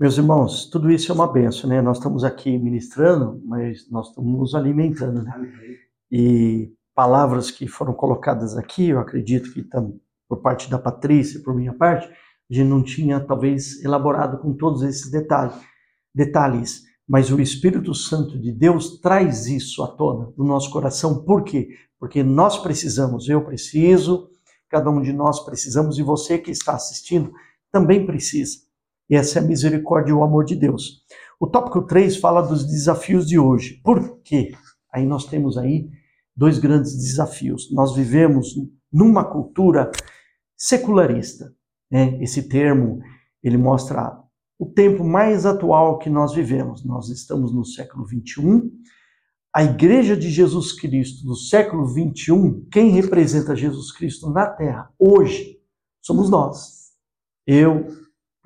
Meus 0.01 0.17
irmãos, 0.17 0.65
tudo 0.65 0.91
isso 0.91 1.13
é 1.13 1.15
uma 1.15 1.31
benção, 1.31 1.69
né? 1.69 1.83
Nós 1.83 1.99
estamos 1.99 2.25
aqui 2.25 2.57
ministrando, 2.57 3.39
mas 3.45 3.87
nós 3.91 4.09
estamos 4.09 4.33
nos 4.33 4.55
alimentando, 4.55 5.23
né? 5.23 5.31
E 6.11 6.73
palavras 6.95 7.51
que 7.51 7.69
foram 7.69 7.93
colocadas 7.93 8.57
aqui, 8.57 8.89
eu 8.89 8.99
acredito 8.99 9.53
que 9.53 9.63
por 10.27 10.39
parte 10.39 10.71
da 10.71 10.79
Patrícia, 10.79 11.43
por 11.43 11.55
minha 11.55 11.75
parte, 11.75 12.09
a 12.09 12.55
gente 12.55 12.67
não 12.67 12.83
tinha 12.83 13.21
talvez 13.21 13.85
elaborado 13.85 14.39
com 14.39 14.55
todos 14.55 14.83
esses 14.83 15.11
detalhes, 15.11 15.55
detalhes, 16.15 16.81
mas 17.07 17.31
o 17.31 17.39
Espírito 17.39 17.95
Santo 17.95 18.39
de 18.39 18.53
Deus 18.53 18.99
traz 19.01 19.49
isso 19.49 19.83
à 19.83 19.89
tona 19.89 20.33
no 20.35 20.47
nosso 20.47 20.71
coração. 20.71 21.23
Por 21.25 21.45
quê? 21.45 21.69
Porque 21.99 22.23
nós 22.23 22.57
precisamos, 22.57 23.29
eu 23.29 23.45
preciso, 23.45 24.31
cada 24.71 24.89
um 24.89 25.03
de 25.03 25.13
nós 25.13 25.45
precisamos 25.45 25.99
e 25.99 26.03
você 26.03 26.39
que 26.39 26.51
está 26.51 26.73
assistindo 26.73 27.31
também 27.71 28.07
precisa. 28.07 28.70
E 29.11 29.17
essa 29.17 29.41
é 29.41 29.43
a 29.43 29.45
misericórdia 29.45 30.13
e 30.13 30.15
o 30.15 30.23
amor 30.23 30.45
de 30.45 30.55
Deus. 30.55 31.05
O 31.41 31.47
tópico 31.47 31.83
3 31.83 32.17
fala 32.19 32.41
dos 32.41 32.65
desafios 32.65 33.27
de 33.27 33.39
hoje. 33.39 33.81
Por 33.83 34.21
quê? 34.23 34.53
Aí 34.93 35.05
nós 35.05 35.27
temos 35.27 35.59
aí 35.59 35.91
dois 36.37 36.59
grandes 36.59 36.97
desafios. 36.97 37.73
Nós 37.73 37.95
vivemos 37.97 38.55
numa 38.93 39.25
cultura 39.25 39.91
secularista. 40.57 41.53
Né? 41.91 42.23
Esse 42.23 42.49
termo 42.49 43.01
ele 43.43 43.57
mostra 43.57 44.17
o 44.59 44.67
tempo 44.67 45.03
mais 45.03 45.45
atual 45.45 45.99
que 45.99 46.09
nós 46.09 46.33
vivemos. 46.33 46.85
Nós 46.85 47.09
estamos 47.09 47.53
no 47.53 47.65
século 47.65 48.07
21. 48.07 48.71
A 49.53 49.65
Igreja 49.65 50.17
de 50.17 50.31
Jesus 50.31 50.73
Cristo 50.73 51.27
do 51.27 51.35
século 51.35 51.87
21, 51.87 52.67
quem 52.71 52.91
representa 52.91 53.57
Jesus 53.57 53.91
Cristo 53.91 54.31
na 54.31 54.47
Terra 54.47 54.93
hoje 54.97 55.59
somos 56.01 56.31
nós. 56.31 56.91
Eu, 57.47 57.89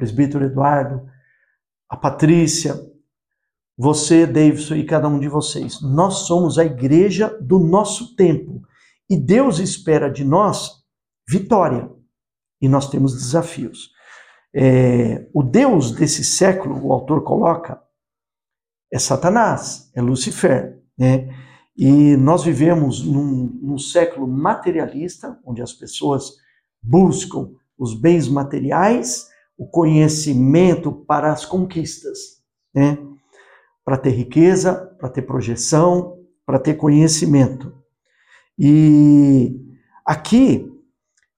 presbítero 0.05 0.45
Eduardo, 0.45 1.09
a 1.89 1.97
Patrícia, 1.97 2.75
você, 3.77 4.27
Davidson 4.27 4.75
e 4.75 4.85
cada 4.85 5.09
um 5.09 5.19
de 5.19 5.29
vocês. 5.29 5.81
Nós 5.81 6.27
somos 6.27 6.59
a 6.59 6.65
igreja 6.65 7.37
do 7.41 7.59
nosso 7.59 8.15
tempo. 8.15 8.63
E 9.09 9.17
Deus 9.17 9.59
espera 9.59 10.11
de 10.11 10.23
nós 10.25 10.85
vitória. 11.27 11.91
E 12.61 12.69
nós 12.69 12.89
temos 12.91 13.15
desafios. 13.15 13.91
É, 14.55 15.27
o 15.33 15.43
Deus 15.43 15.91
desse 15.91 16.23
século, 16.23 16.87
o 16.87 16.93
autor 16.93 17.25
coloca, 17.25 17.83
é 18.93 18.99
Satanás, 18.99 19.91
é 19.95 20.03
Lucifer. 20.03 20.81
Né? 20.97 21.29
E 21.77 22.17
nós 22.17 22.45
vivemos 22.45 23.03
num, 23.03 23.59
num 23.61 23.79
século 23.79 24.29
materialista, 24.29 25.39
onde 25.45 25.63
as 25.63 25.73
pessoas 25.73 26.35
buscam 26.81 27.51
os 27.77 27.99
bens 27.99 28.29
materiais, 28.29 29.29
o 29.57 29.67
conhecimento 29.67 30.93
para 30.93 31.33
as 31.33 31.45
conquistas. 31.45 32.43
Né? 32.75 32.99
para 33.85 33.99
ter 33.99 34.11
riqueza, 34.11 34.75
para 34.99 35.11
ter 35.11 35.23
projeção, 35.23 36.19
para 36.47 36.59
ter 36.59 36.75
conhecimento. 36.75 37.77
E 38.59 39.61
aqui, 40.05 40.73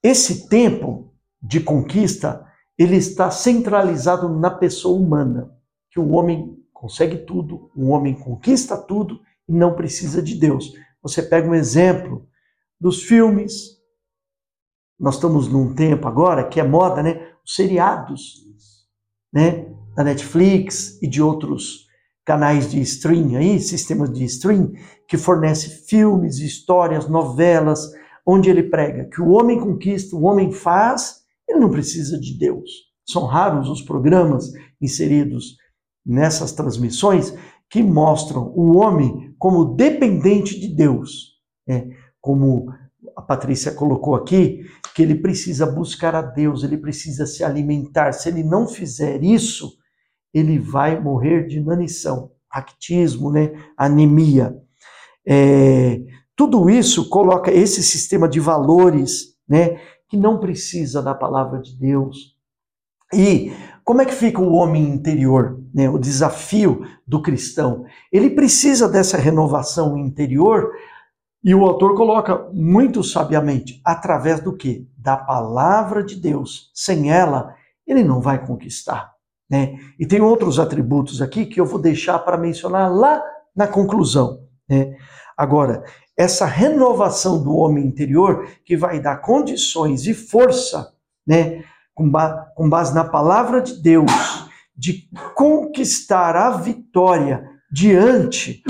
esse 0.02 0.48
tempo 0.48 1.12
de 1.42 1.60
conquista, 1.60 2.46
ele 2.78 2.96
está 2.96 3.30
centralizado 3.30 4.28
na 4.28 4.50
pessoa 4.50 4.98
humana, 4.98 5.50
que 5.90 5.98
o 5.98 6.10
homem 6.12 6.56
consegue 6.72 7.18
tudo, 7.18 7.70
o 7.74 7.88
homem 7.88 8.14
conquista 8.14 8.76
tudo 8.76 9.20
e 9.48 9.52
não 9.52 9.74
precisa 9.74 10.22
de 10.22 10.36
Deus. 10.36 10.72
Você 11.02 11.22
pega 11.22 11.48
um 11.48 11.54
exemplo 11.54 12.28
dos 12.80 13.02
filmes. 13.02 13.76
Nós 14.98 15.14
estamos 15.14 15.48
num 15.48 15.74
tempo 15.74 16.06
agora 16.06 16.46
que 16.46 16.60
é 16.60 16.62
moda, 16.62 17.02
né? 17.02 17.25
Os 17.46 17.54
seriados, 17.54 18.44
né? 19.32 19.66
Da 19.94 20.04
Netflix 20.04 21.00
e 21.00 21.06
de 21.06 21.22
outros 21.22 21.86
canais 22.24 22.70
de 22.70 22.80
stream 22.80 23.36
aí, 23.36 23.60
sistemas 23.60 24.12
de 24.12 24.24
stream, 24.24 24.72
que 25.08 25.16
fornece 25.16 25.86
filmes, 25.86 26.38
histórias, 26.38 27.08
novelas, 27.08 27.92
onde 28.26 28.50
ele 28.50 28.64
prega 28.64 29.08
que 29.08 29.22
o 29.22 29.30
homem 29.30 29.60
conquista, 29.60 30.16
o 30.16 30.24
homem 30.24 30.50
faz, 30.50 31.20
ele 31.48 31.60
não 31.60 31.70
precisa 31.70 32.18
de 32.18 32.36
Deus. 32.36 32.68
São 33.08 33.24
raros 33.24 33.68
os 33.68 33.80
programas 33.80 34.50
inseridos 34.80 35.56
nessas 36.04 36.50
transmissões 36.52 37.32
que 37.70 37.82
mostram 37.82 38.52
o 38.56 38.76
homem 38.76 39.34
como 39.38 39.76
dependente 39.76 40.58
de 40.58 40.74
Deus. 40.74 41.36
Né? 41.66 41.88
Como 42.20 42.66
a 43.16 43.22
Patrícia 43.22 43.72
colocou 43.72 44.14
aqui, 44.14 44.60
que 44.94 45.02
ele 45.02 45.14
precisa 45.14 45.64
buscar 45.64 46.14
a 46.14 46.20
Deus, 46.20 46.62
ele 46.62 46.76
precisa 46.76 47.24
se 47.26 47.42
alimentar. 47.42 48.12
Se 48.12 48.28
ele 48.28 48.44
não 48.44 48.68
fizer 48.68 49.24
isso, 49.24 49.72
ele 50.34 50.58
vai 50.58 51.00
morrer 51.00 51.46
de 51.46 51.58
inanição, 51.58 52.30
actismo, 52.50 53.32
né? 53.32 53.52
anemia. 53.76 54.54
É, 55.26 56.02
tudo 56.36 56.68
isso 56.68 57.08
coloca 57.08 57.50
esse 57.50 57.82
sistema 57.82 58.28
de 58.28 58.38
valores, 58.38 59.34
né, 59.48 59.80
que 60.08 60.16
não 60.16 60.38
precisa 60.38 61.02
da 61.02 61.14
palavra 61.14 61.60
de 61.60 61.74
Deus. 61.76 62.36
E 63.14 63.52
como 63.82 64.02
é 64.02 64.04
que 64.04 64.14
fica 64.14 64.40
o 64.40 64.52
homem 64.52 64.84
interior, 64.84 65.58
né, 65.72 65.88
o 65.88 65.98
desafio 65.98 66.86
do 67.06 67.22
cristão? 67.22 67.86
Ele 68.12 68.28
precisa 68.30 68.88
dessa 68.88 69.16
renovação 69.16 69.96
interior 69.96 70.70
e 71.42 71.54
o 71.54 71.64
autor 71.64 71.94
coloca 71.94 72.48
muito 72.52 73.04
sabiamente, 73.04 73.80
através 73.84 74.40
do 74.40 74.56
que? 74.56 74.88
Da 74.96 75.16
palavra 75.16 76.02
de 76.02 76.16
Deus. 76.16 76.70
Sem 76.74 77.12
ela, 77.12 77.54
ele 77.86 78.02
não 78.02 78.20
vai 78.20 78.44
conquistar. 78.44 79.12
Né? 79.48 79.76
E 79.98 80.04
tem 80.04 80.20
outros 80.20 80.58
atributos 80.58 81.22
aqui 81.22 81.46
que 81.46 81.60
eu 81.60 81.66
vou 81.66 81.78
deixar 81.78 82.18
para 82.18 82.36
mencionar 82.36 82.92
lá 82.92 83.22
na 83.54 83.66
conclusão. 83.66 84.40
Né? 84.68 84.96
Agora, 85.36 85.84
essa 86.16 86.46
renovação 86.46 87.42
do 87.42 87.54
homem 87.54 87.84
interior 87.84 88.48
que 88.64 88.76
vai 88.76 88.98
dar 88.98 89.18
condições 89.18 90.06
e 90.06 90.14
força, 90.14 90.92
né, 91.26 91.62
com, 91.94 92.10
ba 92.10 92.50
com 92.56 92.68
base 92.68 92.94
na 92.94 93.04
palavra 93.04 93.60
de 93.60 93.80
Deus, 93.80 94.10
de 94.74 95.08
conquistar 95.34 96.34
a 96.34 96.50
vitória 96.50 97.44
diante 97.70 98.62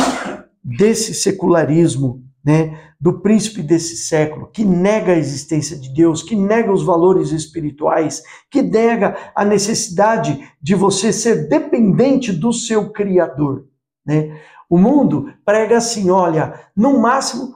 desse 0.63 1.15
secularismo, 1.15 2.26
né, 2.47 2.79
do 3.01 3.21
príncipe 3.21 3.61
desse 3.61 3.97
século, 3.97 4.49
que 4.53 4.65
nega 4.65 5.13
a 5.13 5.19
existência 5.19 5.77
de 5.77 5.93
Deus, 5.93 6.23
que 6.23 6.37
nega 6.37 6.73
os 6.73 6.85
valores 6.85 7.33
espirituais, 7.33 8.23
que 8.49 8.63
nega 8.63 9.33
a 9.35 9.45
necessidade 9.45 10.49
de 10.63 10.77
você 10.77 11.13
ser 11.13 11.49
dependente 11.49 12.33
do 12.33 12.53
seu 12.53 12.93
Criador. 12.93 13.67
Né? 14.07 14.41
O 14.71 14.79
mundo 14.79 15.29
prega 15.45 15.77
assim: 15.79 16.09
olha, 16.09 16.55
no 16.77 17.01
máximo, 17.01 17.53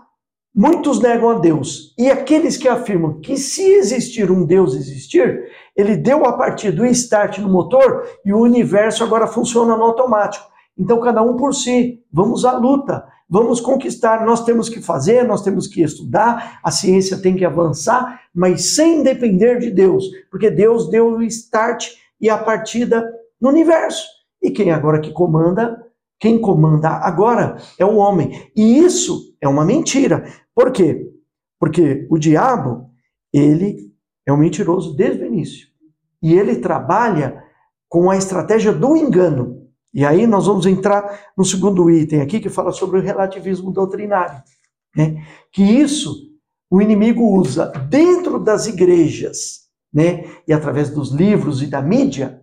muitos 0.52 1.00
negam 1.00 1.30
a 1.30 1.38
Deus. 1.38 1.94
E 1.96 2.10
aqueles 2.10 2.56
que 2.56 2.68
afirmam 2.68 3.20
que 3.20 3.36
se 3.36 3.62
existir 3.62 4.28
um 4.28 4.44
Deus 4.44 4.74
existir, 4.74 5.44
ele 5.76 5.96
deu 5.96 6.26
a 6.26 6.32
partir 6.32 6.72
do 6.72 6.84
start 6.86 7.38
no 7.38 7.48
motor 7.48 8.04
e 8.24 8.32
o 8.32 8.40
universo 8.40 9.04
agora 9.04 9.28
funciona 9.28 9.76
no 9.76 9.84
automático. 9.84 10.44
Então, 10.76 11.00
cada 11.00 11.22
um 11.22 11.36
por 11.36 11.54
si, 11.54 12.00
vamos 12.12 12.44
à 12.44 12.56
luta, 12.56 13.04
vamos 13.30 13.60
conquistar. 13.60 14.26
Nós 14.26 14.44
temos 14.44 14.68
que 14.68 14.82
fazer, 14.82 15.22
nós 15.22 15.42
temos 15.42 15.66
que 15.66 15.82
estudar, 15.82 16.58
a 16.62 16.70
ciência 16.70 17.16
tem 17.16 17.36
que 17.36 17.44
avançar, 17.44 18.20
mas 18.34 18.74
sem 18.74 19.02
depender 19.02 19.58
de 19.58 19.70
Deus, 19.70 20.04
porque 20.30 20.50
Deus 20.50 20.90
deu 20.90 21.16
o 21.16 21.22
start 21.22 21.90
e 22.20 22.28
a 22.28 22.36
partida 22.36 23.08
no 23.40 23.48
universo. 23.48 24.04
E 24.42 24.50
quem 24.50 24.70
agora 24.70 25.00
que 25.00 25.12
comanda 25.12 25.78
quem 26.20 26.38
comanda 26.38 26.90
agora 26.90 27.56
é 27.78 27.84
o 27.84 27.96
homem. 27.96 28.50
E 28.54 28.78
isso 28.78 29.34
é 29.40 29.48
uma 29.48 29.64
mentira. 29.64 30.22
Por 30.54 30.70
quê? 30.70 31.10
Porque 31.58 32.06
o 32.10 32.18
diabo, 32.18 32.90
ele 33.32 33.90
é 34.26 34.32
um 34.32 34.36
mentiroso 34.36 34.94
desde 34.94 35.24
o 35.24 35.26
início. 35.26 35.68
E 36.22 36.34
ele 36.34 36.56
trabalha 36.56 37.42
com 37.88 38.10
a 38.10 38.18
estratégia 38.18 38.70
do 38.70 38.94
engano. 38.94 39.59
E 39.92 40.04
aí 40.04 40.26
nós 40.26 40.46
vamos 40.46 40.66
entrar 40.66 41.20
no 41.36 41.44
segundo 41.44 41.90
item 41.90 42.20
aqui, 42.20 42.40
que 42.40 42.48
fala 42.48 42.72
sobre 42.72 42.98
o 42.98 43.02
relativismo 43.02 43.72
doutrinário. 43.72 44.42
Né? 44.96 45.24
Que 45.52 45.62
isso 45.62 46.30
o 46.70 46.80
inimigo 46.80 47.24
usa 47.36 47.66
dentro 47.88 48.38
das 48.38 48.66
igrejas, 48.66 49.68
né? 49.92 50.24
e 50.46 50.52
através 50.52 50.90
dos 50.90 51.10
livros 51.10 51.62
e 51.62 51.66
da 51.66 51.82
mídia, 51.82 52.40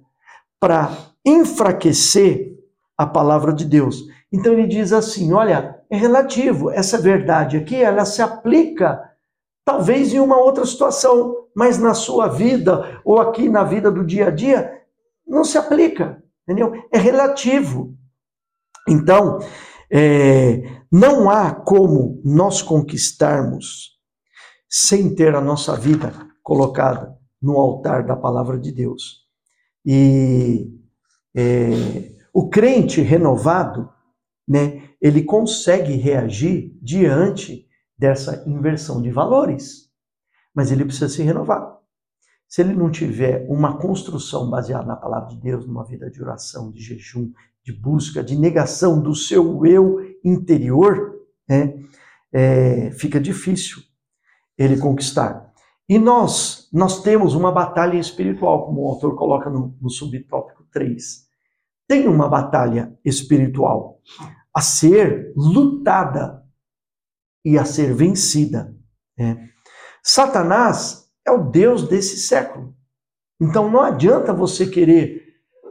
para 0.59 0.91
enfraquecer 1.25 2.57
a 2.97 3.05
palavra 3.05 3.53
de 3.53 3.63
Deus. 3.63 4.05
Então 4.31 4.51
ele 4.53 4.67
diz 4.67 4.91
assim: 4.91 5.31
olha, 5.31 5.79
é 5.89 5.95
relativo, 5.95 6.69
essa 6.69 6.97
verdade 6.97 7.57
aqui, 7.57 7.75
ela 7.75 8.03
se 8.03 8.21
aplica 8.21 9.01
talvez 9.63 10.13
em 10.13 10.19
uma 10.19 10.37
outra 10.37 10.65
situação, 10.65 11.45
mas 11.55 11.77
na 11.77 11.93
sua 11.93 12.27
vida 12.27 13.01
ou 13.05 13.19
aqui 13.19 13.49
na 13.49 13.63
vida 13.63 13.91
do 13.91 14.05
dia 14.05 14.27
a 14.27 14.29
dia 14.29 14.81
não 15.25 15.43
se 15.43 15.57
aplica, 15.57 16.23
entendeu? 16.47 16.81
É 16.91 16.97
relativo. 16.97 17.97
Então, 18.87 19.39
é, 19.91 20.61
não 20.89 21.29
há 21.29 21.53
como 21.53 22.21
nós 22.23 22.61
conquistarmos 22.61 23.97
sem 24.69 25.13
ter 25.13 25.35
a 25.35 25.41
nossa 25.41 25.75
vida 25.75 26.13
colocada 26.41 27.17
no 27.41 27.57
altar 27.57 28.05
da 28.05 28.15
palavra 28.15 28.57
de 28.57 28.71
Deus. 28.71 29.25
E 29.85 30.71
é, 31.35 31.71
o 32.33 32.49
crente 32.49 33.01
renovado, 33.01 33.89
né, 34.47 34.89
ele 35.01 35.23
consegue 35.23 35.93
reagir 35.95 36.77
diante 36.81 37.67
dessa 37.97 38.43
inversão 38.47 39.01
de 39.01 39.11
valores, 39.11 39.89
mas 40.53 40.71
ele 40.71 40.85
precisa 40.85 41.09
se 41.09 41.21
renovar. 41.21 41.77
Se 42.47 42.61
ele 42.61 42.73
não 42.73 42.89
tiver 42.89 43.45
uma 43.49 43.77
construção 43.77 44.49
baseada 44.49 44.85
na 44.85 44.95
palavra 44.95 45.29
de 45.29 45.37
Deus, 45.37 45.65
numa 45.65 45.85
vida 45.85 46.09
de 46.09 46.21
oração, 46.21 46.71
de 46.71 46.81
jejum, 46.81 47.31
de 47.63 47.73
busca, 47.73 48.23
de 48.23 48.35
negação 48.37 49.01
do 49.01 49.13
seu 49.13 49.65
eu 49.65 49.97
interior, 50.23 51.15
né, 51.47 51.73
é, 52.31 52.91
fica 52.91 53.19
difícil 53.19 53.81
ele 54.57 54.77
conquistar. 54.77 55.51
E 55.89 55.99
nós, 55.99 56.69
nós 56.71 57.01
temos 57.01 57.35
uma 57.35 57.51
batalha 57.51 57.97
espiritual, 57.97 58.65
como 58.65 58.81
o 58.81 58.87
autor 58.87 59.15
coloca 59.15 59.49
no, 59.49 59.75
no 59.81 59.89
subtópico 59.89 60.63
3 60.71 61.27
tem 61.87 62.07
uma 62.07 62.27
batalha 62.27 62.93
espiritual 63.03 64.01
a 64.53 64.61
ser 64.61 65.33
lutada 65.35 66.43
e 67.45 67.57
a 67.57 67.63
ser 67.63 67.93
vencida. 67.93 68.75
Né? 69.17 69.49
Satanás 70.03 71.06
é 71.27 71.31
o 71.31 71.43
Deus 71.43 71.87
desse 71.87 72.17
século. 72.17 72.73
Então 73.39 73.69
não 73.69 73.81
adianta 73.81 74.33
você 74.33 74.65
querer 74.65 75.27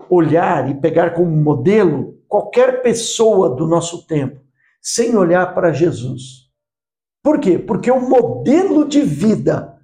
olhar 0.08 0.70
e 0.70 0.74
pegar 0.74 1.14
como 1.14 1.30
modelo 1.30 2.20
qualquer 2.28 2.82
pessoa 2.82 3.50
do 3.50 3.66
nosso 3.66 4.06
tempo 4.06 4.40
sem 4.80 5.16
olhar 5.16 5.52
para 5.52 5.72
Jesus. 5.72 6.46
Por 7.22 7.40
quê? 7.40 7.58
Porque 7.58 7.90
o 7.90 8.08
modelo 8.08 8.86
de 8.86 9.02
vida 9.02 9.76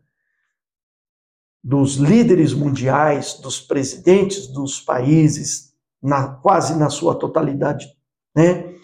dos 1.65 1.97
líderes 1.97 2.53
mundiais, 2.53 3.35
dos 3.35 3.61
presidentes 3.61 4.47
dos 4.47 4.81
países, 4.81 5.73
na, 6.01 6.29
quase 6.29 6.79
na 6.79 6.91
sua 6.91 7.17
totalidade, 7.17 7.87
né? 8.35 8.75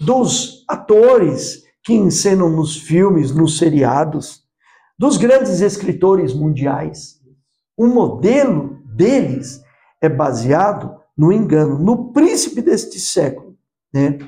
Dos 0.00 0.64
atores 0.66 1.64
que 1.84 1.94
encenam 1.94 2.48
nos 2.48 2.76
filmes, 2.76 3.32
nos 3.32 3.58
seriados, 3.58 4.44
dos 5.00 5.16
grandes 5.16 5.62
escritores 5.62 6.34
mundiais. 6.34 7.18
O 7.74 7.86
modelo 7.86 8.82
deles 8.84 9.64
é 9.98 10.10
baseado 10.10 10.94
no 11.16 11.32
engano, 11.32 11.78
no 11.78 12.12
príncipe 12.12 12.60
deste 12.60 13.00
século, 13.00 13.56
né? 13.90 14.18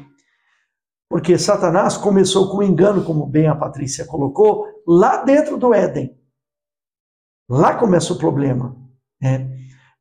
Porque 1.10 1.36
Satanás 1.36 1.98
começou 1.98 2.50
com 2.50 2.62
engano, 2.62 3.04
como 3.04 3.26
bem 3.26 3.48
a 3.48 3.54
Patrícia 3.54 4.06
colocou, 4.06 4.66
lá 4.88 5.22
dentro 5.22 5.58
do 5.58 5.74
Éden. 5.74 6.18
Lá 7.50 7.74
começa 7.74 8.14
o 8.14 8.18
problema. 8.18 8.74
Né? 9.20 9.54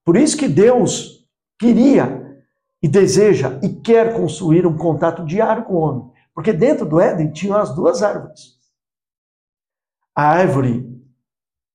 Por 0.06 0.16
isso 0.16 0.38
que 0.38 0.48
Deus 0.48 1.28
queria 1.60 2.42
e 2.82 2.88
deseja 2.88 3.60
e 3.62 3.68
quer 3.68 4.16
construir 4.16 4.66
um 4.66 4.78
contato 4.78 5.26
diário 5.26 5.66
com 5.66 5.74
o 5.74 5.80
homem. 5.80 6.12
Porque 6.34 6.54
dentro 6.54 6.86
do 6.86 7.02
Éden 7.02 7.34
tinham 7.34 7.58
as 7.58 7.76
duas 7.76 8.02
árvores. 8.02 8.61
A 10.16 10.24
árvore 10.24 10.90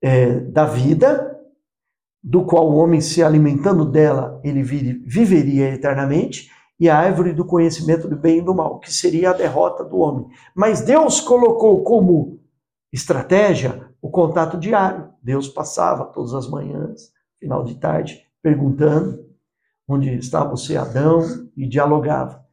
é, 0.02 0.40
da 0.40 0.64
vida, 0.64 1.36
do 2.22 2.44
qual 2.44 2.70
o 2.70 2.76
homem 2.76 3.00
se 3.00 3.22
alimentando 3.22 3.84
dela, 3.84 4.40
ele 4.44 4.62
viveria 4.62 5.72
eternamente, 5.72 6.50
e 6.78 6.88
a 6.90 6.98
árvore 6.98 7.32
do 7.32 7.44
conhecimento 7.44 8.06
do 8.06 8.16
bem 8.16 8.38
e 8.38 8.42
do 8.42 8.54
mal, 8.54 8.78
que 8.78 8.92
seria 8.92 9.30
a 9.30 9.34
derrota 9.34 9.84
do 9.84 9.98
homem. 9.98 10.26
Mas 10.54 10.82
Deus 10.82 11.20
colocou 11.20 11.82
como 11.82 12.40
estratégia 12.92 13.88
o 14.00 14.10
contato 14.10 14.58
diário. 14.58 15.10
Deus 15.22 15.48
passava 15.48 16.04
todas 16.04 16.34
as 16.34 16.48
manhãs, 16.48 17.10
final 17.40 17.64
de 17.64 17.76
tarde, 17.76 18.22
perguntando 18.42 19.24
onde 19.88 20.12
estava 20.16 20.50
você, 20.50 20.76
Adão, 20.76 21.22
e 21.56 21.66
dialogava. 21.66 22.44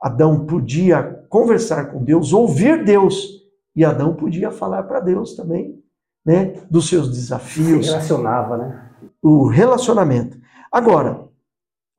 Adão 0.00 0.44
podia 0.44 1.02
conversar 1.28 1.92
com 1.92 2.02
Deus, 2.02 2.32
ouvir 2.32 2.84
Deus, 2.84 3.39
e 3.74 3.84
Adão 3.84 4.14
podia 4.14 4.50
falar 4.50 4.82
para 4.84 5.00
Deus 5.00 5.34
também, 5.34 5.82
né, 6.24 6.54
dos 6.70 6.88
seus 6.88 7.10
desafios. 7.10 7.86
Se 7.86 7.92
relacionava, 7.92 8.56
né? 8.56 8.90
O 9.22 9.48
relacionamento. 9.48 10.38
Agora, 10.70 11.28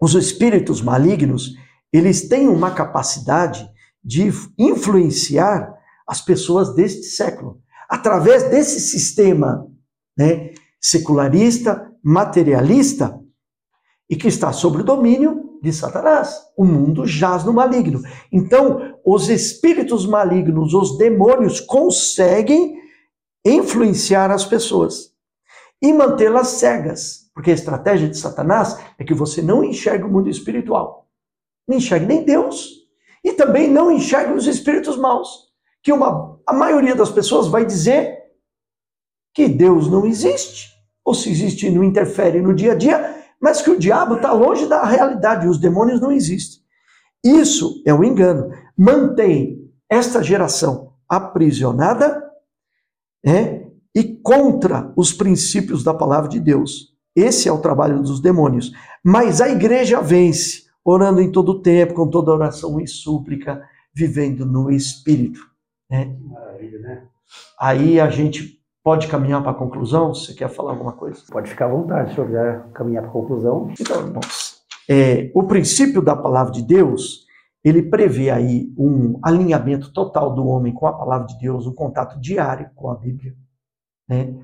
os 0.02 0.16
espíritos 0.16 0.82
malignos, 0.82 1.56
eles 1.92 2.28
têm 2.28 2.48
uma 2.48 2.72
capacidade 2.72 3.70
de 4.04 4.32
influenciar 4.58 5.76
as 6.08 6.22
pessoas 6.22 6.74
deste 6.74 7.04
século 7.04 7.62
através 7.88 8.50
desse 8.50 8.80
sistema 8.80 9.68
né, 10.18 10.54
secularista, 10.80 11.92
materialista 12.02 13.20
e 14.10 14.16
que 14.16 14.28
está 14.28 14.52
sob 14.52 14.80
o 14.80 14.84
domínio 14.84 15.51
de 15.62 15.72
Satanás. 15.72 16.41
O 16.57 16.66
mundo 16.66 17.05
jaz 17.05 17.43
no 17.43 17.53
maligno. 17.53 18.01
Então, 18.32 18.95
os 19.05 19.30
espíritos 19.30 20.05
malignos, 20.05 20.74
os 20.74 20.97
demônios, 20.97 21.59
conseguem 21.59 22.80
influenciar 23.45 24.32
as 24.32 24.45
pessoas 24.45 25.12
e 25.82 25.93
mantê-las 25.93 26.47
cegas. 26.47 27.30
Porque 27.34 27.51
a 27.51 27.53
estratégia 27.53 28.09
de 28.09 28.18
Satanás 28.18 28.78
é 28.97 29.03
que 29.03 29.14
você 29.14 29.41
não 29.41 29.64
enxergue 29.64 30.03
o 30.03 30.09
mundo 30.09 30.30
espiritual. 30.30 31.07
Não 31.68 31.78
enxergue 31.78 32.05
nem 32.05 32.24
Deus. 32.24 32.82
E 33.24 33.34
também 33.34 33.70
não 33.70 33.91
enxergue 33.91 34.34
os 34.34 34.47
espíritos 34.47 34.97
maus. 34.97 35.51
Que 35.84 35.93
uma, 35.93 36.39
a 36.45 36.53
maioria 36.53 36.95
das 36.95 37.12
pessoas 37.12 37.47
vai 37.47 37.66
dizer 37.66 38.20
que 39.34 39.47
Deus 39.47 39.89
não 39.89 40.05
existe. 40.05 40.72
Ou 41.05 41.14
se 41.14 41.32
existe, 41.32 41.70
não 41.70 41.84
interfere 41.84 42.41
no 42.41 42.53
dia 42.53 42.74
a 42.74 42.76
dia, 42.76 43.21
mas 43.42 43.62
que 43.62 43.72
o 43.72 43.80
diabo 43.80 44.16
está 44.16 44.32
longe 44.32 44.68
da 44.68 44.84
realidade, 44.86 45.48
os 45.48 45.58
demônios 45.58 46.00
não 46.00 46.12
existem. 46.12 46.62
Isso 47.24 47.82
é 47.86 47.94
um 47.94 48.04
engano. 48.04 48.52
Mantém 48.78 49.70
esta 49.89 50.24
geração 50.24 50.94
aprisionada 51.10 52.24
é, 53.26 53.68
e 53.94 54.04
contra 54.04 54.94
os 54.96 55.12
princípios 55.12 55.84
da 55.84 55.94
palavra 55.94 56.30
de 56.30 56.39
Deus. 56.39 56.96
Esse 57.16 57.50
é 57.50 57.52
o 57.52 57.60
trabalho 57.60 58.02
dos 58.02 58.22
demônios. 58.22 58.72
Mas 59.04 59.42
a 59.42 59.50
igreja 59.50 60.02
vence, 60.02 60.64
orando 60.86 61.22
em 61.22 61.32
todo 61.32 61.50
o 61.50 61.62
tempo, 61.62 61.94
com 61.94 62.10
toda 62.10 62.32
oração 62.32 62.80
e 62.80 62.88
súplica, 62.88 63.62
vivendo 63.94 64.46
no 64.46 64.72
Espírito. 64.72 65.42
Né? 65.89 66.16
Maravilha, 66.22 66.80
né? 66.80 67.04
Aí 67.60 68.00
a 68.00 68.10
gente 68.10 68.61
pode 68.84 69.08
caminhar 69.08 69.42
para 69.42 69.52
a 69.52 69.56
conclusão. 69.56 70.14
Você 70.14 70.34
quer 70.34 70.50
falar 70.50 70.72
alguma 70.72 70.94
coisa? 70.94 71.22
Pode 71.30 71.50
ficar 71.50 71.66
à 71.66 71.70
vontade, 71.70 72.14
se 72.14 72.18
eu 72.18 72.26
quiser 72.26 72.68
caminhar 72.74 73.04
para 73.04 73.10
a 73.10 73.14
conclusão. 73.14 73.72
Então, 73.80 74.08
irmãos, 74.08 74.62
é, 74.90 75.32
o 75.34 75.44
princípio 75.44 76.02
da 76.02 76.16
palavra 76.16 76.52
de 76.52 76.62
Deus, 76.62 77.26
ele 77.64 77.84
prevê 77.84 78.30
aí 78.30 78.74
um 78.78 79.20
alinhamento 79.24 79.94
total 79.94 80.34
do 80.34 80.46
homem 80.46 80.74
com 80.74 80.88
a 80.88 80.94
palavra 80.94 81.28
de 81.28 81.38
Deus, 81.40 81.68
um 81.68 81.74
contato 81.74 82.20
diário 82.20 82.70
com 82.76 82.90
a 82.90 82.96
Bíblia. 82.96 83.36
Né? 84.10 84.36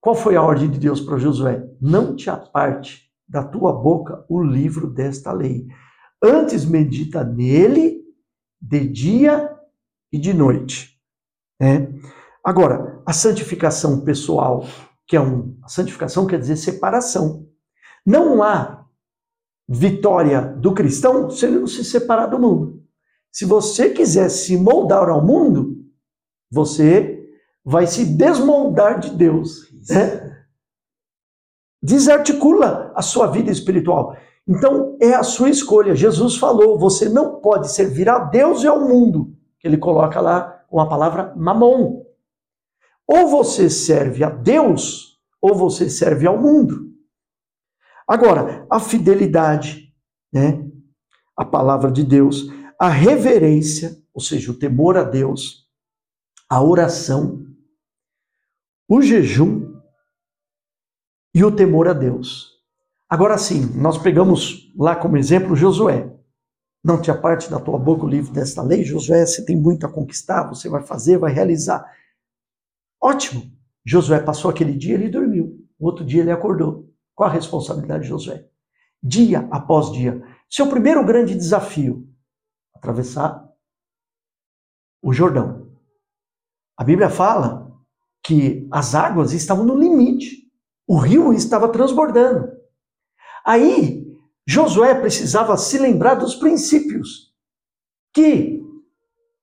Qual 0.00 0.14
foi 0.14 0.36
a 0.36 0.42
ordem 0.42 0.70
de 0.70 0.78
Deus 0.78 1.00
para 1.00 1.18
Josué? 1.18 1.64
Não 1.80 2.14
te 2.14 2.30
aparte 2.30 3.10
da 3.28 3.42
tua 3.42 3.72
boca 3.72 4.24
o 4.28 4.42
livro 4.42 4.86
desta 4.86 5.32
lei. 5.32 5.66
Antes 6.22 6.64
medita 6.64 7.24
nele 7.24 8.02
de 8.60 8.88
dia 8.88 9.50
e 10.12 10.18
de 10.18 10.32
noite. 10.32 10.98
Né? 11.60 11.92
Agora, 12.44 13.00
a 13.06 13.12
santificação 13.14 14.02
pessoal, 14.02 14.66
que 15.06 15.16
é 15.16 15.20
um. 15.20 15.56
A 15.62 15.68
santificação 15.68 16.26
quer 16.26 16.38
dizer 16.38 16.56
separação. 16.56 17.48
Não 18.04 18.42
há 18.42 18.84
vitória 19.66 20.42
do 20.42 20.74
cristão 20.74 21.30
se 21.30 21.46
ele 21.46 21.58
não 21.60 21.66
se 21.66 21.82
separar 21.82 22.26
do 22.26 22.38
mundo. 22.38 22.82
Se 23.32 23.46
você 23.46 23.90
quiser 23.90 24.28
se 24.28 24.56
moldar 24.58 25.08
ao 25.08 25.24
mundo, 25.24 25.84
você 26.50 27.26
vai 27.64 27.86
se 27.86 28.04
desmoldar 28.04 29.00
de 29.00 29.10
Deus. 29.10 29.72
Né? 29.88 30.44
Desarticula 31.82 32.92
a 32.94 33.00
sua 33.00 33.26
vida 33.26 33.50
espiritual. 33.50 34.16
Então 34.46 34.98
é 35.00 35.14
a 35.14 35.22
sua 35.22 35.48
escolha. 35.48 35.94
Jesus 35.94 36.36
falou: 36.36 36.78
você 36.78 37.08
não 37.08 37.40
pode 37.40 37.72
servir 37.72 38.08
a 38.08 38.18
Deus 38.18 38.62
e 38.62 38.66
ao 38.66 38.80
mundo. 38.80 39.34
Ele 39.62 39.78
coloca 39.78 40.20
lá 40.20 40.62
com 40.68 40.78
a 40.78 40.86
palavra 40.86 41.32
mamon. 41.34 42.03
Ou 43.06 43.28
você 43.28 43.68
serve 43.68 44.24
a 44.24 44.30
Deus, 44.30 45.20
ou 45.40 45.54
você 45.54 45.90
serve 45.90 46.26
ao 46.26 46.40
mundo. 46.40 46.92
Agora, 48.08 48.66
a 48.70 48.80
fidelidade, 48.80 49.92
né? 50.32 50.62
A 51.36 51.44
palavra 51.44 51.90
de 51.90 52.04
Deus, 52.04 52.46
a 52.80 52.88
reverência, 52.88 53.96
ou 54.12 54.20
seja, 54.20 54.52
o 54.52 54.58
temor 54.58 54.96
a 54.96 55.02
Deus, 55.02 55.68
a 56.48 56.62
oração, 56.62 57.44
o 58.88 59.02
jejum 59.02 59.74
e 61.34 61.44
o 61.44 61.50
temor 61.50 61.88
a 61.88 61.92
Deus. 61.92 62.52
Agora 63.08 63.36
sim, 63.38 63.72
nós 63.74 63.98
pegamos 63.98 64.72
lá 64.76 64.94
como 64.94 65.16
exemplo 65.16 65.56
Josué. 65.56 66.10
Não 66.82 67.00
te 67.00 67.10
aparte 67.10 67.50
da 67.50 67.58
tua 67.58 67.78
boca 67.78 68.04
o 68.04 68.08
livro 68.08 68.32
desta 68.32 68.62
lei, 68.62 68.84
Josué, 68.84 69.24
você 69.24 69.44
tem 69.44 69.56
muito 69.56 69.86
a 69.86 69.88
conquistar, 69.88 70.48
você 70.48 70.68
vai 70.68 70.82
fazer, 70.82 71.18
vai 71.18 71.32
realizar. 71.32 71.84
Ótimo. 73.04 73.52
Josué 73.84 74.18
passou 74.18 74.50
aquele 74.50 74.72
dia, 74.72 74.94
ele 74.94 75.10
dormiu. 75.10 75.62
O 75.78 75.84
outro 75.84 76.02
dia 76.02 76.22
ele 76.22 76.30
acordou. 76.30 76.90
Qual 77.14 77.28
a 77.28 77.32
responsabilidade 77.32 78.04
de 78.04 78.08
Josué? 78.08 78.48
Dia 79.02 79.46
após 79.50 79.92
dia. 79.92 80.22
Seu 80.48 80.70
primeiro 80.70 81.04
grande 81.04 81.34
desafio: 81.34 82.08
atravessar 82.74 83.46
o 85.02 85.12
Jordão. 85.12 85.70
A 86.78 86.82
Bíblia 86.82 87.10
fala 87.10 87.70
que 88.22 88.66
as 88.72 88.94
águas 88.94 89.34
estavam 89.34 89.66
no 89.66 89.76
limite. 89.76 90.50
O 90.88 90.96
rio 90.96 91.30
estava 91.34 91.68
transbordando. 91.68 92.50
Aí, 93.44 94.02
Josué 94.46 94.94
precisava 94.94 95.58
se 95.58 95.76
lembrar 95.76 96.14
dos 96.14 96.34
princípios 96.36 97.34
que 98.14 98.62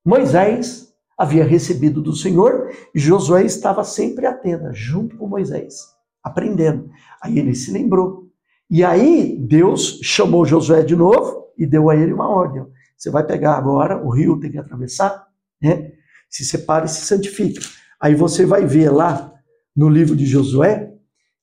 Moisés 0.04 0.91
havia 1.18 1.44
recebido 1.44 2.02
do 2.02 2.16
Senhor, 2.16 2.72
e 2.96 3.00
Josué 3.00 3.44
estava 3.44 3.84
sempre 3.84 4.26
à 4.26 4.34
tenda, 4.34 4.72
junto 4.74 5.18
com 5.18 5.28
Moisés, 5.28 5.76
aprendendo. 6.24 6.90
Aí 7.22 7.38
ele 7.38 7.54
se 7.54 7.72
lembrou. 7.72 8.28
E 8.70 8.84
aí 8.84 9.38
Deus 9.38 10.00
chamou 10.02 10.46
Josué 10.46 10.82
de 10.82 10.96
novo 10.96 11.48
e 11.58 11.66
deu 11.66 11.90
a 11.90 11.96
ele 11.96 12.14
uma 12.14 12.30
ordem. 12.30 12.66
Você 12.98 13.10
vai 13.10 13.26
pegar 13.26 13.56
agora, 13.56 14.04
o 14.04 14.10
rio 14.10 14.40
tem 14.40 14.52
que 14.52 14.58
atravessar, 14.58 15.28
né? 15.62 15.92
Se 16.30 16.46
separe 16.46 16.86
e 16.86 16.90
se 16.90 17.06
santifique. 17.06 17.60
Aí 18.00 18.16
você 18.16 18.46
vai 18.46 18.66
ver 18.66 18.90
lá 18.90 19.34
no 19.76 19.90
livro 19.90 20.16
de 20.16 20.26
Josué 20.26 20.92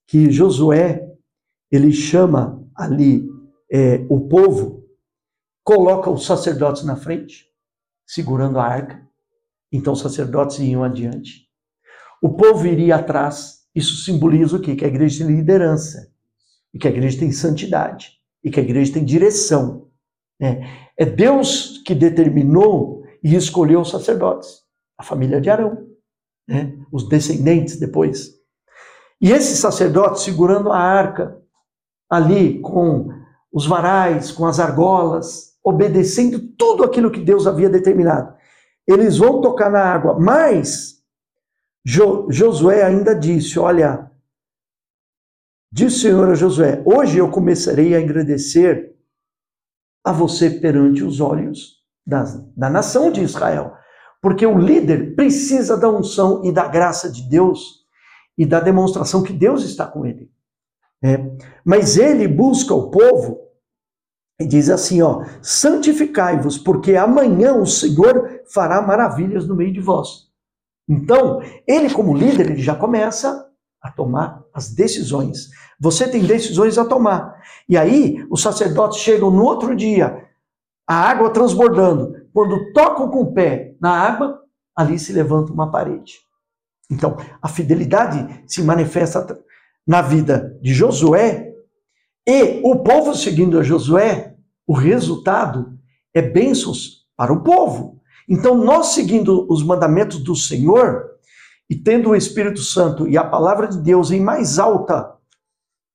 que 0.06 0.30
Josué 0.30 1.06
ele 1.70 1.92
chama 1.92 2.66
ali 2.74 3.28
é, 3.70 4.06
o 4.08 4.26
povo, 4.26 4.84
coloca 5.62 6.10
os 6.10 6.24
sacerdotes 6.24 6.82
na 6.82 6.96
frente, 6.96 7.46
segurando 8.06 8.58
a 8.58 8.64
arca, 8.64 9.06
então 9.72 9.92
os 9.92 10.00
sacerdotes 10.00 10.58
iam 10.58 10.82
adiante. 10.82 11.46
O 12.22 12.30
povo 12.30 12.66
iria 12.66 12.96
atrás. 12.96 13.58
Isso 13.74 14.04
simboliza 14.04 14.56
o 14.56 14.60
quê? 14.60 14.74
Que 14.74 14.84
a 14.84 14.88
igreja 14.88 15.24
tem 15.24 15.36
liderança. 15.36 16.10
E 16.72 16.78
que 16.78 16.88
a 16.88 16.90
igreja 16.90 17.18
tem 17.18 17.30
santidade. 17.30 18.12
E 18.42 18.50
que 18.50 18.58
a 18.58 18.62
igreja 18.62 18.94
tem 18.94 19.04
direção. 19.04 19.88
É, 20.40 20.62
é 20.96 21.04
Deus 21.04 21.82
que 21.84 21.94
determinou 21.94 23.04
e 23.22 23.34
escolheu 23.34 23.80
os 23.80 23.90
sacerdotes. 23.90 24.62
A 24.96 25.02
família 25.02 25.40
de 25.40 25.50
Arão. 25.50 25.86
Né? 26.46 26.76
Os 26.90 27.08
descendentes 27.08 27.78
depois. 27.78 28.36
E 29.20 29.30
esses 29.32 29.58
sacerdotes 29.58 30.22
segurando 30.22 30.72
a 30.72 30.78
arca, 30.78 31.40
ali 32.08 32.60
com 32.60 33.08
os 33.52 33.66
varais, 33.66 34.30
com 34.30 34.46
as 34.46 34.58
argolas, 34.58 35.56
obedecendo 35.62 36.38
tudo 36.56 36.84
aquilo 36.84 37.10
que 37.10 37.20
Deus 37.20 37.46
havia 37.46 37.68
determinado 37.68 38.37
eles 38.88 39.18
vão 39.18 39.42
tocar 39.42 39.70
na 39.70 39.84
água. 39.84 40.18
Mas 40.18 41.02
jo, 41.84 42.26
Josué 42.30 42.82
ainda 42.82 43.14
disse: 43.14 43.58
Olha, 43.58 44.10
disse 45.70 45.96
o 45.96 46.00
Senhor 46.00 46.30
a 46.30 46.34
Josué: 46.34 46.82
Hoje 46.86 47.18
eu 47.18 47.30
começarei 47.30 47.94
a 47.94 47.98
agradecer 47.98 48.96
a 50.02 50.10
você 50.10 50.48
perante 50.48 51.04
os 51.04 51.20
olhos 51.20 51.84
da, 52.06 52.24
da 52.56 52.70
nação 52.70 53.12
de 53.12 53.20
Israel. 53.20 53.74
Porque 54.20 54.44
o 54.44 54.58
líder 54.58 55.14
precisa 55.14 55.76
da 55.76 55.88
unção 55.88 56.42
e 56.44 56.50
da 56.50 56.66
graça 56.66 57.12
de 57.12 57.28
Deus 57.28 57.86
e 58.36 58.46
da 58.46 58.58
demonstração 58.58 59.22
que 59.22 59.32
Deus 59.32 59.62
está 59.64 59.86
com 59.86 60.06
ele. 60.06 60.30
É. 61.04 61.18
Mas 61.64 61.96
ele 61.96 62.26
busca 62.26 62.74
o 62.74 62.90
povo 62.90 63.38
e 64.40 64.46
diz 64.46 64.70
assim, 64.70 65.02
ó, 65.02 65.24
santificai-vos, 65.42 66.58
porque 66.58 66.96
amanhã 66.96 67.54
o 67.54 67.66
Senhor 67.66 68.37
fará 68.52 68.80
maravilhas 68.82 69.46
no 69.46 69.54
meio 69.54 69.72
de 69.72 69.80
vós. 69.80 70.28
Então, 70.88 71.40
ele 71.66 71.92
como 71.92 72.16
líder, 72.16 72.50
ele 72.50 72.62
já 72.62 72.74
começa 72.74 73.46
a 73.80 73.90
tomar 73.90 74.42
as 74.54 74.70
decisões. 74.70 75.50
Você 75.78 76.08
tem 76.08 76.24
decisões 76.24 76.78
a 76.78 76.84
tomar. 76.84 77.40
E 77.68 77.76
aí, 77.76 78.26
os 78.30 78.42
sacerdotes 78.42 78.98
chegam 78.98 79.30
no 79.30 79.44
outro 79.44 79.76
dia, 79.76 80.26
a 80.86 80.94
água 80.94 81.30
transbordando. 81.30 82.14
Quando 82.32 82.72
tocam 82.72 83.10
com 83.10 83.20
o 83.20 83.32
pé 83.32 83.74
na 83.80 83.90
água, 83.90 84.40
ali 84.74 84.98
se 84.98 85.12
levanta 85.12 85.52
uma 85.52 85.70
parede. 85.70 86.14
Então, 86.90 87.16
a 87.42 87.48
fidelidade 87.48 88.42
se 88.46 88.62
manifesta 88.62 89.38
na 89.86 90.00
vida 90.00 90.58
de 90.62 90.72
Josué 90.72 91.48
e 92.30 92.60
o 92.62 92.76
povo 92.82 93.14
seguindo 93.14 93.58
a 93.58 93.62
Josué, 93.62 94.34
o 94.66 94.74
resultado 94.74 95.78
é 96.12 96.20
bênçãos 96.20 97.06
para 97.16 97.32
o 97.32 97.42
povo. 97.42 97.97
Então, 98.28 98.54
nós 98.56 98.88
seguindo 98.88 99.46
os 99.50 99.64
mandamentos 99.64 100.18
do 100.18 100.36
Senhor 100.36 101.06
e 101.68 101.74
tendo 101.74 102.10
o 102.10 102.16
Espírito 102.16 102.60
Santo 102.60 103.08
e 103.08 103.16
a 103.16 103.24
palavra 103.24 103.66
de 103.66 103.78
Deus 103.78 104.10
em 104.10 104.20
mais 104.20 104.58
alta 104.58 105.14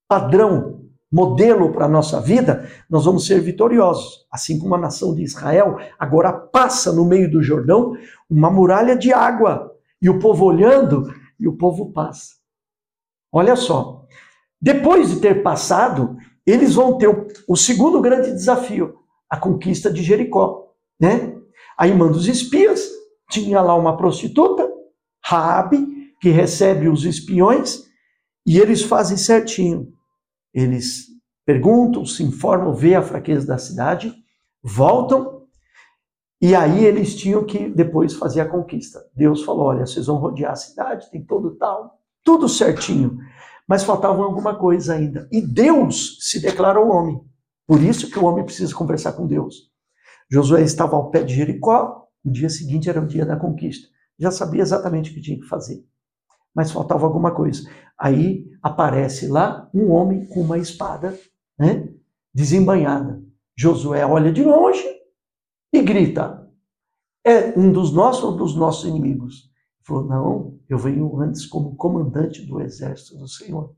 padrão, 0.07 0.83
modelo 1.11 1.71
para 1.71 1.85
a 1.85 1.89
nossa 1.89 2.19
vida, 2.19 2.67
nós 2.89 3.05
vamos 3.05 3.27
ser 3.27 3.39
vitoriosos. 3.39 4.25
Assim 4.31 4.57
como 4.57 4.73
a 4.73 4.79
nação 4.79 5.13
de 5.13 5.21
Israel 5.21 5.77
agora 5.99 6.33
passa 6.33 6.91
no 6.91 7.05
meio 7.05 7.29
do 7.29 7.43
Jordão 7.43 7.95
uma 8.27 8.49
muralha 8.49 8.95
de 8.95 9.13
água 9.13 9.71
e 10.01 10.09
o 10.09 10.17
povo 10.17 10.45
olhando 10.45 11.13
e 11.39 11.47
o 11.47 11.55
povo 11.55 11.91
passa. 11.91 12.33
Olha 13.31 13.55
só, 13.55 14.05
depois 14.59 15.09
de 15.09 15.19
ter 15.19 15.43
passado, 15.43 16.17
eles 16.45 16.73
vão 16.73 16.97
ter 16.97 17.09
o, 17.47 17.55
segundo 17.55 18.01
grande 18.01 18.31
desafio, 18.31 18.95
a 19.29 19.37
conquista 19.37 19.91
de 19.91 20.01
Jericó, 20.01 20.71
né? 20.99 21.35
Aí 21.77 21.93
manda 21.93 22.17
os 22.17 22.27
espias, 22.27 22.89
tinha 23.29 23.61
lá 23.61 23.75
uma 23.75 23.97
prostituta, 23.97 24.69
Raabe, 25.23 26.13
que 26.21 26.29
recebe 26.29 26.87
os 26.87 27.05
espiões, 27.05 27.83
e 28.45 28.59
eles 28.59 28.81
fazem 28.83 29.17
certinho. 29.17 29.91
Eles 30.53 31.07
perguntam, 31.45 32.05
se 32.05 32.23
informam, 32.23 32.73
vê 32.73 32.95
a 32.95 33.01
fraqueza 33.01 33.47
da 33.47 33.57
cidade, 33.57 34.13
voltam, 34.61 35.43
e 36.41 36.53
aí 36.53 36.83
eles 36.83 37.15
tinham 37.15 37.45
que 37.45 37.69
depois 37.69 38.13
fazer 38.13 38.41
a 38.41 38.49
conquista. 38.49 38.99
Deus 39.15 39.43
falou: 39.43 39.67
olha, 39.67 39.85
vocês 39.85 40.07
vão 40.07 40.17
rodear 40.17 40.51
a 40.51 40.57
cidade, 40.57 41.09
tem 41.09 41.23
todo 41.23 41.55
tal, 41.55 41.99
tudo 42.23 42.49
certinho. 42.49 43.17
Mas 43.65 43.83
faltava 43.83 44.21
alguma 44.21 44.53
coisa 44.55 44.93
ainda. 44.93 45.27
E 45.31 45.41
Deus 45.41 46.17
se 46.19 46.41
declarou 46.41 46.89
homem. 46.89 47.21
Por 47.65 47.81
isso 47.81 48.11
que 48.11 48.19
o 48.19 48.25
homem 48.25 48.43
precisa 48.43 48.75
conversar 48.75 49.13
com 49.13 49.25
Deus. 49.25 49.71
Josué 50.33 50.63
estava 50.63 50.95
ao 50.95 51.11
pé 51.11 51.21
de 51.21 51.35
Jericó, 51.35 52.07
no 52.25 52.31
dia 52.31 52.49
seguinte 52.49 52.89
era 52.89 52.99
o 52.99 53.05
dia 53.05 53.23
da 53.23 53.35
conquista. 53.37 53.87
Já 54.17 54.31
sabia 54.31 54.63
exatamente 54.63 55.11
o 55.11 55.13
que 55.13 55.21
tinha 55.21 55.39
que 55.39 55.45
fazer. 55.45 55.85
Mas 56.55 56.71
faltava 56.71 57.05
alguma 57.05 57.29
coisa. 57.29 57.69
Aí 57.95 58.49
aparece 58.59 59.27
lá 59.27 59.69
um 59.71 59.91
homem 59.91 60.25
com 60.25 60.41
uma 60.41 60.57
espada, 60.57 61.15
né, 61.55 61.87
desembanhada. 62.33 63.21
Josué 63.55 64.03
olha 64.07 64.33
de 64.33 64.43
longe 64.43 64.83
e 65.71 65.83
grita: 65.83 66.49
É 67.23 67.53
um 67.55 67.71
dos 67.71 67.93
nossos 67.93 68.23
ou 68.23 68.35
dos 68.35 68.55
nossos 68.55 68.89
inimigos? 68.89 69.35
Ele 69.43 69.85
falou: 69.85 70.05
Não, 70.05 70.59
eu 70.67 70.79
venho 70.79 71.15
antes 71.19 71.45
como 71.45 71.75
comandante 71.75 72.43
do 72.43 72.59
exército 72.59 73.19
do 73.19 73.27
Senhor. 73.27 73.75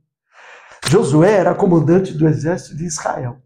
Josué 0.88 1.34
era 1.34 1.54
comandante 1.54 2.14
do 2.14 2.26
exército 2.26 2.78
de 2.78 2.86
Israel. 2.86 3.42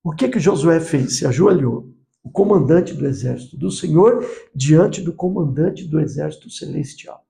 O 0.00 0.12
que 0.12 0.28
que 0.28 0.38
Josué 0.38 0.78
fez? 0.78 1.18
Se 1.18 1.26
ajoelhou 1.26 1.95
o 2.26 2.30
comandante 2.30 2.92
do 2.92 3.06
exército 3.06 3.56
do 3.56 3.70
Senhor 3.70 4.28
diante 4.52 5.00
do 5.00 5.12
comandante 5.12 5.84
do 5.84 6.00
exército 6.00 6.50
celestial. 6.50 7.24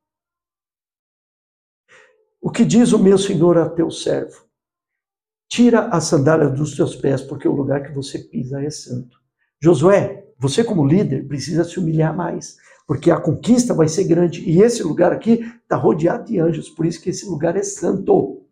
O 2.41 2.51
que 2.51 2.65
diz 2.65 2.95
o 2.95 2.99
meu 2.99 3.19
Senhor 3.19 3.59
a 3.59 3.69
teu 3.69 3.91
servo? 3.91 4.47
Tira 5.49 5.89
a 5.89 6.01
sandália 6.01 6.49
dos 6.49 6.75
teus 6.75 6.97
pés, 6.97 7.21
porque 7.21 7.47
o 7.47 7.55
lugar 7.55 7.83
que 7.83 7.93
você 7.93 8.21
pisa 8.21 8.63
é 8.63 8.71
santo. 8.71 9.21
Josué, 9.61 10.25
você 10.39 10.65
como 10.65 10.87
líder 10.87 11.29
precisa 11.29 11.63
se 11.63 11.79
humilhar 11.79 12.17
mais, 12.17 12.57
porque 12.87 13.11
a 13.11 13.21
conquista 13.21 13.75
vai 13.75 13.89
ser 13.89 14.05
grande 14.05 14.49
e 14.49 14.63
esse 14.63 14.83
lugar 14.83 15.13
aqui 15.13 15.45
está 15.63 15.77
rodeado 15.77 16.25
de 16.25 16.41
anjos, 16.41 16.71
por 16.71 16.87
isso 16.87 17.03
que 17.03 17.11
esse 17.11 17.27
lugar 17.27 17.55
é 17.55 17.63
santo. 17.63 18.47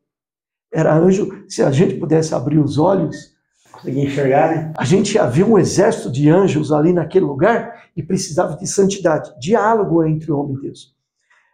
Era 0.70 0.94
anjo, 0.94 1.42
se 1.48 1.62
a 1.62 1.70
gente 1.70 1.94
pudesse 1.94 2.34
abrir 2.34 2.58
os 2.58 2.76
olhos, 2.76 3.33
Conseguir 3.74 4.00
enxergar, 4.00 4.50
né? 4.50 4.72
A 4.76 4.84
gente 4.84 5.18
havia 5.18 5.46
um 5.46 5.58
exército 5.58 6.10
de 6.10 6.28
anjos 6.30 6.72
ali 6.72 6.92
naquele 6.92 7.24
lugar 7.24 7.84
e 7.96 8.02
precisava 8.02 8.56
de 8.56 8.66
santidade, 8.66 9.32
diálogo 9.38 10.04
entre 10.04 10.32
o 10.32 10.38
homem 10.38 10.56
e 10.56 10.60
Deus. 10.62 10.94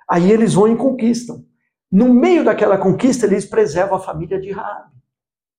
Aí 0.09 0.31
eles 0.31 0.55
vão 0.55 0.73
e 0.73 0.77
conquistam. 0.77 1.45
No 1.91 2.13
meio 2.13 2.45
daquela 2.45 2.79
conquista, 2.79 3.27
eles 3.27 3.45
preservam 3.45 3.97
a 3.97 4.01
família 4.01 4.41
de 4.41 4.53
Raab. 4.53 4.91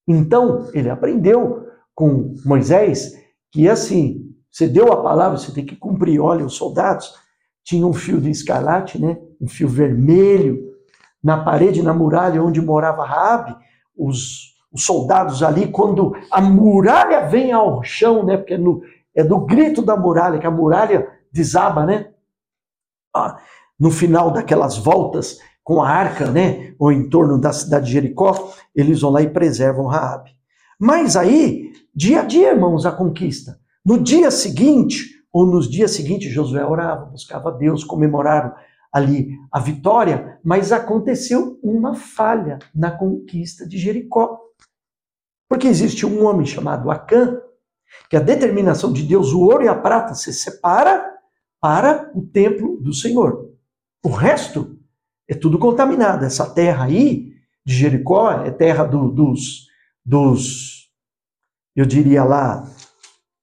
Então, 0.08 0.70
ele 0.74 0.90
aprendeu 0.90 1.68
com 1.94 2.36
Moisés 2.46 3.20
que 3.52 3.68
assim, 3.68 4.34
você 4.50 4.68
deu 4.68 4.92
a 4.92 5.04
palavra, 5.04 5.38
você 5.38 5.54
tem 5.54 5.66
que 5.66 5.76
cumprir. 5.76 6.20
Olha, 6.20 6.46
os 6.46 6.56
soldados 6.56 7.14
tinham 7.64 7.90
um 7.90 7.94
fio 7.94 8.20
de 8.20 8.30
escarlate, 8.30 9.00
né? 9.00 9.18
Um 9.40 9.48
fio 9.48 9.68
vermelho 9.68 10.72
na 11.24 11.44
parede, 11.44 11.84
na 11.84 11.94
muralha 11.94 12.44
onde 12.44 12.62
morava 12.62 13.06
Raabe. 13.06 13.56
Os 13.96 14.51
os 14.72 14.86
soldados 14.86 15.44
ali, 15.44 15.68
quando 15.68 16.16
a 16.32 16.42
muralha 16.42 17.28
vem 17.28 17.52
ao 17.52 17.84
chão, 17.84 18.26
né? 18.26 18.38
Porque 18.38 18.54
é, 18.54 18.58
no, 18.58 18.82
é 19.16 19.24
do 19.24 19.40
grito 19.40 19.82
da 19.82 19.98
muralha 19.98 20.40
que 20.40 20.48
a 20.48 20.52
muralha 20.52 21.08
desaba, 21.32 21.86
né? 21.86 22.10
Ah, 23.14 23.38
no 23.80 23.92
final 23.92 24.32
daquelas 24.32 24.78
voltas 24.78 25.40
com 25.64 25.82
a 25.82 25.90
arca, 25.90 26.30
né? 26.30 26.74
Ou 26.80 26.92
em 26.92 27.10
torno 27.10 27.40
da 27.40 27.52
cidade 27.52 27.86
de 27.86 27.92
Jericó, 27.92 28.54
eles 28.76 29.02
vão 29.02 29.12
lá 29.12 29.22
e 29.22 29.30
preservam 29.30 29.88
Raabe. 29.88 30.32
Mas 30.80 31.16
aí, 31.16 31.72
dia 31.94 32.22
a 32.22 32.24
dia, 32.24 32.52
irmãos, 32.52 32.86
a 32.86 32.92
conquista. 32.92 33.60
No 33.86 34.00
dia 34.00 34.32
seguinte, 34.32 35.22
ou 35.32 35.46
nos 35.46 35.70
dias 35.70 35.92
seguintes, 35.92 36.32
Josué 36.32 36.66
orava, 36.66 37.06
buscava 37.06 37.52
Deus, 37.52 37.84
comemoraram 37.84 38.54
ali 38.92 39.30
a 39.52 39.60
vitória, 39.60 40.40
mas 40.44 40.72
aconteceu 40.72 41.58
uma 41.64 41.94
falha 41.94 42.60
na 42.76 42.92
conquista 42.92 43.68
de 43.68 43.78
Jericó. 43.78 44.38
Porque 45.52 45.68
existe 45.68 46.06
um 46.06 46.24
homem 46.24 46.46
chamado 46.46 46.90
Acã, 46.90 47.38
que 48.10 48.16
a 48.16 48.22
determinação 48.22 48.94
de 48.94 49.04
Deus, 49.04 49.34
o 49.34 49.42
ouro 49.42 49.66
e 49.66 49.68
a 49.68 49.76
prata, 49.76 50.16
se 50.16 50.32
separa 50.32 51.06
para 51.60 52.10
o 52.16 52.22
templo 52.22 52.78
do 52.82 52.94
Senhor. 52.94 53.50
O 54.02 54.08
resto 54.08 54.80
é 55.28 55.36
tudo 55.36 55.60
contaminado. 55.60 56.24
Essa 56.24 56.50
terra 56.50 56.86
aí, 56.86 57.34
de 57.66 57.74
Jericó, 57.74 58.32
é 58.32 58.50
terra 58.50 58.86
do, 58.86 59.10
dos, 59.10 59.68
dos, 60.06 60.90
eu 61.76 61.86
diria 61.86 62.24
lá, 62.24 62.66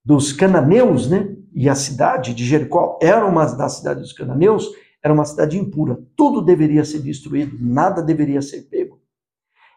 dos 0.02 0.32
cananeus, 0.32 1.10
né? 1.10 1.36
E 1.52 1.68
a 1.68 1.74
cidade 1.74 2.32
de 2.32 2.42
Jericó 2.42 2.98
era 3.02 3.26
uma 3.26 3.44
das 3.44 3.74
cidades 3.74 4.02
dos 4.04 4.12
cananeus, 4.14 4.66
era 5.04 5.12
uma 5.12 5.26
cidade 5.26 5.58
impura. 5.58 5.98
Tudo 6.16 6.40
deveria 6.40 6.86
ser 6.86 7.00
destruído, 7.00 7.58
nada 7.60 8.00
deveria 8.00 8.40
ser. 8.40 8.66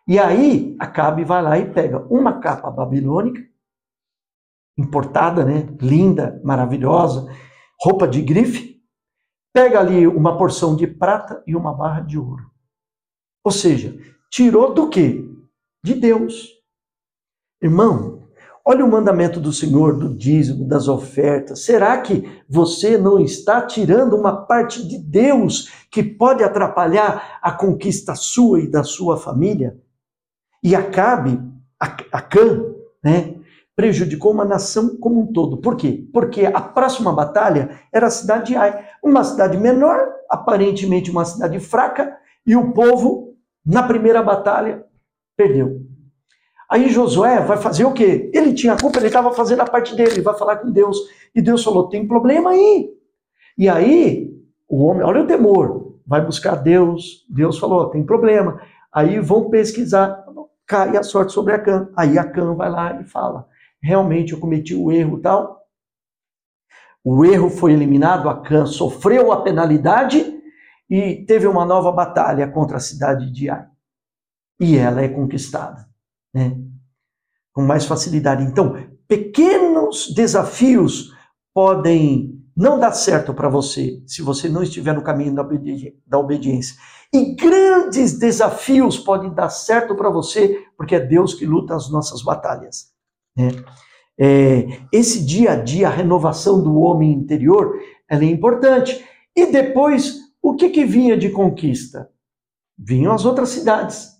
E 0.07 0.17
aí, 0.17 0.75
Acabe 0.79 1.23
vai 1.23 1.41
lá 1.41 1.57
e 1.57 1.71
pega 1.71 2.05
uma 2.09 2.39
capa 2.39 2.69
babilônica, 2.71 3.41
importada, 4.77 5.45
né? 5.45 5.67
Linda, 5.79 6.41
maravilhosa, 6.43 7.27
roupa 7.79 8.07
de 8.07 8.21
grife, 8.21 8.81
pega 9.53 9.79
ali 9.79 10.07
uma 10.07 10.37
porção 10.37 10.75
de 10.75 10.87
prata 10.87 11.43
e 11.45 11.55
uma 11.55 11.73
barra 11.73 12.01
de 12.01 12.17
ouro. 12.17 12.49
Ou 13.43 13.51
seja, 13.51 13.97
tirou 14.29 14.73
do 14.73 14.89
quê? 14.89 15.27
De 15.83 15.93
Deus. 15.93 16.49
Irmão, 17.61 18.27
olha 18.65 18.85
o 18.85 18.89
mandamento 18.89 19.39
do 19.39 19.51
Senhor 19.51 19.97
do 19.97 20.15
dízimo, 20.15 20.67
das 20.67 20.87
ofertas. 20.87 21.63
Será 21.65 21.99
que 22.01 22.23
você 22.49 22.97
não 22.97 23.19
está 23.19 23.61
tirando 23.65 24.15
uma 24.15 24.45
parte 24.45 24.87
de 24.87 24.97
Deus 24.97 25.71
que 25.91 26.03
pode 26.03 26.43
atrapalhar 26.43 27.39
a 27.41 27.51
conquista 27.51 28.15
sua 28.15 28.61
e 28.61 28.67
da 28.67 28.83
sua 28.83 29.17
família? 29.17 29.79
E 30.63 30.75
Acabe, 30.75 31.39
Acã, 32.11 32.63
né, 33.03 33.35
prejudicou 33.75 34.31
uma 34.31 34.45
nação 34.45 34.97
como 34.97 35.21
um 35.21 35.33
todo. 35.33 35.57
Por 35.57 35.75
quê? 35.75 36.07
Porque 36.13 36.45
a 36.45 36.61
próxima 36.61 37.11
batalha 37.11 37.79
era 37.91 38.07
a 38.07 38.11
cidade 38.11 38.47
de 38.47 38.55
Ai, 38.55 38.85
uma 39.03 39.23
cidade 39.23 39.57
menor, 39.57 39.99
aparentemente 40.29 41.09
uma 41.09 41.25
cidade 41.25 41.59
fraca, 41.59 42.15
e 42.45 42.55
o 42.55 42.73
povo, 42.73 43.35
na 43.65 43.83
primeira 43.83 44.21
batalha, 44.21 44.85
perdeu. 45.35 45.81
Aí 46.69 46.89
Josué 46.89 47.41
vai 47.41 47.57
fazer 47.57 47.83
o 47.83 47.91
quê? 47.91 48.31
Ele 48.33 48.53
tinha 48.53 48.77
culpa, 48.77 48.97
ele 48.97 49.07
estava 49.07 49.33
fazendo 49.33 49.61
a 49.61 49.65
parte 49.65 49.95
dele, 49.95 50.11
ele 50.11 50.21
vai 50.21 50.37
falar 50.37 50.57
com 50.57 50.71
Deus. 50.71 50.97
E 51.35 51.41
Deus 51.41 51.63
falou: 51.63 51.89
tem 51.89 52.07
problema 52.07 52.51
aí. 52.51 52.89
E 53.57 53.67
aí, 53.67 54.31
o 54.69 54.85
homem, 54.85 55.03
olha 55.03 55.21
o 55.21 55.27
temor, 55.27 55.97
vai 56.05 56.23
buscar 56.23 56.55
Deus. 56.55 57.25
Deus 57.29 57.59
falou: 57.59 57.89
tem 57.89 58.05
problema. 58.05 58.61
Aí 58.93 59.19
vão 59.19 59.49
pesquisar 59.49 60.23
cai 60.71 60.95
a 60.95 61.03
sorte 61.03 61.33
sobre 61.33 61.53
Acã. 61.53 61.89
Aí 61.97 62.17
Acã 62.17 62.55
vai 62.55 62.69
lá 62.69 63.01
e 63.01 63.03
fala: 63.03 63.45
realmente 63.83 64.31
eu 64.31 64.39
cometi 64.39 64.73
o 64.73 64.89
erro 64.89 65.19
tal. 65.19 65.59
O 67.03 67.25
erro 67.25 67.49
foi 67.49 67.73
eliminado, 67.73 68.29
Acã 68.29 68.65
sofreu 68.65 69.33
a 69.33 69.41
penalidade 69.41 70.39
e 70.89 71.25
teve 71.25 71.45
uma 71.45 71.65
nova 71.65 71.91
batalha 71.91 72.47
contra 72.47 72.77
a 72.77 72.79
cidade 72.79 73.29
de 73.31 73.49
Ai. 73.49 73.67
E 74.61 74.77
ela 74.77 75.01
é 75.01 75.09
conquistada, 75.09 75.89
né? 76.33 76.57
Com 77.51 77.63
mais 77.63 77.85
facilidade. 77.85 78.43
Então, 78.43 78.75
pequenos 79.07 80.13
desafios 80.15 81.13
podem 81.53 82.40
não 82.55 82.79
dar 82.79 82.91
certo 82.91 83.33
para 83.33 83.49
você 83.49 84.01
se 84.05 84.21
você 84.21 84.49
não 84.49 84.63
estiver 84.63 84.93
no 84.93 85.03
caminho 85.03 85.33
da 86.05 86.17
obediência. 86.19 86.75
E 87.13 87.35
grandes 87.35 88.17
desafios 88.17 88.97
podem 88.97 89.33
dar 89.33 89.49
certo 89.49 89.95
para 89.95 90.09
você, 90.09 90.63
porque 90.77 90.95
é 90.95 90.99
Deus 90.99 91.33
que 91.33 91.45
luta 91.45 91.75
as 91.75 91.89
nossas 91.89 92.21
batalhas. 92.23 92.91
Né? 93.35 93.49
é, 94.23 94.67
esse 94.91 95.25
dia 95.25 95.53
a 95.53 95.55
dia, 95.55 95.87
a 95.87 95.91
renovação 95.91 96.61
do 96.61 96.77
homem 96.77 97.11
interior, 97.11 97.79
ela 98.07 98.23
é 98.23 98.27
importante. 98.27 99.03
E 99.35 99.47
depois, 99.47 100.19
o 100.39 100.53
que, 100.55 100.69
que 100.69 100.85
vinha 100.85 101.17
de 101.17 101.29
conquista? 101.31 102.07
Vinham 102.77 103.13
as 103.13 103.25
outras 103.25 103.49
cidades. 103.49 104.11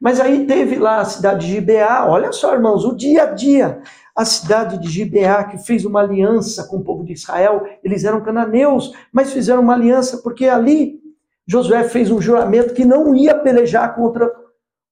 Mas 0.00 0.18
aí 0.18 0.46
teve 0.46 0.76
lá 0.76 1.00
a 1.00 1.04
cidade 1.04 1.46
de 1.46 1.52
Gibeá, 1.52 2.06
olha 2.08 2.32
só, 2.32 2.54
irmãos, 2.54 2.84
o 2.84 2.96
dia 2.96 3.24
a 3.24 3.26
dia. 3.26 3.82
A 4.16 4.24
cidade 4.24 4.78
de 4.78 4.88
Gibeá, 4.88 5.44
que 5.44 5.58
fez 5.58 5.84
uma 5.84 6.00
aliança 6.00 6.64
com 6.64 6.78
o 6.78 6.84
povo 6.84 7.04
de 7.04 7.12
Israel, 7.12 7.66
eles 7.84 8.04
eram 8.04 8.22
cananeus, 8.22 8.92
mas 9.12 9.32
fizeram 9.32 9.60
uma 9.60 9.74
aliança 9.74 10.18
porque 10.22 10.46
ali 10.46 10.98
Josué 11.46 11.88
fez 11.88 12.10
um 12.10 12.20
juramento 12.20 12.72
que 12.72 12.84
não 12.84 13.14
ia 13.14 13.38
pelejar 13.38 13.94
contra 13.94 14.32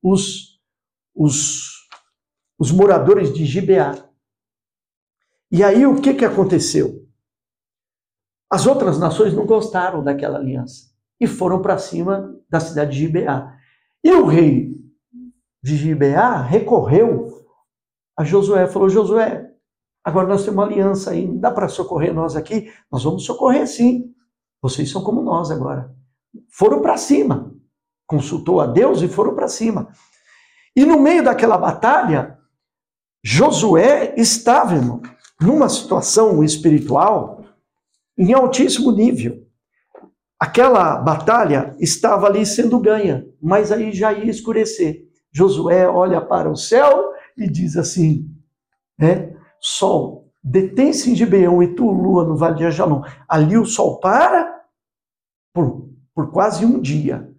os, 0.03 0.61
os, 1.15 1.89
os 2.59 2.71
moradores 2.71 3.33
de 3.33 3.47
Gibeá. 3.47 3.95
E 5.51 5.65
aí 5.65 5.87
o 5.87 6.01
que, 6.01 6.15
que 6.15 6.25
aconteceu? 6.25 7.07
As 8.51 8.67
outras 8.67 8.99
nações 8.99 9.33
não 9.33 9.47
gostaram 9.47 10.03
daquela 10.03 10.39
aliança 10.39 10.91
e 11.21 11.27
foram 11.27 11.63
para 11.63 11.79
cima 11.79 12.37
da 12.49 12.61
cidade 12.61 12.93
de 12.93 12.99
Gibeá. 12.99 13.57
E 14.03 14.13
o 14.13 14.27
rei 14.27 14.78
de 15.63 15.77
Gibeá 15.77 16.41
recorreu 16.43 17.29
a 18.17 18.25
Josué, 18.25 18.67
falou: 18.67 18.89
Josué, 18.89 19.51
agora 20.05 20.27
nós 20.27 20.43
temos 20.45 20.57
uma 20.57 20.67
aliança 20.67 21.11
aí, 21.11 21.27
dá 21.39 21.51
para 21.51 21.69
socorrer 21.69 22.13
nós 22.13 22.37
aqui? 22.37 22.73
Nós 22.91 23.05
vamos 23.05 23.25
socorrer 23.25 23.67
sim. 23.67 24.13
Vocês 24.61 24.91
são 24.91 25.03
como 25.03 25.23
nós 25.23 25.51
agora. 25.51 25.95
Foram 26.51 26.83
para 26.83 26.97
cima. 26.97 27.55
Consultou 28.07 28.61
a 28.61 28.67
Deus 28.67 29.03
e 29.03 29.09
foram 29.09 29.35
para 29.35 29.49
cima. 29.49 29.89
E 30.75 30.85
no 30.85 30.99
meio 30.99 31.23
daquela 31.23 31.57
batalha, 31.57 32.39
Josué 33.23 34.15
estava, 34.17 34.75
irmão, 34.75 35.03
numa 35.41 35.69
situação 35.69 36.43
espiritual 36.43 37.45
em 38.17 38.33
altíssimo 38.33 38.91
nível. 38.91 39.47
Aquela 40.41 40.97
batalha 40.99 41.77
estava 41.79 42.27
ali 42.27 42.47
sendo 42.47 42.79
ganha, 42.79 43.27
mas 43.41 43.71
aí 43.71 43.93
já 43.93 44.13
ia 44.13 44.31
escurecer. 44.31 45.08
Josué 45.33 45.89
olha 45.89 46.21
para 46.21 46.51
o 46.51 46.57
céu 46.57 47.13
e 47.37 47.49
diz 47.49 47.77
assim: 47.77 48.29
né? 48.99 49.35
Sol, 49.61 50.31
detém-se 50.43 51.11
em 51.11 51.15
Gibeão 51.15 51.63
e 51.63 51.75
tu, 51.75 51.91
lua, 51.91 52.25
no 52.25 52.37
vale 52.37 52.57
de 52.57 52.65
Ajalon. 52.65 53.03
Ali 53.29 53.57
o 53.57 53.65
sol 53.65 54.01
para 54.01 54.59
por, 55.55 55.89
por 56.15 56.31
quase 56.31 56.65
um 56.65 56.81
dia, 56.81 57.31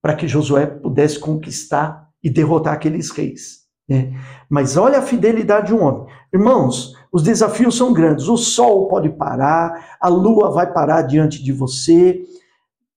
para 0.00 0.14
que 0.14 0.28
Josué 0.28 0.66
pudesse 0.66 1.18
conquistar 1.18 2.08
e 2.22 2.30
derrotar 2.30 2.74
aqueles 2.74 3.10
reis. 3.10 3.62
Né? 3.88 4.12
Mas 4.48 4.76
olha 4.76 4.98
a 4.98 5.02
fidelidade 5.02 5.68
de 5.68 5.74
um 5.74 5.82
homem. 5.82 6.06
Irmãos, 6.32 6.94
os 7.12 7.22
desafios 7.22 7.76
são 7.76 7.92
grandes. 7.92 8.28
O 8.28 8.36
sol 8.36 8.88
pode 8.88 9.10
parar, 9.10 9.96
a 10.00 10.08
lua 10.08 10.50
vai 10.50 10.72
parar 10.72 11.02
diante 11.02 11.42
de 11.42 11.52
você, 11.52 12.22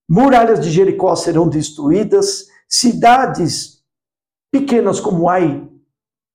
muralhas 0.08 0.60
de 0.60 0.70
Jericó 0.70 1.14
serão 1.14 1.48
destruídas, 1.48 2.46
cidades 2.68 3.75
pequenas 4.50 5.00
como 5.00 5.28
Ai, 5.28 5.68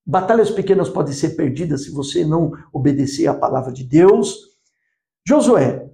batalhas 0.06 0.50
pequenas 0.50 0.90
podem 0.90 1.14
ser 1.14 1.36
perdidas 1.36 1.84
se 1.84 1.92
você 1.92 2.26
não 2.26 2.52
obedecer 2.72 3.28
à 3.28 3.34
palavra 3.34 3.72
de 3.72 3.84
Deus. 3.84 4.52
Josué, 5.28 5.90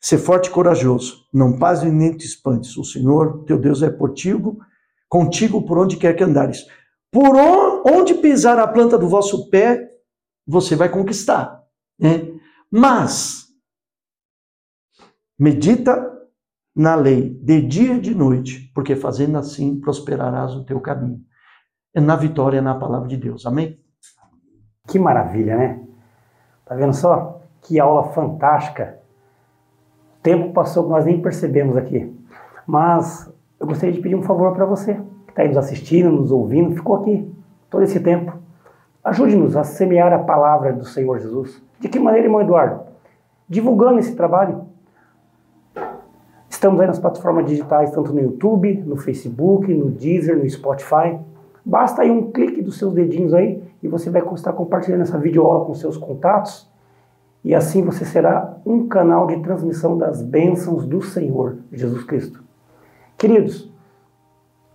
ser 0.00 0.18
forte 0.18 0.48
e 0.48 0.50
corajoso, 0.50 1.26
não 1.32 1.58
paz 1.58 1.82
nem 1.82 2.16
te 2.16 2.24
espantes. 2.26 2.76
O 2.76 2.84
Senhor, 2.84 3.44
teu 3.44 3.58
Deus, 3.58 3.82
é 3.82 3.90
contigo, 3.90 4.58
contigo 5.08 5.62
por 5.66 5.78
onde 5.78 5.96
quer 5.96 6.14
que 6.14 6.24
andares. 6.24 6.66
Por 7.10 7.36
onde 7.84 8.14
pisar 8.14 8.58
a 8.58 8.68
planta 8.68 8.96
do 8.96 9.08
vosso 9.08 9.50
pé, 9.50 9.90
você 10.46 10.76
vai 10.76 10.88
conquistar. 10.88 11.64
Né? 11.98 12.32
Mas, 12.70 13.48
medita 15.38 16.19
na 16.74 16.94
lei 16.94 17.30
de 17.42 17.62
dia 17.62 17.94
e 17.94 18.00
de 18.00 18.14
noite, 18.14 18.70
porque 18.74 18.94
fazendo 18.96 19.38
assim 19.38 19.80
prosperarás 19.80 20.54
o 20.54 20.64
teu 20.64 20.80
caminho. 20.80 21.20
É 21.94 22.00
na 22.00 22.16
vitória, 22.16 22.62
na 22.62 22.74
palavra 22.74 23.08
de 23.08 23.16
Deus. 23.16 23.44
Amém? 23.46 23.78
Que 24.86 24.98
maravilha, 24.98 25.56
né? 25.56 25.82
Tá 26.64 26.74
vendo 26.74 26.94
só? 26.94 27.42
Que 27.62 27.80
aula 27.80 28.12
fantástica. 28.12 29.00
O 30.18 30.22
tempo 30.22 30.52
passou 30.52 30.84
que 30.84 30.90
nós 30.90 31.04
nem 31.04 31.20
percebemos 31.20 31.76
aqui. 31.76 32.16
Mas 32.66 33.32
eu 33.58 33.66
gostaria 33.66 33.94
de 33.94 34.00
pedir 34.00 34.14
um 34.14 34.22
favor 34.22 34.52
para 34.54 34.64
você, 34.64 34.94
que 35.26 35.30
está 35.30 35.42
aí 35.42 35.48
nos 35.48 35.56
assistindo, 35.56 36.10
nos 36.10 36.30
ouvindo, 36.30 36.74
ficou 36.74 36.96
aqui 36.96 37.34
todo 37.68 37.82
esse 37.82 37.98
tempo. 38.00 38.38
Ajude-nos 39.02 39.56
a 39.56 39.64
semear 39.64 40.12
a 40.12 40.18
palavra 40.18 40.72
do 40.72 40.84
Senhor 40.84 41.18
Jesus. 41.18 41.62
De 41.80 41.88
que 41.88 41.98
maneira, 41.98 42.26
irmão 42.26 42.40
Eduardo? 42.40 42.84
Divulgando 43.48 43.98
esse 43.98 44.14
trabalho. 44.14 44.69
Estamos 46.60 46.78
aí 46.78 46.86
nas 46.86 46.98
plataformas 46.98 47.46
digitais, 47.46 47.90
tanto 47.90 48.12
no 48.12 48.20
YouTube, 48.20 48.84
no 48.84 48.94
Facebook, 48.94 49.72
no 49.72 49.90
Deezer, 49.90 50.36
no 50.36 50.46
Spotify. 50.50 51.18
Basta 51.64 52.02
aí 52.02 52.10
um 52.10 52.30
clique 52.30 52.60
dos 52.60 52.76
seus 52.76 52.92
dedinhos 52.92 53.32
aí 53.32 53.62
e 53.82 53.88
você 53.88 54.10
vai 54.10 54.22
estar 54.34 54.52
compartilhando 54.52 55.00
essa 55.00 55.16
videoaula 55.16 55.64
com 55.64 55.72
seus 55.72 55.96
contatos. 55.96 56.70
E 57.42 57.54
assim 57.54 57.82
você 57.82 58.04
será 58.04 58.58
um 58.66 58.86
canal 58.86 59.26
de 59.26 59.38
transmissão 59.38 59.96
das 59.96 60.20
bênçãos 60.20 60.84
do 60.84 61.00
Senhor 61.00 61.60
Jesus 61.72 62.04
Cristo. 62.04 62.44
Queridos, 63.16 63.72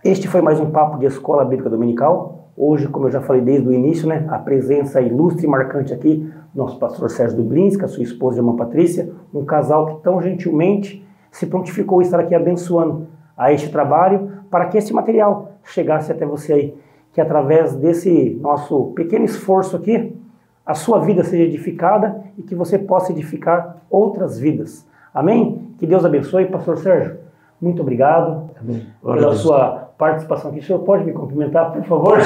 este 0.02 0.26
foi 0.26 0.42
mais 0.42 0.58
um 0.58 0.72
papo 0.72 0.98
de 0.98 1.06
Escola 1.06 1.44
Bíblica 1.44 1.70
Dominical. 1.70 2.48
Hoje, 2.56 2.88
como 2.88 3.06
eu 3.06 3.12
já 3.12 3.20
falei 3.20 3.42
desde 3.42 3.68
o 3.68 3.72
início, 3.72 4.08
né, 4.08 4.26
a 4.28 4.40
presença 4.40 5.00
ilustre 5.00 5.46
e 5.46 5.48
marcante 5.48 5.94
aqui 5.94 6.28
do 6.52 6.58
nosso 6.58 6.80
pastor 6.80 7.08
Sérgio 7.10 7.36
Dublins, 7.36 7.76
com 7.76 7.84
a 7.84 7.88
sua 7.88 8.02
esposa, 8.02 8.40
irmã 8.40 8.56
Patrícia, 8.56 9.08
um 9.32 9.44
casal 9.44 9.86
que 9.86 10.02
tão 10.02 10.20
gentilmente 10.20 11.05
se 11.36 11.46
prontificou 11.46 12.00
a 12.00 12.02
estar 12.02 12.18
aqui 12.18 12.34
abençoando 12.34 13.08
a 13.36 13.52
este 13.52 13.68
trabalho 13.68 14.30
para 14.50 14.64
que 14.66 14.78
esse 14.78 14.90
material 14.94 15.52
chegasse 15.64 16.10
até 16.10 16.24
você 16.24 16.52
aí. 16.54 16.74
Que 17.12 17.20
através 17.20 17.74
desse 17.74 18.38
nosso 18.40 18.92
pequeno 18.94 19.26
esforço 19.26 19.76
aqui, 19.76 20.16
a 20.64 20.72
sua 20.72 20.98
vida 20.98 21.22
seja 21.22 21.44
edificada 21.44 22.22
e 22.38 22.42
que 22.42 22.54
você 22.54 22.78
possa 22.78 23.12
edificar 23.12 23.82
outras 23.90 24.38
vidas. 24.38 24.86
Amém? 25.12 25.72
Que 25.78 25.86
Deus 25.86 26.06
abençoe, 26.06 26.46
pastor 26.46 26.78
Sérgio. 26.78 27.18
Muito 27.60 27.82
obrigado 27.82 28.50
Amém. 28.58 28.86
pela 29.02 29.34
sua 29.34 29.90
participação 29.98 30.50
aqui. 30.50 30.60
O 30.60 30.62
senhor 30.62 30.78
pode 30.80 31.04
me 31.04 31.12
cumprimentar, 31.12 31.70
por 31.70 31.84
favor? 31.84 32.18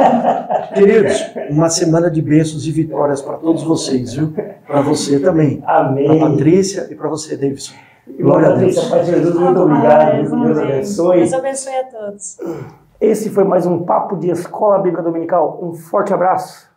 Queridos, 0.72 1.30
uma 1.50 1.68
semana 1.68 2.10
de 2.10 2.22
bênçãos 2.22 2.66
e 2.66 2.72
vitórias 2.72 3.20
para 3.20 3.36
todos 3.36 3.62
vocês, 3.62 4.14
viu? 4.14 4.32
Para 4.66 4.80
você 4.80 5.20
também. 5.20 5.62
Amém. 5.66 6.18
Para 6.18 6.30
Patrícia 6.30 6.88
e 6.90 6.94
para 6.94 7.08
você, 7.10 7.36
Davidson. 7.36 7.74
Glória 8.08 8.48
a 8.50 8.52
Deus. 8.52 8.88
Pai 8.88 9.04
Jesus, 9.04 9.34
muito 9.34 9.60
obrigado. 9.60 10.16
Deus 10.16 10.58
abençoe. 10.58 11.18
Deus 11.18 11.32
abençoe 11.32 11.74
a 11.74 11.84
todos. 11.84 12.38
Esse 13.00 13.30
foi 13.30 13.44
mais 13.44 13.66
um 13.66 13.84
Papo 13.84 14.16
de 14.16 14.30
Escola 14.30 14.78
Bíblica 14.78 15.02
Dominical. 15.02 15.58
Um 15.62 15.74
forte 15.74 16.14
abraço. 16.14 16.68